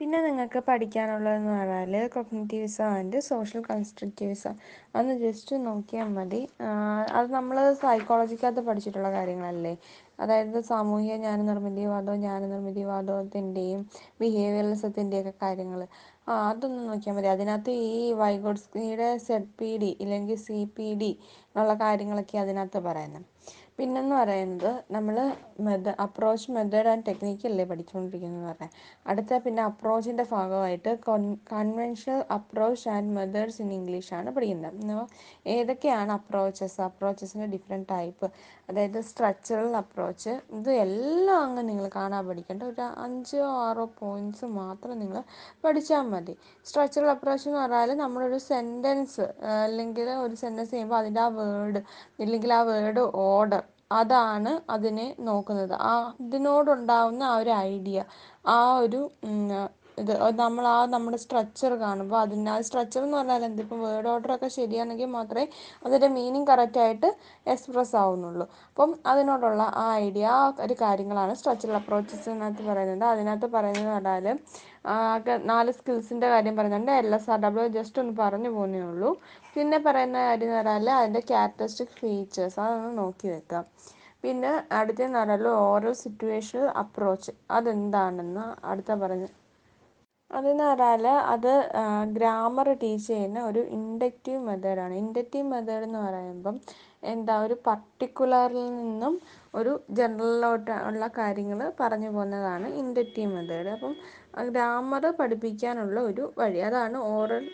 പിന്നെ 0.00 0.18
നിങ്ങൾക്ക് 0.22 0.58
പഠിക്കാനുള്ളതെന്ന് 0.58 1.52
പറഞ്ഞാൽ 1.58 2.08
കൊഗ്നിറ്റീവിസം 2.08 2.84
ആൻഡ് 2.84 3.20
സോഷ്യൽ 3.20 3.62
കൺസ്ട്രക്റ്റീവിസം. 3.70 4.54
അന്ന് 4.96 5.14
ജസ്റ്റ് 5.18 5.66
നോക്കിയാൽ 5.66 6.08
മതി. 6.08 6.48
അത് 7.18 7.32
നമ്മൾ 7.32 7.72
സൈക്കോളജിക്കകത്ത് 7.84 8.60
പഠിച്ചിട്ടുള്ള 8.60 9.10
കാര്യങ്ങളല്ലേ? 9.10 9.74
അതായത് 10.20 10.60
സാമൂഹിക 10.64 11.16
ജ്ഞാന 11.16 11.38
നിർമ്മിതിവാദവും 11.42 12.16
ജ്ഞാന 12.16 12.46
നിർമ്മിതിവാദത്തിന്റെയും 12.46 13.80
ബിഹേവിയറിസത്തിന്റെയൊക്കെ 14.20 15.34
കാര്യങ്ങൾ 15.42 15.80
ആ 16.26 16.36
അതൊന്ന് 16.46 16.80
നോക്കിയാൽ 16.86 17.14
മതി. 17.16 17.28
അതിനകത്ത് 17.32 17.72
ഈ 17.90 18.00
വൈഗോട്സ്കിയുടെ 18.20 19.08
സെഡ് 19.26 19.52
പി 19.58 19.70
ഡി 19.82 19.90
ഇല്ലെങ്കിൽ 20.04 20.38
സി 20.44 20.58
പി 20.76 20.88
ഡി 21.00 21.10
എന്നുള്ള 21.48 21.74
കാര്യങ്ങളൊക്കെ 21.82 22.38
അതിനകത്ത് 22.44 22.80
പറയുന്നത് 22.88 23.26
പിന്നെന്ന് 23.78 24.14
പറയുന്നത് 24.14 24.70
നമ്മൾ 24.94 25.16
മെത 25.66 25.88
അപ്രോച്ച് 26.04 26.52
മെത്തേഡ് 26.56 26.88
ആൻഡ് 26.92 27.04
ടെക്നിക്കല്ലേ 27.08 27.64
പഠിച്ചുകൊണ്ടിരിക്കുന്നതെന്ന് 27.70 28.48
പറഞ്ഞാൽ 28.50 28.70
അടുത്ത 29.06 29.38
പിന്നെ 29.44 29.62
അപ്രോച്ചിന്റെ 29.62 30.24
ഭാഗമായിട്ട് 30.30 30.92
കൊൺ 31.06 31.22
conventional 31.52 32.20
approach 32.36 32.86
and 32.94 33.12
methods 33.18 33.60
in 33.64 33.70
ഇംഗ്ലീഷാണ് 33.78 34.30
പഠിക്കുന്നത്. 34.36 35.02
ഏതൊക്കെയാണ് 35.54 36.12
അപ്രോച്ചസ് 36.18 36.78
അപ്രോച്ചസിന്റെ 36.88 37.48
ഡിഫറെന്റ് 37.54 37.88
ടൈപ്പ് 37.92 38.28
അതായത് 38.68 38.98
സ്ട്രക്ചറൽ 39.10 39.70
അപ്രോച്ച് 39.82 40.30
ഇത് 40.58 40.70
എല്ലാം 40.84 41.40
അങ്ങ് 41.42 41.62
നിങ്ങൾ 41.68 41.86
കാണാൻ 41.98 42.22
പഠിക്കേണ്ട 42.30 42.62
ഒരു 42.72 42.84
അഞ്ചോ 43.04 43.44
ആറോ 43.66 43.86
പോയിന്റ്സ് 44.00 44.46
മാത്രം 44.58 44.96
നിങ്ങൾ 45.02 45.20
പഠിച്ചാൽ 45.64 46.04
മതി. 46.14 46.34
സ്ട്രക്ചറൽ 46.66 47.10
അപ്രോച്ച് 47.14 47.46
എന്ന് 47.48 47.60
പറഞ്ഞാൽ 47.62 47.92
നമ്മളൊരു 48.04 48.40
സെന്റൻസ് 48.50 49.26
അല്ലെങ്കിൽ 49.64 50.10
ഒരു 50.26 50.36
സെന്റൻസ് 50.44 50.72
ചെയ്യുമ്പോൾ 50.74 51.00
അതിന്റെ 51.02 51.22
ആ 51.26 51.30
വേർഡ് 51.38 51.82
ഇല്ലെങ്കിൽ 52.24 52.52
ആ 52.58 52.62
വേർഡ് 52.72 53.04
ഓർഡർ 53.28 53.62
അതാണ് 53.90 54.52
അതിനെ 54.70 55.14
നോക്കുന്നത്. 55.20 55.74
ആ 55.82 55.92
അതിനോടുണ്ടാവുന്ന 56.20 57.22
ആ 57.24 57.36
ഒരു 57.36 57.52
ഐഡിയ 57.66 57.98
ആ 58.48 58.78
ഒരു 58.78 59.00
ഇത് 59.98 60.10
നമ്മൾ 60.40 60.64
ആ 60.68 60.78
നമ്മുടെ 60.94 61.18
സ്ട്രക്ചർ 61.22 61.72
കാണുമ്പോൾ 61.82 62.18
അതിന് 62.22 62.50
ആ 62.50 62.56
സ്ട്രക്ചർ 62.66 63.00
എന്ന് 63.04 63.16
പറഞ്ഞാൽ 63.18 63.44
എന്ത് 63.48 63.60
ഇപ്പം 63.64 63.78
വേർഡ് 63.84 64.32
ഒക്കെ 64.34 64.48
ശരിയാണെങ്കിൽ 64.56 65.08
മാത്രമേ 65.16 65.44
അതിന്റെ 65.86 66.08
മീനിങ് 66.16 66.48
കറക്റ്റായിട്ട് 66.50 67.08
എക്സ്പ്രസ് 67.46 67.94
ആവുന്നുള്ളൂ. 68.02 68.46
അപ്പം 68.68 68.90
അതിനോടുള്ള 69.12 69.62
ആ 69.82 69.86
ഐഡിയ 70.04 70.26
ആ 70.34 70.42
ഒരു 70.66 70.76
കാര്യങ്ങളാണ് 70.82 71.34
സ്ട്രക്ചറൽ 71.40 71.76
അപ്രോച്ചസിനകത്ത് 71.80 72.64
പറയുന്നത്. 72.70 73.06
അതിനകത്ത് 73.14 73.48
പറയുന്നത് 73.56 73.90
പറഞ്ഞാൽ 73.96 74.26
നാല് 75.50 75.70
സ്കിൽസിന്റെ 75.76 76.26
കാര്യം 76.32 76.54
പറയുന്നുണ്ട് 76.58 76.92
L 77.00 77.10
S 77.16 77.30
R 77.34 77.38
W 77.44 77.66
just 77.76 78.00
ഒന്ന് 78.02 78.14
പറഞ്ഞു 78.20 78.50
പോകുന്നേ 78.56 78.82
ഉള്ളൂ. 78.90 79.10
പിന്നെ 79.54 79.78
പറയുന്ന 79.86 80.18
കാര്യം 80.26 80.48
എന്ന് 80.48 80.58
പറഞ്ഞാൽ 80.60 80.90
അതിന്റെ 80.98 81.22
ക്യാരക്ടറിസ്റ്റിക് 81.30 81.94
ഫീച്ചേഴ്സ് 82.00 82.58
അതൊന്ന് 82.64 82.92
നോക്കി 83.00 83.28
വെക്കാം. 83.34 83.64
പിന്നെ 84.24 84.50
അടുത്തെന്ന് 84.78 85.18
പറഞ്ഞാൽ 85.20 85.46
ഓരോ 85.66 85.90
സിറ്റുവേഷണൽ 86.02 86.68
അപ്രോച്ച് 86.82 87.32
അതെന്താണെന്ന് 87.56 88.44
അടുത്ത 88.70 88.92
പറഞ്ഞ് 89.02 89.28
അതെന്ന് 90.30 90.64
പറഞ്ഞാൽ 90.64 91.04
അത് 91.26 91.52
ഗ്രാമർ 92.14 92.68
ടീച്ച് 92.74 93.06
ചെയ്യുന്ന 93.06 93.40
ഒരു 93.42 93.60
ഇൻഡക്റ്റീവ് 93.76 94.40
മെത്തേഡാണ് 94.40 94.94
ഇൻഡക്റ്റീവ് 94.94 95.46
മെത്തേഡ് 95.48 95.84
എന്ന് 95.84 96.00
പറയുമ്പം 96.00 96.56
എന്താ 97.04 97.34
ഒരു 97.40 97.56
പർട്ടിക്കുലറിൽ 97.64 98.64
നിന്നും 98.78 99.14
ഒരു 99.54 99.72
ജനറലിലോട്ട് 99.90 100.76
ഉള്ള 100.88 101.06
കാര്യങ്ങൾ 101.18 101.60
പറഞ്ഞു 101.80 102.10
പോകുന്നതാണ് 102.10 102.68
ഇൻഡക്റ്റീവ് 102.74 103.30
മെത്തേഡ് 103.34 103.70
അപ്പം 103.70 103.92
ഗ്രാമർ 104.48 105.04
പഠിപ്പിക്കാനുള്ള 105.20 106.00
ഒരു 106.00 106.24
വഴി. 106.38 106.58
അതാണ് 106.68 106.98
ഓറൽ 107.16 107.44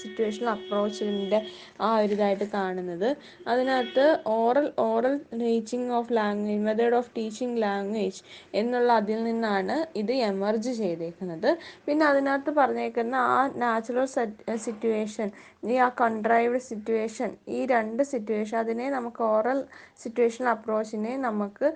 സിറ്റുവേഷണൽ 0.00 0.48
അപ്രോച്ചിന്റെ 0.54 1.40
ആ 1.80 1.88
ഒരു 1.98 2.14
ഇതായിട്ട് 2.16 2.46
കാണുന്നത്. 2.54 3.08
അതിനകത്ത് 3.48 4.06
oral 4.36 4.72
oral 4.88 5.16
teaching 5.42 5.90
of 5.98 6.12
language 6.18 6.62
method 6.68 6.96
of 7.00 7.10
teaching 7.16 7.56
language 7.62 8.20
എന്നുള്ള 8.60 8.92
അതിൽ 9.02 9.20
നിന്നാണ് 9.24 9.76
ഇത് 10.02 10.12
എമർജ് 10.30 10.72
ചെയ്തേക്കുന്നത്. 10.82 11.50
പിന്നെ 11.86 12.06
അതിനകത്ത് 12.06 12.52
പറഞ്ഞേക്കുന്ന 12.60 13.14
ആ 13.36 13.38
നാച്ചുറൽ 13.64 14.06
സിറ്റുവേഷൻ 14.66 15.30
ഈ 15.72 15.76
ആ 15.84 15.88
കൺട്രൈവ്ഡ് 16.00 16.62
സിറ്റുവേഷൻ 16.70 17.30
ഈ 17.56 17.60
രണ്ട് 17.66 18.02
സിറ്റുവേഷൻ 18.12 18.56
അതിനെ 18.62 18.86
നമുക്ക് 18.90 19.22
ഓറൽ 19.34 19.60
സിറ്റുവേഷണൽ 20.02 20.48
അപ്രോച്ചിനെ 20.48 21.12
നമുക്ക് 21.26 21.66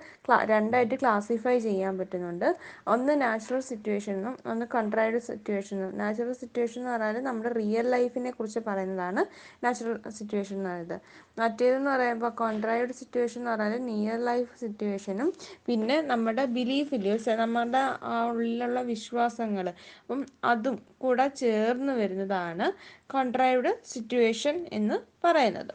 രണ്ടായിട്ട് 0.51 0.95
ക്ലാസിഫൈ 1.01 1.55
ചെയ്യാൻ 1.67 1.93
പറ്റുന്നുണ്ട്. 1.99 2.49
ഒന്ന് 2.93 3.13
നാച്ചുറൽ 3.21 3.61
സിറ്റുവേഷനും 3.99 4.37
ഒന്ന് 4.51 4.65
കൺട്രൈഡ് 4.75 5.19
സിറ്റുവേഷനും 5.19 5.89
നാച്ചുറൽ 5.97 6.35
സിറ്റുവേഷൻ 6.41 6.79
എന്ന് 6.81 6.91
പറഞ്ഞാൽ 6.91 7.23
നമ്മുടെ 7.23 7.49
റിയൽ 7.59 7.85
ലൈഫിനെ 7.93 8.31
കുറിച്ച് 8.31 8.61
പറയുന്നതാണ് 8.67 9.21
നാച്ചുറൽ 9.63 9.97
സിറ്റുവേഷൻ 10.17 10.55
എന്ന് 10.57 10.69
പറയുന്നത്. 10.69 11.01
മറ്റേതെന്ന് 11.39 11.91
പറയുമ്പോൾ 11.91 12.31
കോൺട്രൈഡ് 12.43 12.93
സിറ്റുവേഷൻ 12.99 13.39
എന്ന് 13.41 13.51
പറഞ്ഞാൽ 13.51 13.83
നിയർ 13.89 14.19
ലൈഫ് 14.29 14.51
സിറ്റുവേഷനും 14.63 15.29
പിന്നെ 15.67 15.97
നമ്മുടെ 16.11 16.45
ബിലീഫിൽ 16.57 17.07
നമ്മുടെ 17.41 17.83
ഉള്ളിലുള്ള 18.31 18.81
വിശ്വാസങ്ങൾ 18.93 19.67
അപ്പം 20.01 20.23
അതും 20.43 20.77
കൂടെ 20.97 21.27
ചേർന്ന് 21.43 21.93
വരുന്നതാണ് 22.01 22.67
കോൺട്രൈഡ് 23.15 23.73
സിറ്റുവേഷൻ 23.93 24.57
എന്ന് 24.79 24.99
പറയുന്നത്. 25.25 25.73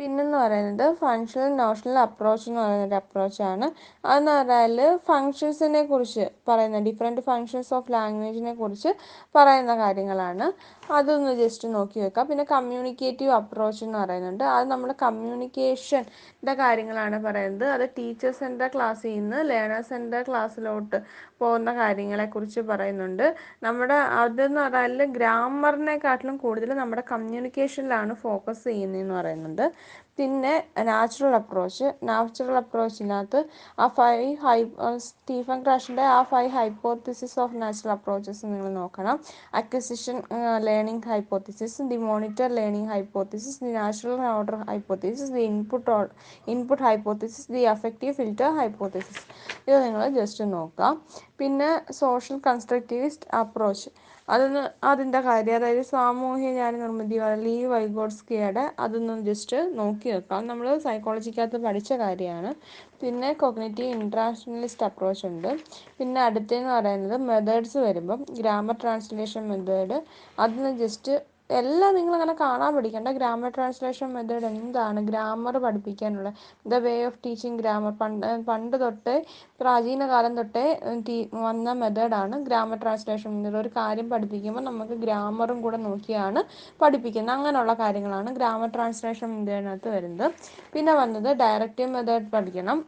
പിന്നെന്ന് 0.00 0.36
പറയുന്നത് 0.42 0.84
ഫങ്ഷണൽ 1.00 1.50
നോഷണൽ 1.62 1.96
അപ്രോച്ച് 2.04 2.46
എന്ന് 2.50 2.60
പറയുന്ന 2.60 2.86
ഒരു 2.88 2.96
അപ്രോച്ചാണ് 3.00 3.66
അതെന്ന് 4.04 4.32
പറഞ്ഞാൽ 4.38 4.78
ഫങ്ഷൻസിനെ 5.08 5.82
കുറിച്ച് 5.90 6.26
പറയുന്ന 6.50 6.78
ഡിഫറെന്റ് 6.88 7.24
ഫങ്ഷൻസ് 7.28 7.72
ഓഫ് 7.78 7.92
ലാംഗ്വേജിനെ 7.96 8.54
കുറിച്ച് 8.60 8.90
പറയുന്ന 9.34 9.74
കാര്യങ്ങളാണ്. 9.82 10.46
അതൊന്ന് 10.90 11.32
ജസ്റ്റ് 11.40 11.66
നോക്കി 11.74 11.98
വെക്കാം. 12.00 12.26
പിന്നെ 12.28 12.44
കമ്മ്യൂണിക്കേറ്റീവ് 12.52 13.32
അപ്രോച്ച് 13.32 13.82
എന്ന് 13.86 13.98
പറയുന്നുണ്ട്. 13.98 14.44
അത് 14.54 14.66
നമ്മൾ 14.72 14.90
കമ്മ്യൂണിക്കേഷന്റെ 15.02 16.54
കാര്യങ്ങളാണ് 16.62 17.18
പറയുന്നത്. 17.26 17.66
അത് 17.74 17.84
ടീച്ചേഴ്സിന്റെ 17.98 18.68
ക്ലാസ്സിൽ 18.74 19.12
നിന്ന് 19.14 19.40
ലേണേഴ്സിന്റെ 19.50 20.20
ക്ലാസ്സിലോട്ട് 20.28 20.98
പോകുന്ന 21.40 21.70
കാര്യങ്ങളെക്കുറിച്ച് 21.80 22.60
പറയുന്നുണ്ട്. 22.70 23.26
നമ്മുടെ 23.62 23.98
അതെന്ന് 24.22 24.60
പറഞ്ഞാൽ 24.66 25.04
ഗ്രാമറിനെക്കാട്ടിലും 25.18 26.36
കൂടുതൽ 26.44 26.72
നമ്മുടെ 26.82 27.04
കമ്മ്യൂണിക്കേഷനിലാണ് 27.12 28.14
ഫോക്കസ് 28.24 28.64
ചെയ്യുന്നതെന്ന് 28.70 29.14
പറയുന്നുണ്ട്. 29.20 29.64
പിന്നെ 30.20 30.54
നാച്ചുറൽ 30.88 31.34
അപ്രോച്ച് 31.38 31.86
നാച്ചുറൽ 32.08 32.56
അപ്രോച്ചിനകത്ത് 32.60 33.40
ആ 33.82 33.86
ഫൈവ് 33.98 34.26
ഹൈ 34.44 34.56
സ്റ്റീഫൻ 35.04 35.58
ക്രാഷിന്റെ 35.66 36.04
ആ 36.16 36.18
five 36.32 36.50
hypothesis 36.56 37.36
of 37.44 37.56
natural 37.62 37.92
approaches 37.94 38.42
നിങ്ങൾ 38.46 38.68
നോക്കണം. 38.80 39.16
Acquisition 39.60 40.16
learning 40.68 41.08
hypothesis 41.12 41.86
the 41.92 41.98
monitor 42.08 42.48
learning 42.58 42.90
hypothesis 42.94 43.58
the 43.64 43.72
natural 43.78 44.20
order 44.34 44.58
hypothesis 44.70 45.32
the 45.36 45.44
input 45.52 45.96
input 46.54 46.82
hypothesis 46.88 47.48
the 47.56 47.64
affective 47.74 48.14
filter 48.20 48.50
hypothesis 48.60 49.24
ഇത് 49.68 49.78
നിങ്ങൾ 49.86 50.04
ജസ്റ്റ് 50.20 50.52
നോക്കാം. 50.52 50.94
പിന്നെ 51.40 51.70
social 52.02 52.38
constructivist 52.46 53.28
approach 53.42 53.90
അതൊന്ന് 54.30 54.60
അതിന്റെ 54.84 55.20
കാര്യം 55.20 55.56
അതായത് 55.56 55.82
സാമൂഹ്യ 55.92 56.50
ജ്ഞാന 56.52 56.74
നിർമ്മിതി 56.82 57.16
ലീ 57.44 57.54
വൈഗോഡ്സ്കിയുടെ 57.72 58.64
അതൊന്ന് 58.78 59.14
ജസ്റ്റ് 59.28 59.58
നോക്കി 59.78 60.08
വെക്കാം. 60.14 60.42
നമ്മൾ 60.46 60.66
സൈക്കോളജിക്കകത്ത് 60.86 61.58
പഠിച്ച 61.66 61.92
കാര്യമാണ്. 62.02 62.50
പിന്നെ 63.02 63.30
കൊഗ്നേറ്റീവ് 63.42 63.92
ഇൻട്രാഷണലിസ്റ്റ് 63.96 64.86
അപ്രോച്ച് 64.88 65.24
ഉണ്ട്. 65.26 65.50
പിന്നെ 65.98 66.20
അടുത്തതെന്ന് 66.20 66.72
പറയുന്നത് 66.78 67.16
മെത്തേഡ്സ് 67.28 67.78
വരുമ്പം 67.86 68.22
ഗ്രാമർ 68.40 68.76
ട്രാൻസ്ലേഷൻ 68.82 69.44
മെത്തേഡ് 69.52 69.98
അതൊന്ന് 70.38 70.72
ജസ്റ്റ് 70.82 71.14
എല്ലാം 71.58 71.92
നിങ്ങളങ്ങനെ 71.98 72.34
കാണാൻ 72.40 72.70
പഠിക്കേണ്ട 72.76 73.08
ഗ്രാമർ 73.16 73.50
ട്രാൻസ്ലേഷൻ 73.56 74.08
മെത്തേഡ് 74.16 74.46
എന്താണ്? 74.50 75.00
ഗ്രാമർ 75.10 75.54
പഠിപ്പിക്കാനുള്ള. 75.64 76.30
The 76.72 76.74
way 76.84 76.94
of 77.06 77.18
teaching 77.24 77.58
grammar 77.62 77.92
പണ്ട് 78.02 78.26
പണ്ട് 78.48 78.76
തൊട്ടേ 78.84 79.14
പ്രാചീന 79.60 80.06
കാലം 80.12 80.34
തൊട്ടേ 80.40 80.64
വന്ന 81.46 81.72
മെത്തേഡാണ് 81.82 82.36
ഗ്രാമർ 82.48 82.78
ട്രാൻസ്ലേഷൻ 82.84 83.32
മെത്തേഡ് 83.36 83.60
ഒരു 83.62 83.72
കാര്യം 83.78 84.08
പഠിപ്പിക്കുമ്പോൾ 84.12 84.64
നമുക്ക് 84.70 84.96
ഗ്രാമറും 85.04 85.60
കൂടെ 85.66 85.80
നോക്കിയാണ് 85.88 86.42
പഠിപ്പിക്കുന്നത്. 86.82 87.34
അങ്ങനെയുള്ള 87.36 87.74
കാര്യങ്ങളാണ് 87.82 88.30
ഗ്രാമർ 88.38 88.70
ട്രാൻസ്ലേഷൻ 88.76 89.30
മെത്തേഡിനകത്ത് 89.36 89.90
വരുന്നത്. 89.96 90.26
പിന്നെ 90.74 90.94
വന്നത് 91.02 91.30
ഡയറക്റ്റീവ് 91.44 91.90
മെത്തേഡ് 91.96 92.30
പഠിക്കണം. 92.36 92.80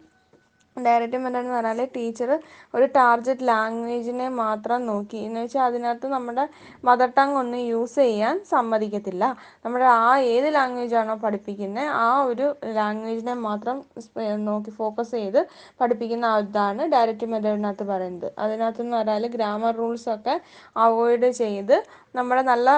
ഡയറക്റ്റീവ് 0.76 1.22
മെത്തേഡ് 1.22 1.44
എന്ന് 1.44 1.54
പറഞ്ഞാൽ 1.56 1.88
ടീച്ചർ 1.96 2.30
ഒരു 2.74 2.86
ടാർജറ്റ് 2.96 3.46
ലാംഗ്വേജിനെ 3.48 4.28
മാത്രം 4.40 4.86
നോക്കി. 4.86 5.18
എന്ന് 5.26 5.40
വെച്ചാൽ 5.40 5.62
അതിനകത്ത് 5.62 6.06
നമ്മുടെ 6.06 6.44
മദർ 6.84 7.10
ടങ് 7.18 7.36
ഒന്നും 7.40 7.60
യൂസ് 7.72 7.96
ചെയ്യാൻ 8.04 8.36
സമ്മതിക്കത്തില്ല. 8.52 9.24
നമ്മുടെ 9.64 9.86
ആ 10.04 10.12
ഏത് 10.34 10.48
ലാംഗ്വേജ് 10.54 10.96
ആണോ 11.00 11.14
പഠിപ്പിക്കുന്നത് 11.24 11.88
ആ 12.04 12.08
ഒരു 12.30 12.46
ലാംഗ്വേജിനെ 12.78 13.34
മാത്രം 13.48 13.76
നോക്കി 14.48 14.70
ഫോക്കസ് 14.80 15.12
ചെയ്ത് 15.18 15.40
പഠിപ്പിക്കുന്ന 15.80 16.32
ഇതാണ് 16.46 16.82
ഡയറക്റ്റ് 16.94 17.28
മെത്തേഡിനകത്ത് 17.34 17.86
പറയുന്നത്. 17.92 18.28
അതിനകത്തെന്ന് 18.38 18.96
പറഞ്ഞാൽ 18.96 19.26
ഗ്രാമർ 19.36 19.74
റൂൾസൊക്കെ 19.82 20.36
അവോയ്ഡ് 20.86 21.30
ചെയ്ത് 21.42 21.76
നമ്മുടെ 22.14 22.42
നല്ല 22.50 22.68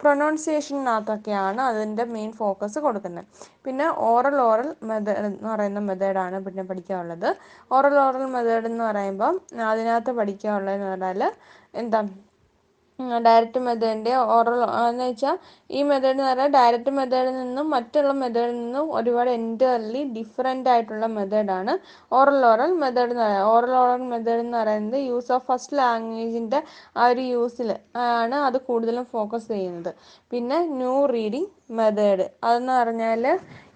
പ്രൊനൗൺസിയേഷനകത്തൊക്കെയാണ് 0.00 1.60
അതിന്റെ 1.68 2.04
മെയിൻ 2.14 2.30
ഫോക്കസ് 2.40 2.78
കൊടുക്കുന്നത്. 2.86 3.26
പിന്നെ 3.66 3.86
ഓറൽ 4.10 4.36
ഓറൽ 4.48 4.68
മെത്തേഡ് 4.90 5.24
എന്ന് 5.28 5.48
പറയുന്ന 5.52 5.80
മെത്തേഡാണ് 5.88 6.38
പിന്നെ 6.46 6.64
പഠിക്കാനുള്ളത്. 6.70 7.28
ഓറൽ 7.76 7.96
ഓറൽ 8.06 8.26
മെത്തേഡ് 8.36 8.68
എന്ന് 8.72 8.84
പറയുമ്പം 8.90 9.34
അതിനകത്ത് 9.72 10.14
പഠിക്കാനുള്ളതെന്ന് 10.20 10.90
പറഞ്ഞാൽ 10.92 11.22
എന്താ 11.82 12.00
ഡയറക്റ്റ് 13.24 13.60
മെത്തേഡിന്റെ 13.64 14.12
ഓറൽ 14.34 14.58
എന്ന് 14.80 15.06
വെച്ചാൽ 15.06 15.36
ഈ 15.70 15.80
മെത്തേഡ് 15.88 16.12
എന്ന് 16.12 16.24
പറഞ്ഞാൽ 16.26 16.50
ഡയറക്റ്റ് 16.56 16.92
മെത്തേഡിൽ 16.98 17.34
നിന്നും 17.38 17.66
മറ്റുള്ള 17.74 18.12
മെത്തേഡിൽ 18.20 18.54
നിന്നും 18.58 18.86
ഒരുപാട് 18.98 19.30
എന്റർലി 19.38 20.02
ഡിഫറെന്റ് 20.16 20.70
ആയിട്ടുള്ള 20.72 21.06
മെത്തേഡാണ് 21.16 21.72
ഓറൽ 22.12 22.38
ഓറൽ 22.50 22.72
മെത്തേഡ് 22.82 23.10
എന്ന് 23.10 23.22
പറയുന്നത് 23.22 23.48
ഓറൽ 23.52 23.74
ഓറൽ 23.82 24.04
മെത്തേഡ് 24.12 24.42
എന്ന് 24.44 24.58
പറയുന്നത് 24.60 24.98
യൂസ് 25.10 25.32
ഓഫ് 25.36 25.46
ഫസ്റ്റ് 25.50 25.76
ലാംഗ്വേജിന്റെ 25.80 26.60
ആ 26.96 27.08
ഒരു 27.12 27.24
യൂസിൽ 27.34 27.70
ആണ് 28.06 28.38
അത് 28.48 28.58
കൂടുതലും 28.68 29.06
ഫോക്കസ് 29.14 29.48
ചെയ്യുന്നത്. 29.54 29.92
പിന്നെ 30.32 30.58
ന്യൂ 30.78 30.96
റീഡിങ് 31.14 31.50
മെത്തേഡ് 31.78 32.26
അതെന്ന് 32.46 32.74
പറഞ്ഞാൽ 32.80 33.24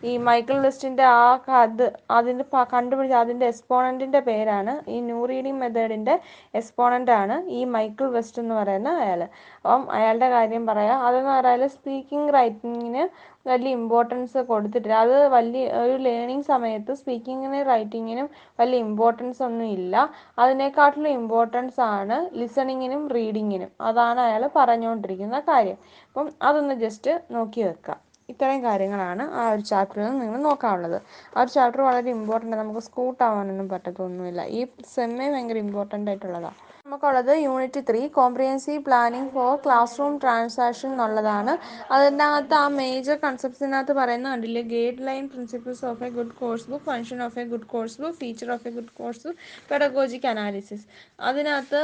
ഈ 0.03 0.13
മൈക്കിൾ 0.27 0.57
ലിസ്റ്റിന്റെ 0.65 1.05
ആ 1.13 1.23
അത് 1.61 1.85
അതിന്റെ 2.17 2.45
കണ്ടുപിടിച്ച 2.73 3.15
അതിന്റെ 3.23 3.47
എക്സ്പോണന്റിന്റെ 3.53 4.21
പേരാണ് 4.29 4.73
ഈ 4.95 4.97
ന്യൂ 5.01 5.21
റീഡിങ് 5.31 5.61
മെത്തേഡിന്റെ 5.63 6.15
എക്സ്പോണന്റ് 6.61 7.13
ആണ് 7.21 7.37
ഈ 7.59 7.61
മൈക്കിൾ 7.75 8.07
വെസ്റ്റ് 8.17 8.41
എന്ന് 8.43 8.55
പറയുന്ന 8.61 8.91
അയാൾ 9.03 9.23
അപ്പം 9.59 9.83
അയാളുടെ 9.97 10.29
കാര്യം 10.37 10.65
പറയാം 10.71 11.01
അതെന്ന് 11.07 11.33
പറയാൽ 11.39 11.65
സ്പീക്കിംഗ് 11.77 12.35
റൈറ്റിങ്ങിന് 12.39 13.05
വലിയ 13.47 13.73
ഇമ്പോർട്ടൻസ് 13.81 14.39
കൊടുത്തിട്ടില്ല. 14.51 14.97
അത് 15.05 15.17
വലിയ 15.37 15.65
ഒരു 15.83 15.95
ലേണിംഗ് 16.07 16.47
സമയത്ത് 16.53 16.93
സ്പീക്കിങ്ങിനും 17.01 17.63
റൈറ്റിങ്ങിനും 17.71 18.27
വലിയ 18.61 18.79
ഇമ്പോർട്ടൻസ് 18.89 19.41
ഒന്നും 19.49 19.69
ഇല്ല. 19.77 19.95
അതിനെക്കാട്ടിലും 20.39 21.11
ഇമ്പോർട്ടൻസ് 21.21 21.81
ആണ് 21.95 22.19
ലിസണിങ്ങിനും 22.41 23.05
റീഡിങ്ങിനും. 23.17 23.71
അതാണ് 23.91 24.21
അയാൾ 24.27 24.45
പറഞ്ഞുകൊണ്ടിരിക്കുന്ന 24.59 25.41
കാര്യം. 25.51 25.79
അപ്പം 26.09 26.29
അതൊന്ന് 26.49 26.77
ജസ്റ്റ് 26.85 27.15
നോക്കി 27.37 27.63
വെക്കുക 27.69 27.97
ഇത്രയും 28.29 28.61
കാര്യങ്ങളാണ് 28.65 29.25
ആ 29.41 29.43
ഒരു 29.53 29.63
ചാപ്റ്ററിൽ 29.71 30.05
നിന്ന് 30.07 30.23
നിങ്ങൾ 30.25 30.41
നോക്കാനുള്ളത്. 30.49 30.99
ആ 31.35 31.43
ഒരു 31.43 31.51
ചാപ്റ്റർ 31.57 31.81
വളരെ 31.89 32.11
ഇമ്പോർട്ടന്റ് 32.17 32.57
നമുക്ക് 32.63 32.83
സ്കൂട്ടാവാനൊന്നും 32.89 33.69
പറ്റത്തൊന്നുമില്ല. 33.75 34.43
ഈ 34.59 34.61
സെമ്മേ 34.95 35.29
ഭയങ്കര 35.35 35.59
ഇമ്പോർട്ടന്റ് 35.67 36.11
ആയിട്ടുള്ളതാണ് 36.13 36.59
നമുക്കുള്ളത് 36.89 37.31
unit 37.47 37.81
three 37.89 38.03
comprehensive 38.17 38.83
planning 38.87 39.27
for 39.33 39.51
classroom 40.01 40.13
transaction 40.23 40.91
എന്നുള്ളതാണ് 40.95 41.53
അതിനകത്ത് 41.95 42.55
ആ 42.61 42.63
മേജർ 42.77 43.17
കൺസെപ്റ്റ്സിനകത്ത് 43.25 43.95
പറയുന്ന 43.99 44.31
കണ്ടില്ലേ? 44.33 44.63
Guideline 45.09 45.25
principles 45.33 45.83
of 45.91 46.03
a 46.07 46.09
good 46.17 46.33
course 46.41 46.65
book 46.71 46.85
function 46.91 47.19
of 47.27 47.39
a 47.43 47.45
good 47.51 47.69
course 47.73 47.97
book 48.03 48.17
feature 48.23 48.51
of 48.55 48.67
a 48.71 48.73
good 48.77 48.95
course 49.01 49.21
book 49.27 49.39
pedagogic 49.71 50.27
analysis 50.33 50.87
അതിനകത്ത് 51.31 51.83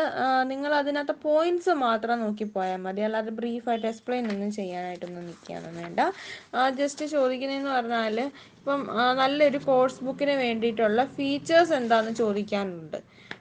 നിങ്ങൾ 0.52 0.72
അതിനകത്ത് 0.80 1.16
പോയിന്റ്സ് 1.26 1.74
മാത്രം 1.86 2.18
നോക്കി 2.24 2.46
പോയാൽ 2.56 2.80
മതി. 2.86 3.04
അല്ലാതെ 3.08 3.34
ബ്രീഫായിട്ട് 3.42 3.86
എക്സ്പ്ലെയിൻ 3.92 4.24
ഒന്നും 4.34 4.52
ചെയ്യാനായിട്ടൊന്നും 4.58 5.26
നിൽക്കാനൊന്നും 5.30 5.82
വേണ്ട. 5.82 6.00
ജസ്റ്റ് 6.80 7.10
ചോദിക്കുന്നതെന്ന് 7.16 7.72
പറഞ്ഞാൽ 7.78 8.16
ഇപ്പം 8.58 8.82
നല്ലൊരു 9.22 9.60
കോഴ്സ് 9.70 10.00
ബുക്കിന് 10.08 10.36
വേണ്ടിയിട്ടുള്ള 10.44 11.04
ഫീച്ചേഴ്സ് 11.18 11.74
എന്താണെന്ന് 11.80 12.16
ചോദിക്കാനുണ്ട്. 12.24 12.98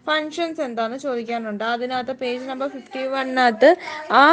ഫങ്ഷൻസ് 0.07 0.61
എന്താണെന്ന് 0.61 0.99
ചോദിക്കാനുണ്ട്. 0.99 1.63
അതിനകത്ത് 1.75 2.13
പേജ് 2.21 2.45
നമ്പർ 2.49 2.67
ഫിഫ്റ്റി 2.67 3.03
വണ്ണിനകത്ത് 3.07 3.69
ആ 4.21 4.23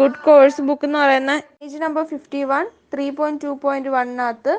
ഗുഡ് 0.00 0.20
കോഴ്സ് 0.26 0.64
ബുക്ക് 0.68 0.86
എന്ന് 0.88 0.98
പറയുന്ന 0.98 1.32
page 1.62 1.80
number 1.82 2.04
fifty 2.12 2.42
one 2.52 2.66
three 2.92 3.06
point 3.18 3.42
two 3.44 3.50
point 3.64 3.90
വണ്ണിനകത്ത് 3.94 4.52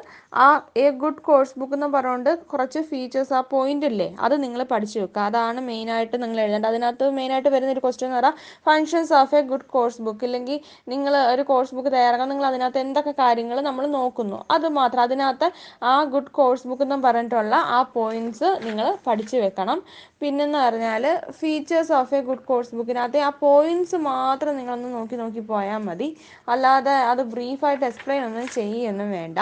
ആ 0.45 0.47
എ 0.83 0.87
ഗുഡ് 1.01 1.21
കോഴ്സ് 1.27 1.53
ബുക്ക് 1.59 1.75
എന്ന് 1.77 1.87
പറഞ്ഞുകൊണ്ട് 1.95 2.31
കുറച്ച് 2.51 2.79
ഫീച്ചേഴ്സ് 2.89 3.33
ആ 3.37 3.39
പോയിന്റ് 3.53 3.87
ഇല്ലേ 3.91 4.07
അത് 4.25 4.35
നിങ്ങൾ 4.43 4.61
പഠിച്ചു 4.73 4.97
വെക്കുക 4.99 5.21
അതാണ് 5.29 5.59
മെയിനായിട്ട് 5.69 6.15
നിങ്ങൾ 6.23 6.39
എഴുതേണ്ടത്. 6.43 6.69
അതിനകത്ത് 6.71 7.05
മെയിനായിട്ട് 7.17 7.49
വരുന്ന 7.55 7.73
ഒരു 7.75 7.83
ക്വസ്റ്റ്യൻ 7.85 8.07
എന്ന് 8.09 8.19
പറഞ്ഞാൽ 8.19 8.35
functions 8.67 9.13
of 9.21 9.35
a 9.39 9.41
good 9.51 9.67
course 9.75 9.99
book 10.07 10.25
ഇല്ലെങ്കിൽ 10.27 10.59
നിങ്ങൾ 10.93 11.15
ഒരു 11.33 11.45
കോഴ്സ് 11.51 11.73
ബുക്ക് 11.77 11.91
തയ്യാറാക്കാൻ 11.95 12.29
നിങ്ങൾ 12.33 12.47
അതിനകത്ത് 12.51 12.81
എന്തൊക്കെ 12.85 13.13
കാര്യങ്ങൾ 13.23 13.59
നമ്മൾ 13.69 13.87
നോക്കുന്നു. 13.97 14.39
അത് 14.57 14.67
മാത്രം. 14.79 15.01
അതിനകത്ത് 15.07 15.49
ആ 15.93 15.95
ഗുഡ് 16.13 16.31
കോഴ്സ് 16.39 16.67
ബുക്ക് 16.69 16.85
എന്ന് 16.87 16.99
പറഞ്ഞിട്ടുള്ള 17.07 17.55
ആ 17.77 17.81
പോയിന്റ്സ് 17.97 18.51
നിങ്ങൾ 18.67 18.89
പഠിച്ചു 19.07 19.37
വെക്കണം. 19.45 19.79
പിന്നെന്ന് 20.21 20.59
പറഞ്ഞാൽ 20.65 21.03
features 21.39 21.93
of 21.99 22.15
a 22.15 22.21
good 22.29 22.45
course 22.49 22.73
ബുക്കിനകത്ത് 22.77 23.19
ആ 23.27 23.31
പോയിന്റ്സ് 23.43 23.97
മാത്രം 24.11 24.53
നിങ്ങളൊന്ന് 24.59 24.89
നോക്കി 24.97 25.15
നോക്കി 25.23 25.41
പോയാൽ 25.51 25.81
മതി. 25.89 26.09
അല്ലാതെ 26.53 26.95
അത് 27.11 27.21
ബ്രീഫായിട്ട് 27.35 27.85
എക്സ്പ്ലെയിൻ 27.89 28.18
ഒന്നും 28.27 28.47
ചെയ്യുകയൊന്നും 28.57 29.09
വേണ്ട. 29.19 29.39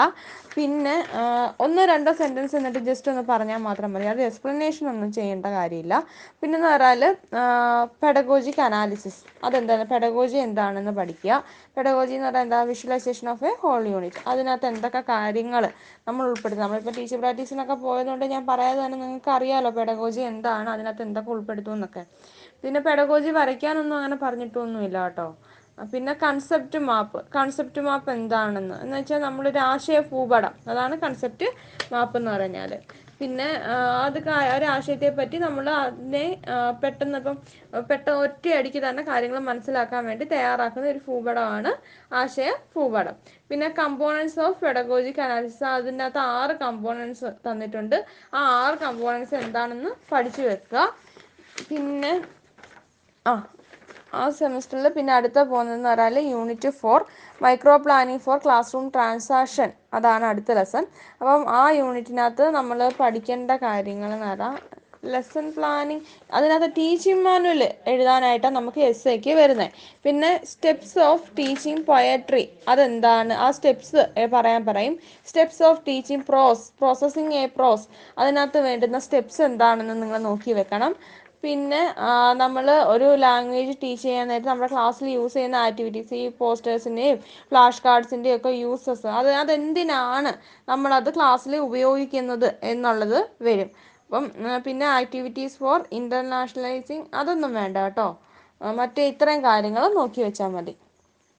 പിന്നെ 0.57 0.93
ഒന്നോ 1.63 1.81
രണ്ടോ 1.91 2.11
സെന്റൻസ് 2.21 2.55
എന്നിട്ട് 2.59 2.79
ജസ്റ്റ് 2.87 3.09
ഒന്ന് 3.11 3.23
പറഞ്ഞാൽ 3.31 3.59
മാത്രം 3.67 3.89
മതി. 3.93 4.05
അത് 4.13 4.21
എക്സ്പ്ലനേഷൻ 4.27 4.85
ഒന്നും 4.93 5.09
ചെയ്യേണ്ട 5.17 5.47
കാര്യമില്ല. 5.57 5.95
പിന്നെ 6.41 6.55
എന്ന് 6.59 6.69
പറഞ്ഞാൽ 6.73 7.03
പെഡഗോജിക് 8.03 8.61
അനാലിസിസ് 8.67 9.21
അതെന്താണ്? 9.47 9.83
പെഡഗോജി 9.91 10.37
എന്താണെന്ന് 10.45 10.93
പഠിക്കുക. 10.99 11.33
പെഡഗോജി 11.75 12.13
എന്ന് 12.17 12.27
പറഞ്ഞാൽ 12.27 12.45
എന്താ? 12.47 12.59
Visualisation 12.71 13.27
of 13.33 13.45
a 13.49 13.51
whole 13.63 13.83
unit 13.93 14.21
അതിനകത്ത് 14.31 14.67
എന്തൊക്കെ 14.71 15.01
കാര്യങ്ങൾ 15.13 15.63
നമ്മൾ 16.07 16.23
ഉൾപ്പെടുത്തും. 16.31 16.63
നമ്മളിപ്പോൾ 16.65 16.95
ടീച്ചർ 16.99 17.19
പ്രാക്ടീസിനൊക്കെ 17.25 17.77
പോയതുകൊണ്ട് 17.85 18.25
ഞാൻ 18.35 18.43
പറയാതെ 18.51 18.79
തന്നെ 18.85 18.99
നിങ്ങൾക്ക് 19.03 19.31
അറിയാമല്ലോ 19.37 19.71
പെഡഗോജി 19.79 20.23
എന്താണ് 20.31 20.69
അതിനകത്ത് 20.75 21.05
എന്തൊക്കെ 21.07 21.31
ഉൾപ്പെടുത്തും 21.35 21.75
എന്നൊക്കെ. 21.77 22.03
പിന്നെ 22.63 22.79
പെഡഗോജി 22.87 23.31
വരയ്ക്കാനൊന്നും 23.39 23.97
അങ്ങനെ 23.99 24.17
പറഞ്ഞിട്ടൊന്നുമില്ല 24.25 24.97
കേട്ടോ. 25.05 25.27
പിന്നെ 25.77 26.13
കൺസെപ്റ്റ് 26.23 26.79
മാപ്പ് 26.89 27.19
കൺസെപ്റ്റ് 27.35 27.81
മാപ്പ് 27.87 28.09
എന്താണെന്ന്? 28.17 28.77
എന്ന് 28.83 28.95
വെച്ചാൽ 28.99 29.19
നമ്മളൊരു 29.27 29.59
ആശയ 29.71 29.99
ഭൂപടം. 30.11 30.53
അതാണ് 30.71 30.95
കൺസെപ്റ്റ് 31.03 31.49
മാപ്പ് 31.93 32.17
എന്ന് 32.19 32.31
പറഞ്ഞാൽ 32.35 32.71
പിന്നെ 33.19 33.47
അത് 34.05 34.17
ഒരാശയത്തെ 34.55 35.09
പറ്റി 35.19 35.37
നമ്മൾ 35.45 35.65
അതിനെ 35.83 36.25
പെട്ടെന്ന് 36.81 37.19
ഇപ്പം 37.21 37.37
പെട്ടെന്ന് 37.89 38.19
ഒറ്റയടിക്ക് 38.25 38.79
തന്നെ 38.85 39.03
കാര്യങ്ങൾ 39.09 39.39
മനസ്സിലാക്കാൻ 39.47 40.01
വേണ്ടി 40.09 40.25
തയ്യാറാക്കുന്ന 40.33 40.91
ഒരു 40.93 41.01
ഭൂപടമാണ് 41.07 41.71
ആശയ 42.21 42.51
ഭൂപടം. 42.75 43.15
പിന്നെ 43.49 43.69
കമ്പോണൻസ് 43.81 44.37
ഓഫ് 44.47 44.59
പെഡഗോജിക് 44.65 45.21
അനാലിസിസ് 45.25 45.67
അതിനകത്ത് 45.75 46.21
ആറ് 46.37 46.55
കമ്പോണൻസ് 46.65 47.29
തന്നിട്ടുണ്ട്. 47.47 47.97
ആ 48.37 48.41
ആറ് 48.61 48.77
കമ്പോണൻസ് 48.85 49.35
എന്താണെന്ന് 49.43 49.91
പഠിച്ചു 50.11 50.43
വെക്കുക. 50.49 50.85
പിന്നെ 51.69 52.13
ആ 53.25 53.33
ആ 54.21 54.25
സെമിസ്റ്ററിൽ 54.39 54.87
പിന്നെ 54.97 55.11
അടുത്ത 55.17 55.39
പോകുന്നതെന്ന് 55.51 55.89
പറഞ്ഞാൽ 55.91 56.17
unit 56.33 56.71
four 56.81 56.99
micro 57.41 57.75
planning 57.85 58.23
for 58.25 58.39
classroom 58.75 58.87
transaction 58.95 59.69
അതാണ് 59.97 60.25
അടുത്ത 60.31 60.51
ലെസൺ 60.59 60.85
അപ്പം 61.19 61.45
ആ 61.59 61.63
യൂണിറ്റിനകത്ത് 61.81 62.47
നമ്മൾ 62.57 62.81
പഠിക്കേണ്ട 63.03 63.51
കാര്യങ്ങൾ 63.67 64.11
എന്ന് 64.17 64.27
പറഞ്ഞാൽ 64.31 64.57
ലെസൺ 65.13 65.45
പ്ലാനിങ് 65.55 66.03
അതിനകത്ത് 66.37 66.69
ടീച്ചിങ് 66.77 67.23
മാനുവൽ 67.25 67.61
എഴുതാനായിട്ടാണ് 67.91 68.55
നമുക്ക് 68.57 68.81
എസ് 68.87 69.07
എക്ക് 69.13 69.33
വരുന്നത് 69.39 69.75
പിന്നെ 70.05 70.31
സ്റ്റെപ്സ് 70.51 70.97
ഓഫ് 71.09 71.27
ടീച്ചിങ് 71.37 71.83
പൊയട്രി 71.89 72.43
അതെന്താണ്? 72.71 73.33
ആ 73.45 73.47
സ്റ്റെപ്സ് 73.57 74.01
പറയാൻ 74.35 74.63
പറയും. 74.69 74.95
Steps 75.29 75.63
of 75.69 75.81
teaching 75.87 76.25
pros 76.29 76.65
processing 76.81 77.37
a 77.43 77.45
pros 77.57 77.85
അതിനകത്ത് 78.17 78.61
വേണ്ടുന്ന 78.67 78.99
സ്റ്റെപ്സ് 79.07 79.41
എന്താണെന്ന് 79.49 79.95
നിങ്ങൾ 80.03 80.19
നോക്കി 80.29 80.53
വെക്കണം. 80.59 80.93
പിന്നെ 81.43 81.81
നമ്മൾ 82.41 82.65
ഒരു 82.93 83.07
ലാംഗ്വേജ് 83.23 83.73
ടീച്ച് 83.81 84.03
ചെയ്യാൻ 84.03 84.25
നേരത്ത് 84.29 84.49
നമ്മുടെ 84.51 84.69
ക്ലാസ്സിൽ 84.73 85.07
യൂസ് 85.09 85.35
ചെയ്യുന്ന 85.37 85.57
ആക്ടിവിറ്റീസ് 85.67 86.13
ഈ 86.21 86.25
പോസ്റ്റേഴ്സിന്റെയും 86.39 87.17
ഫ്ലാഷ് 87.49 87.83
കാർഡ്സിന്റെയും 87.85 88.37
ഒക്കെ 88.39 88.51
യൂസസ് 88.63 89.07
അത് 89.19 89.29
അതെന്തിനാണ് 89.41 90.31
നമ്മളത് 90.67 91.09
ക്ലാസ്സിൽ 91.17 91.55
ഉപയോഗിക്കുന്നത് 91.67 92.49
എന്നുള്ളത് 92.71 93.17
വരും. 93.47 93.69
അപ്പം 94.05 94.25
പിന്നെ 94.65 94.85
ആക്ടിവിറ്റീസ് 94.99 95.57
ഫോർ 95.61 95.79
ഇന്റർനാഷണലൈസിങ് 95.99 97.07
അതൊന്നും 97.21 97.53
വേണ്ട 97.59 97.77
കേട്ടോ. 97.85 98.07
മറ്റേ 98.61 99.03
ഇത്രയും 99.11 99.41
കാര്യങ്ങൾ 99.49 99.83
നോക്കി 99.97 100.19
വെച്ചാൽ 100.25 100.51
മതി. 100.53 100.73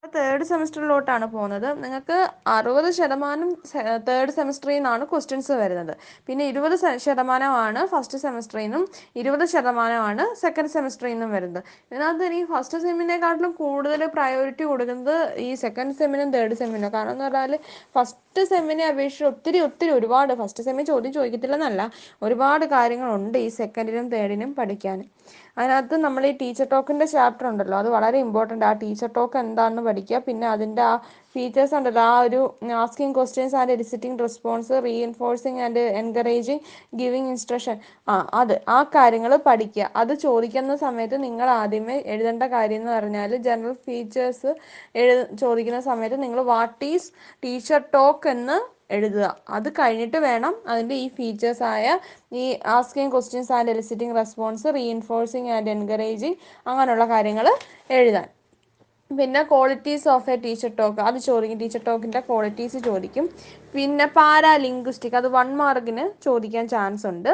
തേർഡ് 0.04 0.44
സെമിസ്റ്ററിലോട്ടാണ് 0.50 1.26
പോകുന്നത്. 1.32 1.66
നിങ്ങൾക്ക് 1.82 2.18
അറുപത് 2.56 2.88
ശതമാനം 2.98 3.48
തേർഡ് 4.08 4.32
സെമിസ്റ്ററിൽ 4.38 4.76
നിന്നാണ് 4.78 5.04
ക്വസ്റ്റ്യൻസ് 5.12 5.54
വരുന്നത്. 5.62 5.92
പിന്നെ 6.26 6.44
ഇരുപത് 6.52 6.76
ശതമാനമാണ് 7.06 7.80
ഫസ്റ്റ് 7.92 8.18
സെമിസ്റ്ററിൽ 8.24 8.64
നിന്നും 8.66 8.84
ഇരുപത് 9.22 9.44
ശതമാനമാണ് 9.54 10.24
സെക്കൻഡ് 10.42 10.72
സെമിസ്റ്ററിൽ 10.76 11.12
നിന്നും 11.14 11.32
വരുന്നത്. 11.36 11.62
ഇതിനകത്ത് 11.90 12.26
എനിക്ക് 12.28 12.48
ഫസ്റ്റ് 12.54 12.80
സെമ്മിനെക്കാട്ടിലും 12.86 13.52
കൂടുതൽ 13.62 14.02
പ്രയോറിറ്റി 14.16 14.66
കൊടുക്കുന്നത് 14.72 15.16
ഈ 15.46 15.50
സെക്കൻഡ് 15.64 15.96
സെമ്മിനും 16.00 16.30
തേർഡ് 16.36 16.58
സെമ്മിനും 16.62 16.92
കാരണം 16.96 17.14
എന്ന് 17.16 17.26
പറഞ്ഞാൽ 17.28 17.54
ഫസ്റ്റ് 17.96 18.18
സെമ്മിനെ 18.44 18.84
അപേക്ഷിച്ച് 18.84 19.24
ഒത്തിരി 19.24 19.58
ഒത്തിരി 19.60 19.90
ഒരുപാട് 19.90 20.32
ഫസ്റ്റ് 20.34 20.64
സെമ്മിൽ 20.64 20.84
ചോദ്യം 20.84 21.12
ചോദിക്കത്തില്ലെന്നല്ല 21.12 21.82
ഒരുപാട് 22.22 22.64
കാര്യങ്ങളുണ്ട് 22.74 23.38
ഈ 23.38 23.48
സെക്കൻഡിനും 23.58 24.08
തേർഡിനും 24.14 24.52
പഠിക്കാൻ. 24.54 24.98
അതിനകത്ത് 25.58 25.96
നമ്മൾ 25.96 26.22
ഈ 26.26 26.32
ടീച്ചർ 26.42 26.66
ടോക്കിന്റെ 26.66 27.06
ചാപ്റ്റർ 27.06 27.46
ഉണ്ടല്ലോ 27.48 27.76
അത് 27.78 27.88
വളരെ 27.88 28.18
ഇമ്പോർട്ടന്റ് 28.26 28.64
ആ 28.64 28.72
ടീച്ചർ 28.82 29.08
ടോക്ക് 29.16 29.38
എന്താണെന്ന് 29.38 29.82
പഠിക്കുക 29.88 30.18
പിന്നെ 30.28 30.46
അതിന്റെ 30.48 30.82
ആ 30.82 30.94
ഫീച്ചേഴ്സ് 31.34 31.74
ഉണ്ടല്ലോ 31.74 32.02
ആ 32.02 32.20
ഒരു 32.20 32.40
asking 32.82 33.14
questions 33.14 33.56
and 33.56 33.72
eliciting 33.72 34.22
response 34.22 34.70
reinforcing 34.84 35.60
and 35.60 35.78
encouraging 36.00 36.62
giving 36.94 37.28
instruction 37.28 37.76
ആ 38.08 38.14
അത് 38.34 38.62
ആ 38.68 38.82
കാര്യങ്ങൾ 38.82 39.36
പഠിക്കുക. 39.36 39.90
അത് 39.96 40.14
ചോദിക്കുന്ന 40.14 40.76
സമയത്ത് 40.76 41.24
നിങ്ങൾ 41.24 41.50
ആദ്യമേ 41.50 42.02
എഴുതേണ്ട 42.06 42.42
കാര്യം 42.42 42.80
എന്ന് 42.80 42.92
പറഞ്ഞാൽ 42.92 43.36
ജനറൽ 43.36 43.72
ഫീച്ചേഴ്സ് 43.86 44.50
എഴു 44.94 45.36
ചോദിക്കുന്ന 45.36 45.80
സമയത്ത് 45.80 46.22
നിങ്ങൾ 46.22 46.42
വാട്ട് 46.42 46.84
ഈസ് 46.84 47.10
ടീച്ചർ 47.44 47.82
ടോക്ക് 47.94 48.28
എന്ന് 48.28 48.58
എഴുതുക. 48.90 49.26
അത് 49.48 49.68
കഴിഞ്ഞിട്ട് 49.78 50.16
വേണം 50.16 50.54
അതിന്റെ 50.68 50.94
ഈ 50.94 51.08
ഫീച്ചേഴ്സ് 51.08 51.62
ആയ 51.62 51.86
ഈ 52.32 52.44
asking 52.66 53.12
questions 53.12 53.52
and 53.52 53.70
eliciting 53.70 54.16
response 54.16 54.66
reinforcing 54.74 55.50
and 55.50 55.70
encouraging 55.70 56.38
അങ്ങനെയുള്ള 56.66 57.06
കാര്യങ്ങൾ 57.08 57.48
എഴുതാൻ. 57.90 58.37
പിന്നെ 59.10 59.40
qualities 59.50 60.06
of 60.14 60.28
a 60.32 60.34
teacher 60.42 60.70
talk 60.78 61.00
അത് 61.08 61.18
ചോദിക്കും 61.26 61.58
ടീച്ചർ 61.62 61.80
ടോക്കിന്റെ 61.86 62.20
ക്വാളിറ്റീസ് 62.26 62.78
ചോദിക്കും. 62.88 63.24
പിന്നെ 63.74 64.06
പാരാ 64.16 64.50
ലിംഗ്വിസ്റ്റിക് 64.64 65.16
അത് 65.20 65.28
വൺ 65.36 65.48
മാർക്കിന് 65.60 66.04
ചോദിക്കാൻ 66.26 66.64
ചാൻസ് 66.72 67.06
ഉണ്ട്. 67.10 67.30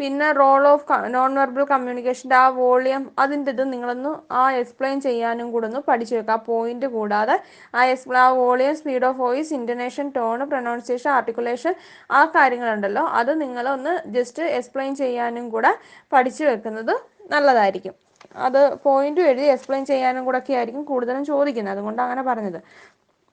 പിന്നെ 0.00 0.28
റോൾ 0.38 0.62
ഓഫ് 0.72 0.96
നോൺ 1.16 1.30
വെർബൽ 1.40 1.66
കമ്മ്യൂണിക്കേഷന്റെ 1.72 2.36
ആ 2.42 2.46
വോളിയം 2.60 3.02
അതിന്റെ 3.24 3.52
ഇത് 3.56 3.64
നിങ്ങളൊന്ന് 3.72 4.12
ആ 4.42 4.44
എക്സ്പ്ലെയിൻ 4.60 4.96
ചെയ്യാനും 5.08 5.50
കൂടെ 5.54 5.68
ഒന്ന് 5.70 5.82
പഠിച്ചു 5.90 6.14
വെക്കുക 6.18 6.36
ആ 6.36 6.46
പോയിന്റ് 6.50 6.88
കൂടാതെ 6.96 7.36
ആ 7.74 7.82
എക്സ്പ്ലെ 7.92 8.20
ആ 8.26 8.28
volume 8.42 8.74
speed 8.80 9.06
of 9.10 9.20
voice 9.24 9.54
intonation 9.60 10.08
tone 10.18 10.48
pronunciation 10.54 11.10
articulation 11.18 11.74
ആ 12.20 12.22
കാര്യങ്ങളുണ്ടല്ലോ. 12.38 13.04
അത് 13.20 13.34
നിങ്ങളൊന്ന് 13.44 13.94
ജസ്റ്റ് 14.18 14.44
എക്സ്പ്ലെയിൻ 14.58 14.94
ചെയ്യാനും 15.04 15.46
കൂടെ 15.56 15.72
പഠിച്ചു 16.14 16.44
വെക്കുന്നത് 16.52 16.96
നല്ലതായിരിക്കും. 17.34 17.96
അത് 18.36 18.76
പോയിന്റും 18.84 19.24
എഴുതി 19.24 19.46
എക്സ്പ്ലെയിൻ 19.46 19.84
ചെയ്യാനും 19.84 20.24
കൂടെ 20.24 20.38
ഒക്കെ 20.38 20.54
ആയിരിക്കും 20.54 20.84
കൂടുതലും 20.84 21.24
ചോദിക്കുന്നത്. 21.24 21.72
അതുകൊണ്ട് 21.72 22.02
അങ്ങനെ 22.02 22.22
പറഞ്ഞത്. 22.22 22.58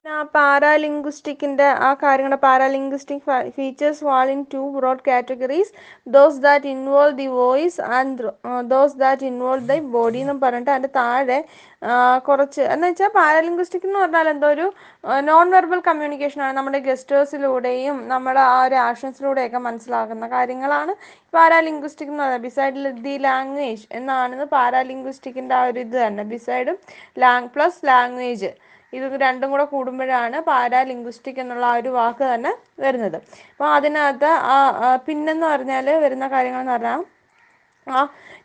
പിന്നെ 0.05 0.15
ആ 0.21 0.23
പാരാലിംഗ്വിസ്റ്റിക്കിന്റെ 0.35 1.67
ആ 1.87 1.89
കാര്യങ്ങൾ 2.01 2.33
paralinguistic 2.45 3.21
features 3.57 4.01
fall 4.07 4.27
in 4.33 4.41
two 4.53 4.61
broad 4.73 5.03
categories 5.05 5.71
those 6.15 6.41
that 6.45 6.67
involve 6.73 7.15
the 7.19 7.27
voice 7.35 7.79
and 7.97 8.31
those 8.71 8.97
that 9.03 9.25
involve 9.29 9.67
the 9.69 9.77
body 9.93 10.19
എന്നും 10.23 10.39
പറഞ്ഞിട്ട് 10.41 10.71
അതിന്റെ 10.73 10.91
താഴെ 10.97 11.37
കുറച്ച് 12.27 12.61
എന്ന് 12.73 12.89
വെച്ചാൽ 12.89 13.11
പാരാലിംഗ്വിസ്റ്റിക് 13.19 13.85
എന്ന് 13.89 14.01
പറഞ്ഞാൽ 14.03 14.29
എന്തോ 14.33 14.49
ഒരു 14.55 14.65
നോൺ 15.29 15.45
വെർബൽ 15.55 15.81
കമ്മ്യൂണിക്കേഷൻ 15.87 16.41
ആണ്. 16.47 16.53
നമ്മുടെ 16.59 16.81
ഗസ്റ്റേഴ്സിലൂടെയും 16.89 17.95
നമ്മുടെ 18.13 18.43
ആ 18.49 18.59
ഒരു 18.67 18.79
ആക്ഷൻസിലൂടെയൊക്കെ 18.87 19.61
മനസ്സിലാക്കുന്ന 19.69 20.29
കാര്യങ്ങളാണ് 20.35 20.95
പാരാലിംഗ്വിസ്റ്റിക് 21.37 22.11
എന്ന് 22.13 22.23
പറയുന്നത്. 22.25 22.45
ബിസൈഡ് 22.49 22.93
ദി 23.07 23.15
ലാംഗ്വേജ് 23.29 23.87
എന്നാണ് 23.99 24.49
പാരാലിംഗ്വിസ്റ്റിക്കിന്റെ 24.57 25.57
ആ 25.61 25.63
ഒരു 25.71 25.81
ഇത് 25.87 25.97
തന്നെ. 26.03 26.25
ബിസൈഡും 26.35 26.77
ലാങ് 27.25 27.49
പ്ലസ് 27.55 27.81
ലാംഗ്വേജ് 27.91 28.51
ഇത് 28.97 29.15
രണ്ടും 29.25 29.49
കൂടെ 29.53 29.65
കൂടുമ്പോഴാണ് 29.73 30.37
പാരാലിംഗ്വിസ്റ്റിക് 30.49 31.39
എന്നുള്ള 31.43 31.65
ആ 31.71 31.77
ഒരു 31.81 31.91
വാക്ക് 31.97 32.25
തന്നെ 32.33 32.51
വരുന്നത്. 32.83 33.17
അപ്പോൾ 33.53 33.69
അതിനകത്ത് 33.77 34.31
പിന്നെന്ന് 35.07 35.47
പറഞ്ഞാൽ 35.53 35.89
വരുന്ന 36.05 36.27
കാര്യങ്ങൾ 36.35 36.61
എന്ന് 36.63 36.75
പറഞ്ഞാൽ 36.75 37.01
ആ 37.87 38.01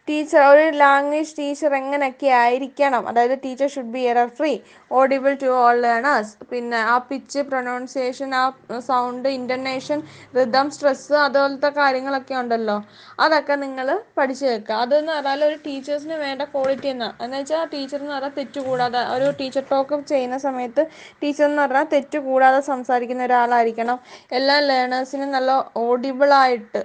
ടീച്ചർ 0.09 0.43
ഒരു 0.51 0.65
ലാംഗ്വേജ് 0.83 1.33
ടീച്ചർ 1.39 1.73
എങ്ങനെയൊക്കെ 1.79 2.29
ആയിരിക്കണം? 2.43 3.03
അതായത് 3.11 3.35
teacher 3.45 3.69
should 3.75 3.93
be 3.97 4.03
error 4.11 4.29
free 4.39 4.53
audible 4.99 5.33
to 5.43 5.49
all 5.63 5.77
learners 5.85 6.33
പിന്നെ 6.53 6.79
ആ 6.93 6.95
പിച്ച് 7.09 7.41
പ്രൊനൗൺസിയേഷൻ 7.49 8.31
ആ 8.41 8.45
സൗണ്ട് 8.89 9.29
ഇന്റർനേഷൻ 9.39 9.99
റിതം 10.39 10.67
സ്ട്രെസ് 10.75 11.17
അതുപോലത്തെ 11.25 11.71
കാര്യങ്ങളൊക്കെ 11.81 12.37
ഉണ്ടല്ലോ. 12.43 12.77
അതൊക്കെ 13.25 13.57
നിങ്ങൾ 13.65 13.87
പഠിച്ചു 14.21 14.47
വെക്കുക. 14.53 14.77
അതെന്ന് 14.85 15.13
പറഞ്ഞാൽ 15.17 15.45
ഒരു 15.49 15.59
ടീച്ചേഴ്സിന് 15.67 16.19
വേണ്ട 16.25 16.43
ക്വാളിറ്റി 16.55 16.91
എന്നാണ് 16.95 17.17
എന്ന് 17.27 17.37
വെച്ചാൽ 17.41 17.65
ടീച്ചർ 17.75 17.99
എന്ന് 18.03 18.15
പറഞ്ഞാൽ 18.15 18.35
തെറ്റുകൂടാതെ 18.39 19.03
ഒരു 19.17 19.29
ടീച്ചർ 19.41 19.65
ടോക്ക് 19.73 20.01
ചെയ്യുന്ന 20.13 20.39
സമയത്ത് 20.47 20.85
ടീച്ചർ 21.23 21.47
എന്ന് 21.51 21.63
പറഞ്ഞാൽ 21.65 21.89
തെറ്റുകൂടാതെ 21.95 22.61
സംസാരിക്കുന്ന 22.71 23.29
ഒരാളായിരിക്കണം. 23.29 23.99
എല്ലാ 24.39 24.59
ലേണേഴ്സിനും 24.71 25.31
നല്ല 25.37 25.51
ഓഡിബിളായിട്ട് 25.85 26.83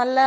നല്ല 0.00 0.18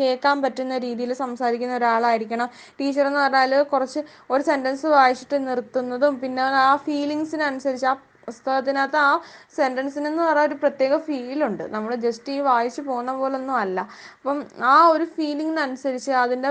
കേൾക്കാൻ 0.00 0.36
പറ്റുന്ന 0.42 0.74
രീതിയിൽ 0.78 1.01
സംസാരിക്കുന്ന 1.14 1.74
ഒരാളായിരിക്കണം. 1.76 2.50
ടീച്ചർ 2.80 3.06
എന്ന് 3.06 3.20
പറഞ്ഞാൽ 3.20 3.62
കുറച്ച് 3.62 4.00
ഒരു 4.30 4.42
സെന്റൻസ് 4.42 4.86
വായിച്ചിട്ട് 4.86 5.48
നിർത്തുന്നതും 5.48 6.20
പിന്നെ 6.20 6.42
ആ 6.42 6.76
ഫീലിങ്സിനനുസരിച്ച് 6.76 7.86
ആ 7.86 7.96
പുസ്തകത്തിനകത്ത് 8.26 8.96
ആ 8.96 9.20
സെന്റൻസിന് 9.56 10.06
എന്ന് 10.06 10.22
പറഞ്ഞാൽ 10.22 10.46
ഒരു 10.46 10.54
പ്രത്യേക 10.54 10.96
ഫീലുണ്ട് 10.96 11.62
നമ്മൾ 11.62 11.94
ജസ്റ്റ് 11.94 12.32
ഈ 12.32 12.40
വായിച്ചു 12.40 12.80
പോകുന്ന 12.80 13.12
പോലൊന്നും 13.12 13.56
അല്ല. 13.56 13.80
അപ്പം 14.18 14.44
ആ 14.62 14.86
ഒരു 14.86 15.04
ഫീലിങ്ങിനനുസരിച്ച് 15.04 16.10
അതിന്റെ 16.10 16.48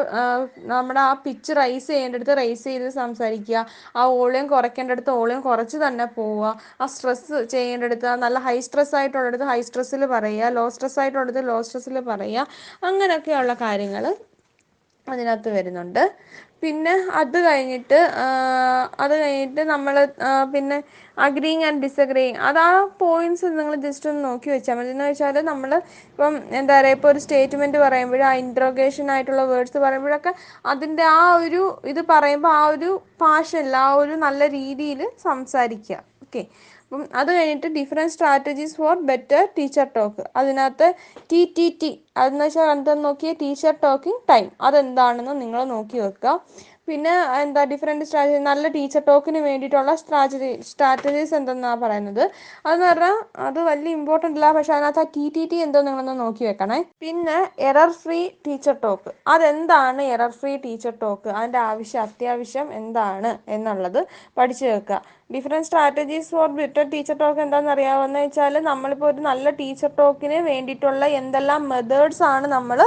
നമ്മുടെ 0.74 0.99
ആ 0.99 1.14
പിച്ച് 1.14 1.54
റൈസ് 1.58 1.88
ചെയ്യേണ്ടടുത്ത് 1.88 2.38
റൈസ് 2.38 2.64
ചെയ്ത് 2.64 2.89
സംസാരിക്കുക. 2.89 3.66
ആ 3.95 4.06
ഓളിയം 4.06 4.47
കുറയ്ക്കേണ്ടടുത്ത് 4.47 5.10
ഓളിയം 5.10 5.41
കുറച്ച് 5.41 5.78
തന്നെ 5.78 6.06
പോവുക. 6.06 6.60
ആ 6.82 6.86
സ്ട്രെസ്സ് 6.86 7.43
ചെയ്യേണ്ടടുത്ത് 7.43 8.16
നല്ല 8.16 8.39
ഹൈ 8.39 8.60
സ്ട്രെസ് 8.60 8.95
ആയിട്ടുള്ളിടത്ത് 8.95 9.43
ഹൈ 9.43 9.62
സ്ട്രെസ്സിൽ 9.62 10.06
പറയുക. 10.06 10.49
ലോ 10.49 10.70
സ്ട്രെസ് 10.70 10.99
ആയിട്ടുള്ളിടത്ത് 10.99 11.47
ലോ 11.47 11.62
സ്ട്രെസ്സിൽ 11.62 11.99
പറയുക. 11.99 12.47
അങ്ങനെയൊക്കെയുള്ള 12.84 13.54
കാര്യങ്ങൾ 13.54 14.16
അതിനകത്ത് 15.12 15.49
വരുന്നുണ്ട്. 15.57 16.03
പിന്നെ 16.64 16.93
അത് 17.20 17.38
കഴിഞ്ഞിട്ട് 17.45 17.99
അത് 19.03 19.14
കഴിഞ്ഞിട്ട് 19.22 19.62
നമ്മൾ 19.72 19.95
പിന്നെ 20.53 20.78
അഗ്രീങ് 21.18 21.64
ആൻഡ് 21.68 21.82
ഡിസഗ്രീങ് 21.86 22.38
അത് 22.47 22.59
ആ 22.66 22.70
പോയിന്റ്സ് 23.01 23.47
നിങ്ങൾ 23.57 23.74
ജസ്റ്റ് 23.86 24.09
ഒന്ന് 24.12 24.22
നോക്കി 24.28 24.49
വെച്ചാൽ 24.53 24.76
മതി. 24.80 24.91
എന്ന് 24.95 25.07
വെച്ചാൽ 25.09 25.39
നമ്മൾ 25.51 25.72
ഇപ്പം 26.12 26.36
എന്താ 26.59 26.76
പറയുക 26.80 26.97
ഇപ്പോൾ 26.97 27.12
ഒരു 27.14 27.22
സ്റ്റേറ്റ്മെന്റ് 27.26 27.80
പറയുമ്പോൾ 27.86 28.24
ആ 28.30 28.34
ഇൻട്രോഗേഷൻ 28.43 29.07
ആയിട്ടുള്ള 29.16 29.45
വേർഡ്സ് 29.53 29.82
പറയുമ്പോഴൊക്കെ 29.86 30.34
അതിന്റെ 30.74 31.05
ആ 31.18 31.24
ഒരു 31.45 31.64
ഇത് 31.93 32.01
പറയുമ്പോൾ 32.14 32.53
ആ 32.59 32.64
ഒരു 32.76 32.91
ഭാഷയിൽ 33.24 33.76
ആ 33.86 33.88
ഒരു 34.03 34.16
നല്ല 34.26 34.47
രീതിയിൽ 34.57 35.01
സംസാരിക്കുക 35.28 35.97
ഓക്കെ 36.26 36.43
അപ്പം 36.92 37.04
അത് 37.20 37.30
കഴിഞ്ഞിട്ട് 37.36 37.68
different 37.76 38.14
strategies 38.14 38.76
for 38.80 38.96
better 39.10 39.44
teacher 39.58 39.86
talk 39.98 40.24
അതിനകത്ത് 40.39 40.88
ടി 41.30 41.39
ടി 41.58 41.68
ടി 41.82 41.92
അതെന്ന് 42.22 42.46
വെച്ചാൽ 42.46 42.72
എന്താണെന്ന് 42.74 43.08
നോക്കിയ? 43.10 43.32
ടീച്ചർ 43.44 43.74
ടോക്കിംഗ് 43.86 44.22
ടൈം 44.32 44.48
അതെന്താണെന്ന് 44.68 45.34
നിങ്ങൾ 45.44 45.62
നോക്കി 45.76 45.98
വെക്കുക. 46.06 46.34
പിന്നെ 46.89 47.12
എന്താ 47.42 47.62
ഡിഫറെന്റ് 47.72 48.06
സ്ട്രാറ്റജി 48.08 48.39
നല്ല 48.48 48.68
ടീച്ചർ 48.76 49.02
ടോക്കിന് 49.10 49.39
വേണ്ടിയിട്ടുള്ള 49.48 49.92
സ്ട്രാറ്റജി 50.02 50.50
സ്ട്രാറ്റജീസ് 50.70 51.34
എന്തെന്നാണ് 51.39 51.80
പറയുന്നത്? 51.84 52.24
അതെന്ന് 52.66 52.88
പറഞ്ഞാൽ 52.89 53.16
അത് 53.48 53.60
വലിയ 53.70 53.92
ഇമ്പോർട്ടന്റ് 54.00 54.38
അല്ല. 54.39 54.50
പക്ഷെ 54.58 54.74
അതിനകത്ത് 54.78 55.02
ആ 55.04 55.08
ടി 55.16 55.26
ടി 55.36 55.44
ടി 55.52 55.58
എന്തോ 55.66 55.82
നിങ്ങളൊന്ന് 55.88 56.16
നോക്കി 56.24 56.44
വെക്കണേ. 56.50 56.80
പിന്നെ 57.04 57.38
എറർ 57.70 57.92
ഫ്രീ 58.02 58.20
ടീച്ചർ 58.48 58.76
ടോക്ക് 58.86 59.14
അതെന്താണ് 59.36 60.04
എറർ 60.16 60.34
ഫ്രീ 60.42 60.54
ടീച്ചർ 60.66 60.96
ടോക്ക് 61.06 61.30
അതിന്റെ 61.38 61.62
ആവശ്യം 61.70 62.02
അത്യാവശ്യം 62.08 62.68
എന്താണ് 62.82 63.32
എന്നുള്ളത് 63.58 64.02
പഠിച്ചു 64.39 64.66
വെക്കുക. 64.74 65.00
Different 65.32 65.67
strategies 65.67 66.29
for 66.32 66.47
better 66.55 66.86
teacher 66.91 67.15
talk 67.19 67.41
എന്താണെന്ന് 67.41 67.71
അറിയാവുന്ന 67.71 68.19
വെച്ചാൽ 68.19 68.55
നമ്മളിപ്പോൾ 68.63 69.07
ഒരു 69.07 69.21
നല്ല 69.21 69.49
ടീച്ചർ 69.59 69.91
ടോക്കിന് 69.97 70.39
വേണ്ടിയിട്ടുള്ള 70.47 71.05
എന്തെല്ലാം 71.19 71.61
മെത്തേഡ്സ് 71.69 72.23
ആണ് 72.29 72.47
നമ്മൾ 72.47 72.79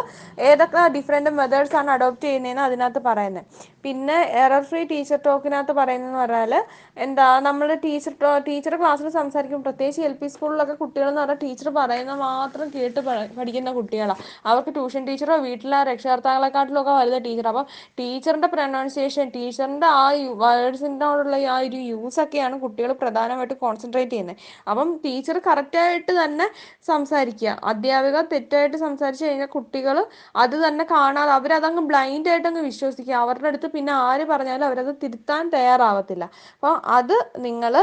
ഏതൊക്കെ 0.45 0.83
ഡിഫറെന്റ് 0.95 1.33
മെത്തേഡ്സ് 1.35 1.77
ആണ് 1.77 1.91
അഡോപ്റ്റ് 1.91 2.27
ചെയ്യുന്നതെന്ന് 2.27 2.65
അതിനകത്ത് 2.65 3.03
പറയുന്നത് 3.07 3.47
പിന്നെ 3.85 4.19
എറർ 4.41 4.63
ഫ്രീ 4.65 4.83
ടീച്ചർ 4.91 5.19
ടോക്കിനകത്ത് 5.25 5.73
പറയുന്നതെന്ന് 5.73 6.21
പറഞ്ഞാൽ 6.21 6.55
എന്താ 6.97 7.27
നമ്മൾ 7.41 7.69
ടീച്ചർ 7.83 8.15
ടീച്ചർ 8.47 8.75
ക്ലാസ്സിൽ 8.77 9.09
സംസാരിക്കും 9.11 9.63
പ്രത്യേകിച്ച് 9.63 10.03
എൽ 10.03 10.15
പി 10.15 10.29
സ്കൂളിലൊക്കെ 10.29 10.75
കുട്ടികളെന്ന് 10.75 11.21
പറഞ്ഞാൽ 11.21 11.41
ടീച്ചർ 11.43 11.69
പറയുന്ന 11.75 12.15
മാത്രം 12.23 12.69
കേട്ട് 12.71 13.01
പഠിക്കുന്ന 13.39 13.73
കുട്ടികളാണ് 13.73 14.17
അവർക്ക് 14.45 14.73
ട്യൂഷൻ 14.75 15.03
ടീച്ചറോ 15.09 15.37
വീട്ടിലെ 15.45 15.81
രക്ഷകർത്താക്കളെക്കാട്ടിലും 15.91 16.81
ഒക്കെ 16.83 17.21
ടീച്ചർ 17.27 17.49
അപ്പം 17.49 17.67
ടീച്ചറിന്റെ 17.99 18.51
പ്രൊനൗൺസിയേഷൻ 18.55 19.27
ടീച്ചറിന്റെ 19.35 19.89
ആ 19.95 20.05
വേർഡ്സിനോടുള്ള 20.43 21.37
ആ 21.49 21.59
ഒരു 21.65 21.81
യൂസ് 21.91 22.21
ഒക്കെയാണ് 22.35 22.57
കുട്ടികൾ 22.61 22.91
പ്രധാനമായിട്ട് 23.03 23.57
കോൺസെൻട്രേറ്റ് 23.63 24.13
ചെയ്യുന്നത് 24.13 24.39
അപ്പം 24.71 24.89
ടീച്ചർ 25.05 25.37
കറക്റ്റായിട്ട് 25.47 26.13
തന്നെ 26.21 26.47
സംസാരിക്കുക 26.89 27.51
അധ്യാപിക 27.73 28.17
തെറ്റായിട്ട് 28.33 28.79
സംസാരിച്ച് 28.85 29.25
കഴിഞ്ഞാൽ 29.25 29.51
കുട്ടികൾ 29.55 29.97
അത് 30.45 30.57
തന്നെ 30.65 30.85
കാണാതെ 30.91 31.33
അവരതങ്ങ് 31.33 31.83
ബ്ലൈൻഡ് 31.91 32.31
ആയിട്ട് 32.31 32.49
അങ്ങ് 32.51 32.63
വിശ്വസിക്കുക 32.63 33.17
അവരുടെ 33.17 33.49
അടുത്ത് 33.49 33.71
പിന്നെ 33.77 33.93
ആര് 34.05 34.25
പറഞ്ഞാലും 34.25 34.67
അവരത് 34.67 34.93
തിരുത്താൻ 35.03 35.45
തയ്യാറാവത്തില്ല. 35.55 36.25
അപ്പോൾ 36.55 36.75
അത് 36.97 37.17
നിങ്ങൾ 37.39 37.75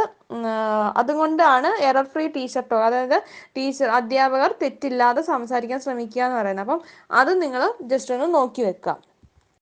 അതുകൊണ്ടാണ് 0.95 1.71
എറർ 1.89 2.05
ഫ്രീ 2.13 2.25
ടീച്ചർ 2.35 2.59
അതായത് 2.81 3.17
ടീച്ചർ 3.57 3.89
അധ്യാപകർ 3.99 4.51
തെറ്റില്ലാതെ 4.61 5.23
സംസാരിക്കാൻ 5.31 5.79
ശ്രമിക്കുക 5.85 6.23
എന്ന് 6.23 6.37
പറയുന്നത് 6.39 6.65
അപ്പം 6.67 6.81
അത് 7.21 7.31
നിങ്ങൾ 7.43 7.63
ജസ്റ്റ് 7.91 8.13
ഒന്ന് 8.17 8.29
നോക്കി 8.37 8.61
വെക്കുക 8.67 8.95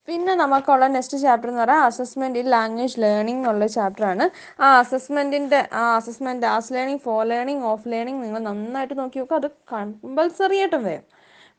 പിന്നെ 0.09 0.33
നമുക്കുള്ള 0.35 0.85
നെക്സ്റ്റ് 0.87 1.17
ചാപ്റ്റർ 1.19 1.49
എന്ന് 1.49 1.61
പറയാം 1.61 1.81
അസസ്മെന്റ് 1.87 2.39
ഇൻ 2.41 2.47
ലാംഗ്വേജ് 2.53 2.99
ലേണിംഗ് 3.01 3.41
എന്നുള്ള 3.41 3.65
ചാപ്റ്ററാണ് 3.73 4.25
ആ 4.59 4.69
അസസ്മെന്റിന്റെ 4.79 5.59
ആ 5.73 5.83
assessment 5.97 6.47
as 6.47 6.73
learning 6.73 7.03
for 7.03 7.21
learning 7.27 7.65
of 7.65 7.87
learning 7.93 8.21
നിങ്ങൾ 8.23 8.41
നന്നായിട്ട് 8.47 8.95
നോക്കി 8.99 9.19
നോക്കുക 9.21 9.37
അത് 9.41 9.49
കമ്പൽസറി 9.73 10.59
ആയിട്ടും 10.61 10.83
വരും. 10.87 11.03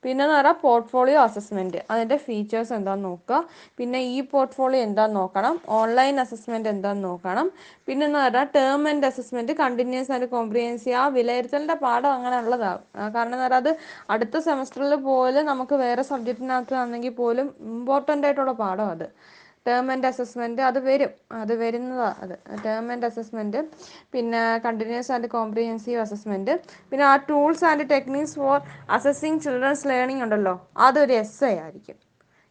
പിന്നെ 0.04 0.22
എന്ന് 0.24 0.34
പറഞ്ഞാൽ 0.36 0.56
പോർട്ട്ഫോളിയോ 0.64 1.18
അസസ്മെന്റ് 1.28 1.80
അതിന്റെ 1.92 2.16
ഫീച്ചേഴ്സ് 2.26 2.72
എന്താണെന്ന് 2.76 3.08
നോക്കുക. 3.08 3.38
പിന്നെ 3.78 3.98
ഈ 4.14 4.18
പോർട്ട്ഫോളിയോ 4.32 4.82
എന്താണെന്ന് 4.86 5.20
നോക്കണം. 5.20 5.54
ഓൺലൈൻ 5.78 6.14
അസസ്മെന്റ് 6.24 6.70
എന്താണെന്ന് 6.74 7.08
നോക്കണം. 7.10 7.46
പിന്നെ 7.88 8.04
എന്ന് 8.08 8.18
പറഞ്ഞാൽ 8.24 8.48
term 8.56 8.84
and 8.92 9.08
assessment 9.10 9.54
continuous 9.62 10.12
and 10.16 10.28
comprehensive 10.36 10.96
ആ 11.02 11.04
വിലയിരുത്തലിന്റെ 11.18 11.76
പാഠം 11.84 12.10
അങ്ങനെ 12.16 12.38
ഉള്ളതാകും 12.44 12.84
കാരണം 13.16 13.34
എന്ന് 13.36 13.46
പറഞ്ഞാൽ 13.46 13.60
അത് 13.64 13.72
അടുത്ത 14.14 14.38
സെമസ്റ്ററിൽ 14.48 14.94
പോലും 15.10 15.44
നമുക്ക് 15.52 15.76
വേറെ 15.84 16.04
സബ്ജക്റ്റിനകത്ത് 16.12 16.76
ആണെങ്കിൽ 16.84 17.14
പോലും 17.22 17.48
ഇമ്പോർട്ടന്റ് 17.74 18.26
ആയിട്ടുള്ള 18.28 18.54
പാഠം 18.64 18.88
അത്. 18.94 19.06
ടേം 19.66 19.92
ആൻഡ് 19.92 20.06
അസസ്മെന്റ് 20.06 20.62
അത് 20.62 20.78
വരും. 20.84 21.10
അത് 21.32 21.52
വരുന്നതാണ് 21.54 22.14
അത്. 22.22 22.34
ടേം 22.64 22.92
ആൻഡ് 22.92 23.06
അസസ്മെന്റ് 23.06 23.60
പിന്നെ 24.12 24.58
കണ്ടിന്യൂസ് 24.66 25.12
ആൻഡ് 25.12 25.28
കോംപ്രിഹെൻസീവ് 25.28 26.00
അസസ്മെന്റ് 26.00 26.54
പിന്നെ 26.90 27.06
ആ 27.06 27.16
tools 27.30 27.64
and 27.64 27.90
techniques 27.90 28.34
for 28.34 28.56
assessing 28.90 29.40
children's 29.40 29.88
learning 29.88 30.22
ഉണ്ടല്ലോ. 30.22 30.54
അതൊരു 30.76 31.12
എസ് 31.12 31.44
ആയിരിക്കും. 31.44 31.98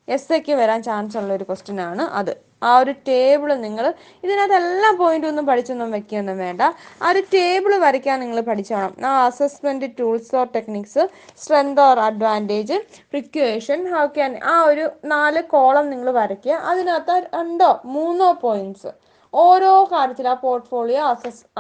എസ് 0.10 0.32
എക്ക് 0.34 0.54
വരാൻ 0.56 0.80
ചാൻസ് 0.84 1.18
ഉള്ള 1.18 1.34
ഒരു 1.34 1.44
ക്വസ്റ്റ്യൻ 1.44 1.80
ആണ് 1.82 2.06
അത് 2.20 2.32
ആ 2.64 2.72
ഒരു 2.78 2.94
ടേബിൾ 3.08 3.50
നിങ്ങൾ 3.58 3.86
ഇതിനകത്ത് 4.24 4.56
എല്ലാ 4.56 4.90
പോയിന്റും 5.00 5.30
ഒന്നും 5.30 5.46
പഠിച്ചൊന്നും 5.46 5.92
വെക്കുകയൊന്നും 5.92 6.38
വേണ്ട 6.38 6.62
ആ 7.02 7.10
ഒരു 7.10 7.22
ടേബിൾ 7.34 7.74
വരയ്ക്കാൻ 7.78 8.18
നിങ്ങൾ 8.20 8.40
പഠിച്ചോണം 8.42 8.94
ആ 9.06 9.12
assessment 9.26 9.90
tools 10.00 10.34
or 10.36 10.48
techniques 10.56 11.04
strength 11.38 11.82
or 11.82 12.00
advantage 12.00 12.78
precaution 13.12 13.82
how 13.94 14.06
can 14.16 14.34
ആ 14.46 14.56
ഒരു 14.64 14.86
നാല് 15.06 15.44
കോളം 15.48 15.88
നിങ്ങൾ 15.90 16.10
വരയ്ക്കുക 16.14 16.58
അതിനകത്ത് 16.66 17.18
രണ്ടോ 17.34 17.72
മൂന്നോ 17.90 18.32
പോയിന്റ്സ് 18.42 18.92
ഓരോ 19.34 19.72
കാര്യത്തിൽ 19.92 20.28
ആ 20.28 20.34
പോർട്ട്ഫോളിയോ 20.44 21.02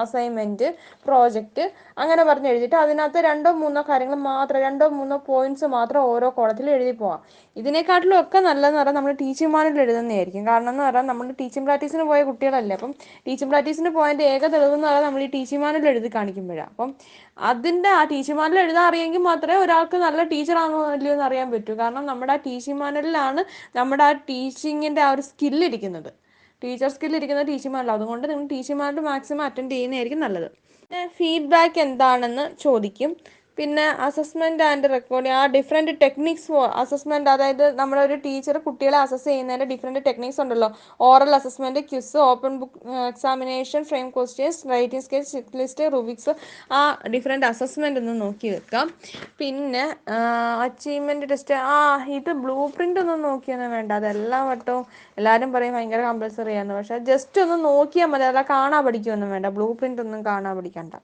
അസൈൻമെന്റ് 0.03 0.67
പ്രോജക്റ്റ് 1.07 1.63
അങ്ങനെ 2.01 2.23
പറഞ്ഞ് 2.29 2.49
എഴുതിയിട്ട് 2.51 2.75
അതിനകത്ത് 2.75 3.19
രണ്ടോ 3.27 3.51
മൂന്നോ 3.51 3.81
കാര്യങ്ങൾ 3.89 4.15
മാത്രം 4.29 4.59
രണ്ടോ 4.67 4.85
മൂന്നോ 4.89 5.17
പോയിന്റ്സ് 5.27 5.67
മാത്രം 5.75 6.01
ഓരോ 6.11 6.29
കോളത്തിൽ 6.37 6.69
എഴുതി 6.75 6.91
പോവാം. 6.91 7.19
ഇതിനെക്കാട്ടിലും 7.55 8.19
ഒക്കെ 8.19 8.39
നല്ലതെന്ന് 8.39 8.79
പറഞ്ഞാൽ 8.79 8.97
നമ്മൾ 8.99 9.13
ടീച്ചിങ് 9.21 9.51
എഴുതുന്നതായിരിക്കും. 9.83 10.43
കാരണം 10.45 10.71
എന്ന് 10.73 10.83
പറഞ്ഞാൽ 10.83 11.07
നമ്മൾ 11.11 11.27
ടീച്ചിങ് 11.41 11.65
പ്രാക്ടീസിന് 11.65 12.03
പോയ 12.11 12.19
കുട്ടികളല്ലേ 12.29 12.75
അപ്പം 12.79 12.93
ടീച്ചിങ് 13.27 13.51
പ്രാക്ടീസിന് 13.53 13.89
പോയതിന്റെ 13.97 14.25
ഏക 14.33 14.43
തെളിവെന്ന് 14.55 14.87
പറഞ്ഞാൽ 14.87 15.05
നമ്മൾ 15.09 15.23
ഈ 15.25 15.29
ടീച്ചിങ് 15.35 15.61
മാനുവൽ 15.65 15.89
എഴുതി 15.93 16.11
കാണിക്കുമ്പോഴാണ് 16.17 16.69
അപ്പം 16.71 16.91
അതിന്റെ 17.51 17.89
ആ 17.89 18.01
ടീച്ചിങ് 18.03 18.37
മാനുവൽ 18.37 18.61
എഴുതാൻ 18.65 18.85
അറിയെങ്കിൽ 18.89 19.23
മാത്രമേ 19.29 19.57
ഒരാൾക്ക് 19.65 19.97
നല്ല 20.05 20.23
ടീച്ചറാണോ 20.33 20.79
അല്ലയോ 20.95 21.13
എന്ന് 21.13 21.25
അറിയാൻ 21.29 21.47
പറ്റൂ. 21.51 21.73
കാരണം 21.73 22.05
നമ്മുടെ 22.05 22.33
ആ 22.33 22.39
ടീച്ചിങ് 22.47 22.79
നമ്മുടെ 23.79 24.03
ആ 24.09 24.11
ടീച്ചിങ്ങിന്റെ 24.29 25.01
ആ 25.07 25.11
ഒരു 25.11 25.21
സ്കില്ല് 25.29 25.65
ഇരിക്കുന്നത്. 25.71 26.11
ടീച്ചർ 26.63 26.89
സ്കില്ല് 26.89 27.17
ഇരിക്കുന്ന 27.17 27.41
ടീച്ചർമാരല്ല. 27.41 27.91
അതുകൊണ്ട് 27.91 28.29
നിങ്ങൾ 28.29 28.47
ടീച്ചർമാരുടെ 28.47 29.01
മാക്സിമം 29.01 29.43
അറ്റൻഡ് 29.45 29.71
ചെയ്യുന്നതായിരിക്കും 29.71 30.19
നല്ലത്. 30.19 30.47
ഫീഡ്ബാക്ക് 31.07 31.79
എന്താണെന്ന് 31.79 32.61
ചോദിക്കും. 32.61 33.17
പിന്നെ 33.59 33.85
അസസ്മെന്റ് 34.07 34.63
ആൻഡ് 34.67 34.89
റെക്കോർഡിങ് 34.95 35.35
ആ 35.37 35.41
ഡിഫറെന്റ് 35.55 35.93
ടെക്നിക്സ് 36.03 36.47
ഫോർ 36.51 36.65
അസസ്മെന്റ് 36.81 37.29
അതായത് 37.35 37.63
ഒരു 38.05 38.17
ടീച്ചർ 38.25 38.57
കുട്ടികളെ 38.67 38.97
അസസ് 39.05 39.25
ചെയ്യുന്നതിന്റെ 39.29 39.67
ഡിഫറെന്റ് 39.71 40.01
ടെക്നിക്സ് 40.07 40.39
ഉണ്ടല്ലോ. 40.43 40.69
Oral 41.07 41.31
assessment 41.39 41.81
quiz 41.89 42.17
open 42.29 42.53
book 42.61 42.79
examination 43.11 43.81
frame 43.89 44.07
questions 44.17 44.61
writing 44.73 45.03
sketch 45.07 45.29
check 45.35 45.57
list 45.61 45.87
rubrics 45.95 46.33
ആ 46.77 46.79
ഡിഫറെന്റ് 47.15 47.47
അസസ്മെന്റ് 47.51 48.01
ഒന്ന് 48.03 48.15
നോക്കി 48.23 48.49
വെക്കാം. 48.55 48.87
പിന്നെ 49.41 49.83
അച്ചീവ്മെന്റ് 50.67 51.29
ടെസ്റ്റ് 51.33 51.57
ആ 51.75 51.77
ഇത് 52.17 52.31
ബ്ലൂ 52.45 52.57
പ്രിന്റ് 52.77 53.01
ഒന്നും 53.03 53.21
നോക്കിയൊന്നും 53.29 53.71
വേണ്ട 53.77 53.91
അതെല്ലാം 53.99 54.43
വട്ടവും 54.51 54.83
എല്ലാവരും 55.19 55.49
പറയും 55.55 55.75
ഭയങ്കര 55.77 56.01
കമ്പൽസറി 56.09 56.55
ആണ് 56.61 56.73
പക്ഷേ 56.79 56.97
ജസ്റ്റ് 57.11 57.39
ഒന്ന് 57.45 57.57
നോക്കിയാൽ 57.69 58.09
മതി. 58.13 58.25
അല്ല 58.31 58.41
കാണാൻ 58.55 58.81
പഠിക്കുകയൊന്നും 58.87 59.31
വേണ്ട. 59.35 59.47
ബ്ലൂ 59.57 59.69
ഒന്നും 60.05 60.21
കാണാൻ 60.31 60.53
പഠിക്കണ്ട. 60.59 60.95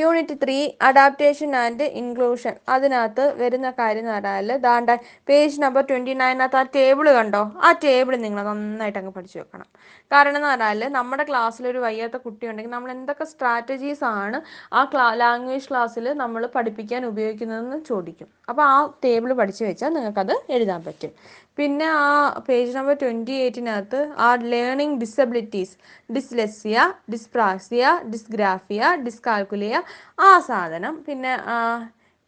Unit 0.00 0.34
three 0.42 0.56
adaptation 0.82 1.56
and 1.56 1.84
inclusion 2.00 2.54
അതിനകത്ത് 2.68 3.24
വരുന്ന 3.40 3.70
കാര്യം 3.70 4.00
എന്ന് 4.00 4.12
പറഞ്ഞാൽ 4.12 4.56
ദാണ്ട 4.56 4.90
പേജ് 5.28 5.60
നമ്പർ 5.62 5.82
ട്വന്റി 5.90 6.12
നയനകത്ത് 6.12 6.56
ആ 6.56 6.62
ടേബിൾ 6.76 7.08
കണ്ടോ? 7.12 7.42
ആ 7.66 7.72
ടേബിൾ 7.84 8.16
നിങ്ങൾ 8.16 8.42
നന്നായിട്ട് 8.48 8.98
അങ്ങ് 8.98 9.12
പഠിച്ചു 9.12 9.38
വെക്കണം. 9.38 9.66
കാരണം 10.12 10.36
എന്ന് 10.36 10.48
പറഞ്ഞാൽ 10.48 10.92
നമ്മുടെ 10.98 11.24
ക്ലാസ്സിലൊരു 11.24 11.78
വയ്യാത്ത 11.78 12.16
കുട്ടി 12.16 12.44
ഉണ്ടെങ്കിൽ 12.46 12.72
നമ്മൾ 12.72 12.90
എന്തൊക്കെ 12.90 13.24
സ്ട്രാറ്റജീസ് 13.24 14.04
ആണ് 14.04 14.40
ആ 14.72 14.84
ക്ലാ 14.84 15.14
ലാംഗ്വേജ് 15.14 15.68
ക്ലാസ്സിൽ 15.70 16.12
നമ്മൾ 16.22 16.46
പഠിപ്പിക്കാൻ 16.46 17.06
ഉപയോഗിക്കുന്നതെന്ന് 17.06 17.84
ചോദിക്കും. 17.84 18.28
അപ്പോൾ 18.48 18.62
ആ 18.62 18.76
ടേബിൾ 19.04 19.32
പഠിച്ചു 19.32 19.64
വെച്ചാൽ 19.64 19.94
നിങ്ങൾക്കത് 19.94 20.34
എഴുതാൻ 20.50 20.84
പറ്റും. 20.84 21.12
പിന്നെ 21.58 21.86
ആ 21.98 22.08
പേജ് 22.48 22.76
നമ്പർ 22.76 22.94
ട്വന്റി 22.94 23.34
എയ്റ്റിനകത്ത് 23.42 24.00
ആ 24.18 24.30
learning 24.44 24.98
disabilities 25.02 25.74
dyslexia 26.10 26.78
dyspraxia 27.10 27.84
dysgraphia 28.12 28.90
dyscalculia 29.06 29.76
ആ 30.20 30.30
സാധനം 30.48 30.96
പിന്നെ 31.06 31.32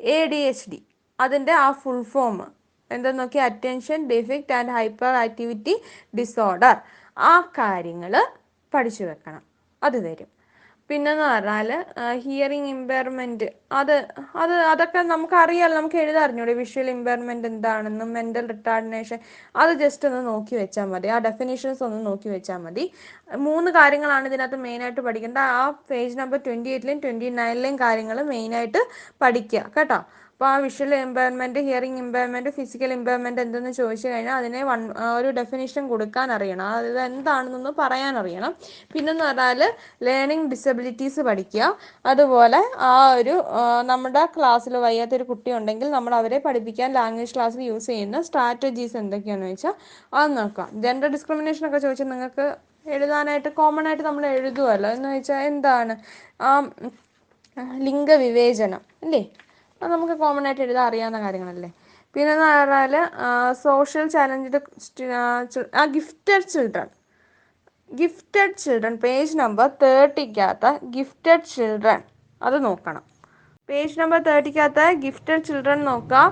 എ 0.01 0.19
ഡി 0.33 0.41
എച്ച് 0.51 0.71
ഡി 0.71 0.81
അതിന്റെ 1.19 1.55
ആ 1.59 1.69
ഫുൾ 1.83 2.03
ഫോം 2.13 2.39
എന്തെന്നൊക്കെ 2.91 3.21
നോക്കി 3.21 3.39
attention 3.47 4.09
deficit 4.09 4.55
and 4.55 4.73
hyperactivity 5.25 5.75
disorder 6.15 6.77
ആ 7.17 7.33
കാര്യങ്ങൾ 7.59 8.13
പഠിച്ചു 8.73 9.05
വെക്കണം. 9.05 9.43
അത് 9.83 9.99
തരും. 10.05 10.31
പിന്നെന്ന് 10.91 11.25
പറഞ്ഞാൽ 11.31 11.71
ഹിയറിംഗ് 12.25 12.71
ഇമ്പയർമെന്റ് 12.75 13.47
അത് 13.81 13.93
അത് 14.43 14.55
അതൊക്കെ 14.73 15.01
നമുക്ക് 15.11 15.37
അറിയാലോ 15.43 15.75
നമുക്ക് 15.79 15.99
എഴുതാൻ 16.03 16.23
അറിഞ്ഞൂടെ 16.27 16.53
വിഷ്വൽ 16.61 16.89
ഇമ്പയർമെന്റ് 16.95 17.49
എന്താണെന്നും 17.51 18.11
മെന്റൽ 18.17 18.47
റിട്ടാർഡിനേഷൻ 18.53 19.19
അത് 19.63 19.73
ജസ്റ്റ് 19.83 20.09
ഒന്ന് 20.11 20.23
നോക്കി 20.31 20.55
വെച്ചാൽ 20.61 20.87
മതി. 20.93 21.09
ആ 21.15 21.19
ഡെഫിനേഷൻസ് 21.29 21.83
ഒന്ന് 21.89 22.01
നോക്കി 22.09 22.31
വെച്ചാൽ 22.35 22.61
മതി. 22.67 22.85
മൂന്ന് 23.49 23.73
കാര്യങ്ങളാണ് 23.79 24.27
ഇതിനകത്ത് 24.33 24.61
മെയിനായിട്ട് 24.67 25.03
പഠിക്കേണ്ട 25.09 25.41
ആ 25.59 25.63
പേജ് 25.91 26.17
നമ്പർ 26.23 26.41
ട്വന്റി 26.47 26.73
എയ്റ്റിലെയും 26.77 27.03
ട്വന്റി 27.05 27.31
നയനിലെയും 27.41 27.79
കാര്യങ്ങൾ 27.85 28.21
മെയിനായിട്ട് 28.33 28.83
പഠിക്കുക 29.25 29.65
കേട്ടോ? 29.77 30.01
അപ്പോൾ 30.39 30.49
ആ 30.55 30.59
visual 30.65 30.93
impairment 31.05 31.61
hearing 31.67 32.01
impairment 32.03 32.51
physical 32.57 32.91
impairment 32.97 33.41
എന്തെന്ന് 33.45 33.71
ചോദിച്ചു 33.79 34.07
കഴിഞ്ഞാൽ 34.11 34.37
അതിനെ 34.41 34.61
വൺ 34.69 34.81
ഒരു 35.17 35.29
ഡെഫിനേഷൻ 35.39 35.83
കൊടുക്കാൻ 35.93 36.29
അറിയണം. 36.35 36.67
അത് 36.77 36.99
എന്താണെന്നൊന്ന് 37.07 37.73
പറയാൻ 37.81 38.15
അറിയണം. 38.21 38.53
പിന്നെന്ന് 38.93 39.25
പറഞ്ഞാൽ 39.29 39.63
ലേണിംഗ് 40.09 40.47
ഡിസബിലിറ്റീസ് 40.53 41.23
പഠിക്കുക. 41.29 41.71
അതുപോലെ 42.11 42.61
ആ 42.91 42.93
ഒരു 43.21 43.35
നമ്മുടെ 43.91 44.23
ക്ലാസ്സിൽ 44.37 44.77
വയ്യാത്തൊരു 44.87 45.27
കുട്ടി 45.31 45.53
ഉണ്ടെങ്കിൽ 45.59 45.91
നമ്മൾ 45.97 46.15
അവരെ 46.21 46.39
പഠിപ്പിക്കാൻ 46.47 46.93
ലാംഗ്വേജ് 46.99 47.35
ക്ലാസ്സിൽ 47.39 47.65
യൂസ് 47.71 47.91
ചെയ്യുന്ന 47.93 48.21
സ്ട്രാറ്റജീസ് 48.29 48.97
എന്തൊക്കെയാണെന്ന് 49.03 49.51
വെച്ചാൽ 49.55 49.75
അത് 50.21 50.31
നോക്കാം. 50.39 50.71
ജെൻഡർ 50.87 51.11
ഡിസ്ക്രിമിനേഷൻ 51.17 51.67
ഒക്കെ 51.71 51.81
ചോദിച്ചാൽ 51.87 52.11
നിങ്ങൾക്ക് 52.15 52.47
എഴുതാനായിട്ട് 52.97 53.53
കോമൺ 53.61 53.87
ആയിട്ട് 53.89 54.07
നമ്മൾ 54.11 54.27
എഴുതുമല്ലോ 54.37 54.93
എന്ന് 54.99 55.11
വെച്ചാൽ 55.17 55.43
എന്താണ്? 55.51 55.97
ആ 56.47 56.49
ലിംഗവിവേചനം 57.89 58.83
അല്ലേ? 59.05 59.23
നമുക്ക് 59.81 60.15
കോമൺ 60.23 60.45
ആയിട്ട് 60.49 60.63
എഴുതാൻ 60.67 60.85
അറിയാവുന്ന 60.89 61.19
കാര്യങ്ങളല്ലേ. 61.25 61.71
പിന്നെ 62.15 62.31
എന്ന് 62.35 62.47
പറഞ്ഞാൽ 62.53 62.95
സോഷ്യൽ 63.65 64.07
ചാലഞ്ച് 64.15 64.61
ആ 65.81 65.85
gifted 65.97 66.47
children 66.55 66.89
gifted 68.01 68.57
children 68.63 68.95
page 69.05 69.37
number 69.43 69.69
തേർട്ടിക്കകത്ത് 69.83 70.71
gifted 70.97 71.47
children 71.55 72.01
അത് 72.41 72.57
നോക്കണം. 72.67 73.05
പേജ് 73.69 73.99
നമ്പർ 74.01 74.21
തേർട്ടിക്കകത്ത് 74.29 74.85
ഗിഫ്റ്റഡ് 75.05 75.45
ചിൽഡ്രൻ 75.49 75.81
നോക്കുക 75.91 76.23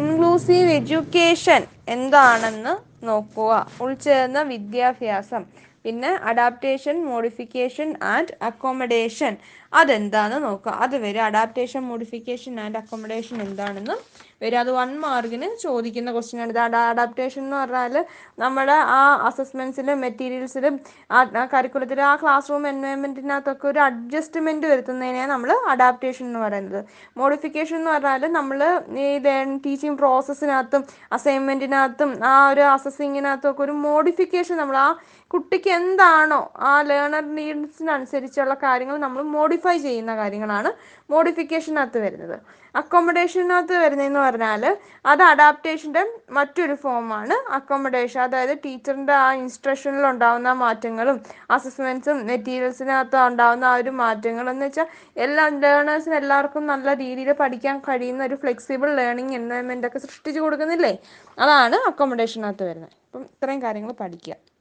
ഇൻക്ലൂസീവ് 0.00 0.70
എഡ്യൂക്കേഷൻ 0.78 1.62
എന്താണെന്ന് 1.96 2.74
നോക്കുക 3.08 3.52
ഉൾച്ചേർന്ന 3.84 4.42
വിദ്യാഭ്യാസം. 4.52 5.42
പിന്നെ 5.86 6.12
അഡാപ്റ്റേഷൻ 6.22 7.04
മോഡിഫിക്കേഷൻ 7.04 7.96
ആൻഡ് 8.02 8.34
അക്കോമഡേഷൻ 8.42 9.36
അതെന്താണെന്ന് 9.72 10.46
നോക്കുക 10.48 10.72
അത് 10.84 10.96
വരും 10.96 11.22
അഡാപ്റ്റേഷൻ 11.22 11.82
മോഡിഫിക്കേഷൻ 11.82 12.60
ആൻഡ് 12.60 12.78
അക്കോമഡേഷൻ 12.78 13.42
എന്താണെന്ന് 13.42 13.96
വരും 14.42 14.58
അത് 14.58 14.70
വൺ 14.70 14.90
മാർക്കിന് 15.00 15.56
ചോദിക്കുന്ന 15.56 16.12
ക്വസ്റ്റ്യൻ 16.12 16.40
ആണ്. 16.42 16.50
ഇത് 16.50 16.58
അഡാപ്റ്റേഷൻ 16.78 17.42
എന്ന് 17.42 17.56
പറഞ്ഞാൽ 17.56 18.04
നമ്മുടെ 18.38 18.72
ആ 18.72 18.98
അസസ്മെൻസിലും 19.28 20.00
മെറ്റീരിയൽസിലും 20.00 20.74
ആ 21.10 21.44
കരിക്കുലത്തിലും 21.54 22.04
ആ 22.04 22.16
ക്ലാസ് 22.16 22.50
റൂം 22.50 22.68
എൻവയോൺമെന്റിനകത്തൊക്കെ 22.68 23.68
ഒരു 23.68 23.78
അഡ്ജസ്റ്റ്മെന്റ് 23.78 24.66
വരുത്തുന്നതിനെയാണ് 24.66 25.30
നമ്മൾ 25.30 25.52
അഡാപ്റ്റേഷൻ 25.68 26.26
എന്ന് 26.26 26.38
പറയുന്നത്. 26.38 26.84
മോഡിഫിക്കേഷൻ 27.16 27.76
എന്ന് 27.76 27.90
പറഞ്ഞാൽ 27.90 28.32
നമ്മൾ 28.32 28.58
ഈ 28.98 29.18
ടീച്ചിങ് 29.66 29.96
പ്രോസസ്സിനകത്തും 29.96 30.84
അസൈൻമെന്റിനകത്തും 31.12 32.24
ആ 32.24 32.48
ഒരു 32.48 32.60
അസസ്സിങ്ങിനകത്തും 32.60 33.50
ഒക്കെ 33.50 33.62
ഒരു 33.62 33.72
മോഡിഫിക്കേഷൻ 33.88 34.56
നമ്മൾ 34.56 34.76
ആ 34.76 34.88
കുട്ടിക്ക് 35.30 35.70
എന്താണോ 35.70 36.52
ആ 36.56 36.82
ലേണർ 36.82 37.24
നീഡ്സിനനുസരിച്ചുള്ള 37.36 38.54
കാര്യങ്ങൾ 38.54 38.96
നമ്മൾ 38.96 39.22
മോഡിഫൈ 39.22 39.78
ചെയ്യുന്ന 39.78 40.16
കാര്യങ്ങളാണ് 40.16 40.70
മോഡിഫിക്കേഷനകത്ത് 41.10 41.98
വരുന്നത്. 41.98 42.36
അക്കോമഡേഷനകത്ത് 42.74 43.74
വരുന്നതെന്ന് 43.78 44.20
പറഞ്ഞാൽ 44.20 44.62
അത് 45.06 45.22
അഡാപ്റ്റേഷന്റെ 45.22 46.02
മറ്റൊരു 46.30 46.74
ഫോമാണ് 46.74 47.36
അക്കോമഡേഷൻ 47.58 48.20
അതായത് 48.20 48.58
ടീച്ചറിന്റെ 48.64 49.12
ആ 49.12 49.32
ഇൻസ്ട്രക്ഷനിൽ 49.32 50.06
ഉണ്ടാകുന്ന 50.06 50.52
മാറ്റങ്ങളും 50.52 51.22
അസസ്മെന്റ്സും 51.50 52.26
മെറ്റീരിയൽസിനകത്ത് 52.26 53.18
ഉണ്ടാകുന്ന 53.28 53.64
ആ 53.64 53.76
ഒരു 53.76 53.90
മാറ്റങ്ങൾ 53.90 54.50
എന്ന് 54.50 54.66
വെച്ചാൽ 54.66 54.88
എല്ലാ 55.16 55.48
ലേണേഴ്സിന് 55.48 56.14
എല്ലാവർക്കും 56.14 56.66
നല്ല 56.66 56.94
രീതിയിൽ 56.94 57.32
പഠിക്കാൻ 57.32 57.78
കഴിയുന്ന 57.88 58.24
ഒരു 58.24 58.34
ഫ്ലെക്സിബിൾ 58.34 58.94
ലേണിംഗ് 58.94 59.34
എൻവയൺമെന്റ് 59.34 59.86
ഒക്കെ 59.86 59.98
സൃഷ്ടിച്ചു 59.98 60.40
കൊടുക്കുന്നില്ലേ? 60.40 60.98
അതാണ് 61.38 61.76
അക്കോമഡേഷനകത്ത് 61.92 62.64
വരുന്നത്. 62.70 62.94
അപ്പം 63.06 63.22
ഇത്രയും 63.22 63.62
കാര്യങ്ങൾ 63.62 63.92
പഠിക്കുക. 63.92 64.55